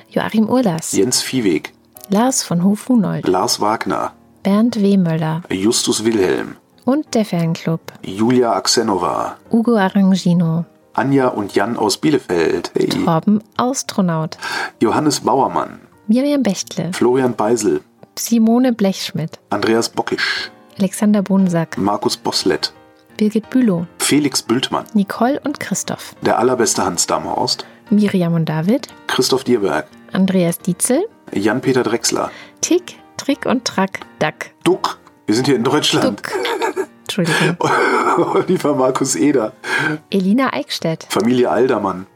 Joachim 0.09 0.49
Urlas, 0.49 0.93
Jens 0.93 1.21
Viehweg, 1.21 1.75
Lars 2.09 2.43
von 2.43 2.65
Hof-Hunold, 2.65 3.29
Lars 3.29 3.61
Wagner, 3.61 4.13
Bernd 4.43 4.81
Wehmöller 4.81 5.43
Justus 5.51 6.03
Wilhelm, 6.03 6.57
und 6.87 7.15
der 7.15 7.27
Fanclub, 7.27 7.83
Julia 8.03 8.55
Axenova, 8.55 9.37
Ugo 9.53 9.77
Arangino, 9.77 10.65
Anja 10.95 11.29
und 11.29 11.55
Jan 11.55 11.77
aus 11.77 11.99
Bielefeld, 11.99 12.73
hey, 12.77 12.89
Torben 12.89 13.43
Austronaut, 13.57 14.37
Johannes 14.81 15.21
Bauermann, 15.21 15.81
Miriam 16.07 16.43
Bechtle, 16.43 16.93
Florian 16.93 17.35
Beisel, 17.35 17.81
Simone 18.19 18.73
Blechschmidt, 18.73 19.39
Andreas 19.51 19.89
Bockisch, 19.89 20.51
Alexander 20.79 21.23
Bonsack, 21.23 21.79
Markus 21.79 22.17
Boslett, 22.17 22.73
Birgit 23.17 23.49
Bülow, 23.51 23.87
Felix 23.99 24.43
Bültmann, 24.43 24.87
Nicole 24.95 25.41
und 25.45 25.61
Christoph, 25.61 26.15
der 26.23 26.39
allerbeste 26.39 26.85
Hans 26.85 27.07
Damhorst, 27.07 27.65
Miriam 27.91 28.35
und 28.35 28.49
David, 28.49 28.89
Christoph 29.07 29.45
Dierberg, 29.45 29.87
Andreas 30.13 30.59
Dietzel, 30.59 31.07
Jan-Peter 31.33 31.83
Drechsler, 31.83 32.31
Tick, 32.61 32.97
Trick 33.17 33.47
und 33.47 33.65
Track, 33.65 34.01
Duck, 34.19 34.51
Duck, 34.65 34.99
wir 35.27 35.35
sind 35.35 35.47
hier 35.47 35.57
in 35.57 35.65
Deutschland, 35.65 36.21
Duck. 36.21 36.33
Entschuldigung. 37.19 37.57
Oliver 38.35 38.75
Markus 38.75 39.17
Eder, 39.17 39.53
Elina 40.11 40.53
Eickstedt, 40.53 41.07
Familie 41.09 41.51
Aldermann, 41.51 42.07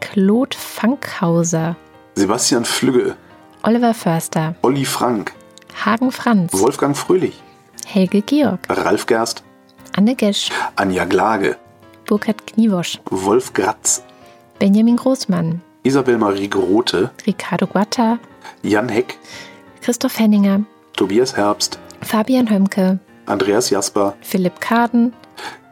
Claude 0.00 0.56
Fankhauser, 0.56 1.76
Sebastian 2.14 2.64
Flügge, 2.64 3.16
Oliver 3.62 3.94
Förster, 3.94 4.54
Olli 4.62 4.84
Frank, 4.84 5.32
Hagen 5.84 6.12
Franz, 6.12 6.52
Wolfgang 6.52 6.96
Fröhlich, 6.96 7.42
Helge 7.86 8.22
Georg, 8.22 8.60
Ralf 8.68 9.06
Gerst, 9.06 9.42
Anne 9.96 10.14
Gesch, 10.14 10.50
Anja 10.76 11.04
Glage, 11.04 11.56
Burkhard 12.06 12.46
Kniewosch, 12.46 13.00
Wolf 13.10 13.52
Gratz, 13.52 14.02
Benjamin 14.58 14.96
Großmann, 14.96 15.62
Isabel 15.82 16.18
Marie 16.18 16.48
Grote, 16.48 17.10
Ricardo 17.26 17.66
Guatta, 17.66 18.18
Jan 18.62 18.88
Heck, 18.88 19.18
Christoph 19.82 20.18
Henninger, 20.18 20.62
Tobias 20.96 21.36
Herbst, 21.36 21.78
Fabian 22.02 22.48
Hömke, 22.50 22.98
Andreas 23.26 23.70
Jasper, 23.70 24.14
Philipp 24.20 24.60
Kaden, 24.60 25.12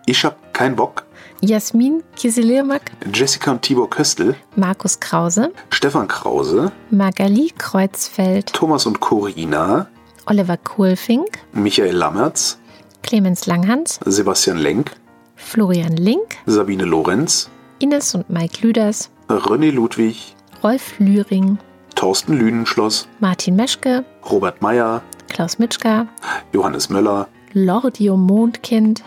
Ich 0.07 0.25
hab 0.25 0.53
kein 0.55 0.75
Bock, 0.77 1.05
Jasmin 1.41 2.03
Kiselirmak, 2.17 2.93
Jessica 3.13 3.51
und 3.51 3.63
Tibor 3.63 3.91
Köstl, 3.91 4.35
Markus 4.57 4.99
Krause, 5.01 5.53
Stefan 5.71 6.09
Krause, 6.09 6.73
Magali 6.91 7.53
Kreuzfeld, 7.59 8.53
Thomas 8.53 8.87
und 8.87 9.01
Corina, 9.01 9.89
Oliver 10.27 10.57
Kohlfink, 10.57 11.39
Michael 11.53 11.97
Lammertz, 11.97 12.59
Clemens 13.03 13.47
Langhans, 13.47 13.99
Sebastian 14.05 14.59
Lenk, 14.59 14.93
Florian 15.37 15.97
Link, 15.97 16.37
Sabine 16.47 16.85
Lorenz, 16.85 17.51
Ines 17.81 18.15
und 18.15 18.31
Mike 18.31 18.65
Lüders, 18.67 19.11
René 19.29 19.71
Ludwig, 19.73 20.37
Rolf 20.63 20.99
Lühring, 20.99 21.59
Thorsten 21.97 22.39
Lünenschloss, 22.39 23.09
Martin 23.21 23.57
Meschke, 23.57 24.05
Robert 24.31 24.63
Meyer, 24.63 25.03
Klaus 25.29 25.59
Mitschka, 25.59 26.07
Johannes 26.53 26.89
Möller, 26.89 27.27
Lordio 27.55 28.17
Mondkind, 28.17 29.03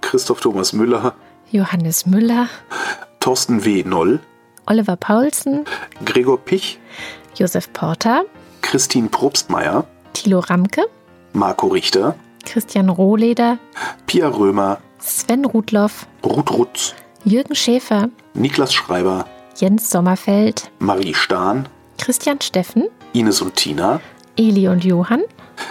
Christoph 0.00 0.40
Thomas 0.40 0.72
Müller, 0.72 1.14
Johannes 1.50 2.06
Müller, 2.06 2.48
Thorsten 3.18 3.64
W. 3.64 3.82
Noll, 3.84 4.20
Oliver 4.66 4.96
Paulsen, 4.96 5.64
Gregor 6.04 6.38
Pich, 6.38 6.78
Josef 7.34 7.72
Porter, 7.72 8.24
Christine 8.62 9.08
Probstmeier, 9.08 9.84
Thilo 10.12 10.38
Ramke, 10.40 10.82
Marco 11.32 11.66
Richter, 11.66 12.14
Christian 12.44 12.88
Rohleder, 12.88 13.58
Pia 14.06 14.28
Römer, 14.28 14.78
Sven 15.00 15.44
Rudloff, 15.44 16.06
Ruth 16.24 16.52
Rutz, 16.52 16.94
Jürgen 17.24 17.54
Schäfer, 17.54 18.10
Niklas 18.34 18.72
Schreiber, 18.72 19.26
Jens 19.56 19.90
Sommerfeld, 19.90 20.70
Marie 20.78 21.14
Stahn, 21.14 21.68
Christian 21.98 22.40
Steffen, 22.40 22.88
Ines 23.12 23.42
und 23.42 23.56
Tina, 23.56 24.00
Eli 24.36 24.68
und 24.68 24.84
Johann, 24.84 25.22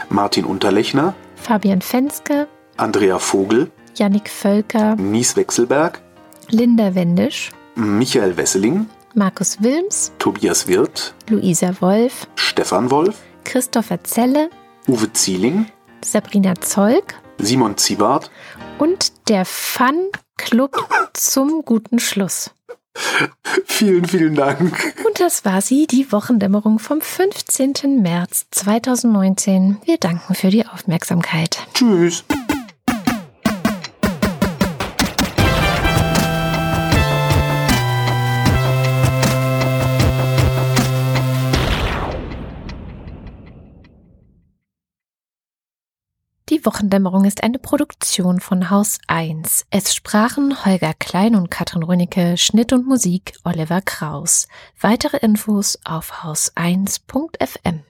Martin 0.09 0.43
Unterlechner, 0.43 1.13
Fabian 1.47 1.81
Fenske, 1.81 2.45
Andrea 2.75 3.19
Vogel, 3.19 3.71
Jannik 3.95 4.27
Völker, 4.29 4.97
Nies 4.97 5.37
Wechselberg, 5.37 6.01
Linda 6.49 6.93
Wendisch, 6.93 7.51
Michael 7.75 8.35
Wesseling, 8.35 8.89
Markus 9.13 9.57
Wilms, 9.61 10.11
Tobias 10.19 10.67
Wirth, 10.67 11.13
Luisa 11.29 11.73
Wolf, 11.79 12.27
Stefan 12.35 12.91
Wolf, 12.91 13.21
Christopher 13.45 14.03
Zelle, 14.03 14.49
Uwe 14.89 15.13
Zieling, 15.13 15.67
Sabrina 16.03 16.53
Zolk 16.59 17.13
Simon 17.37 17.77
Ziebart, 17.77 18.29
und 18.77 19.29
der 19.29 19.45
Fun 19.45 20.09
Club 20.35 20.75
zum 21.13 21.63
guten 21.63 21.99
Schluss. 21.99 22.51
Vielen, 23.65 24.05
vielen 24.05 24.35
Dank. 24.35 24.93
Und 25.05 25.19
das 25.19 25.45
war 25.45 25.61
sie, 25.61 25.87
die 25.87 26.11
Wochendämmerung 26.11 26.79
vom 26.79 27.01
15. 27.01 28.01
März 28.01 28.47
2019. 28.51 29.77
Wir 29.85 29.97
danken 29.97 30.35
für 30.35 30.49
die 30.49 30.65
Aufmerksamkeit. 30.65 31.59
Tschüss. 31.73 32.23
Die 46.57 46.65
Wochendämmerung 46.65 47.25
ist 47.25 47.43
eine 47.43 47.59
Produktion 47.59 48.39
von 48.39 48.71
Haus 48.71 48.97
1. 49.05 49.67
Es 49.69 49.93
sprachen 49.93 50.65
Holger 50.65 50.95
Klein 50.97 51.35
und 51.35 51.51
Katrin 51.51 51.83
Rönicke, 51.83 52.35
Schnitt 52.35 52.73
und 52.73 52.87
Musik 52.87 53.33
Oliver 53.43 53.79
Kraus. 53.81 54.47
Weitere 54.81 55.17
Infos 55.17 55.77
auf 55.85 56.23
haus1.fm. 56.23 57.83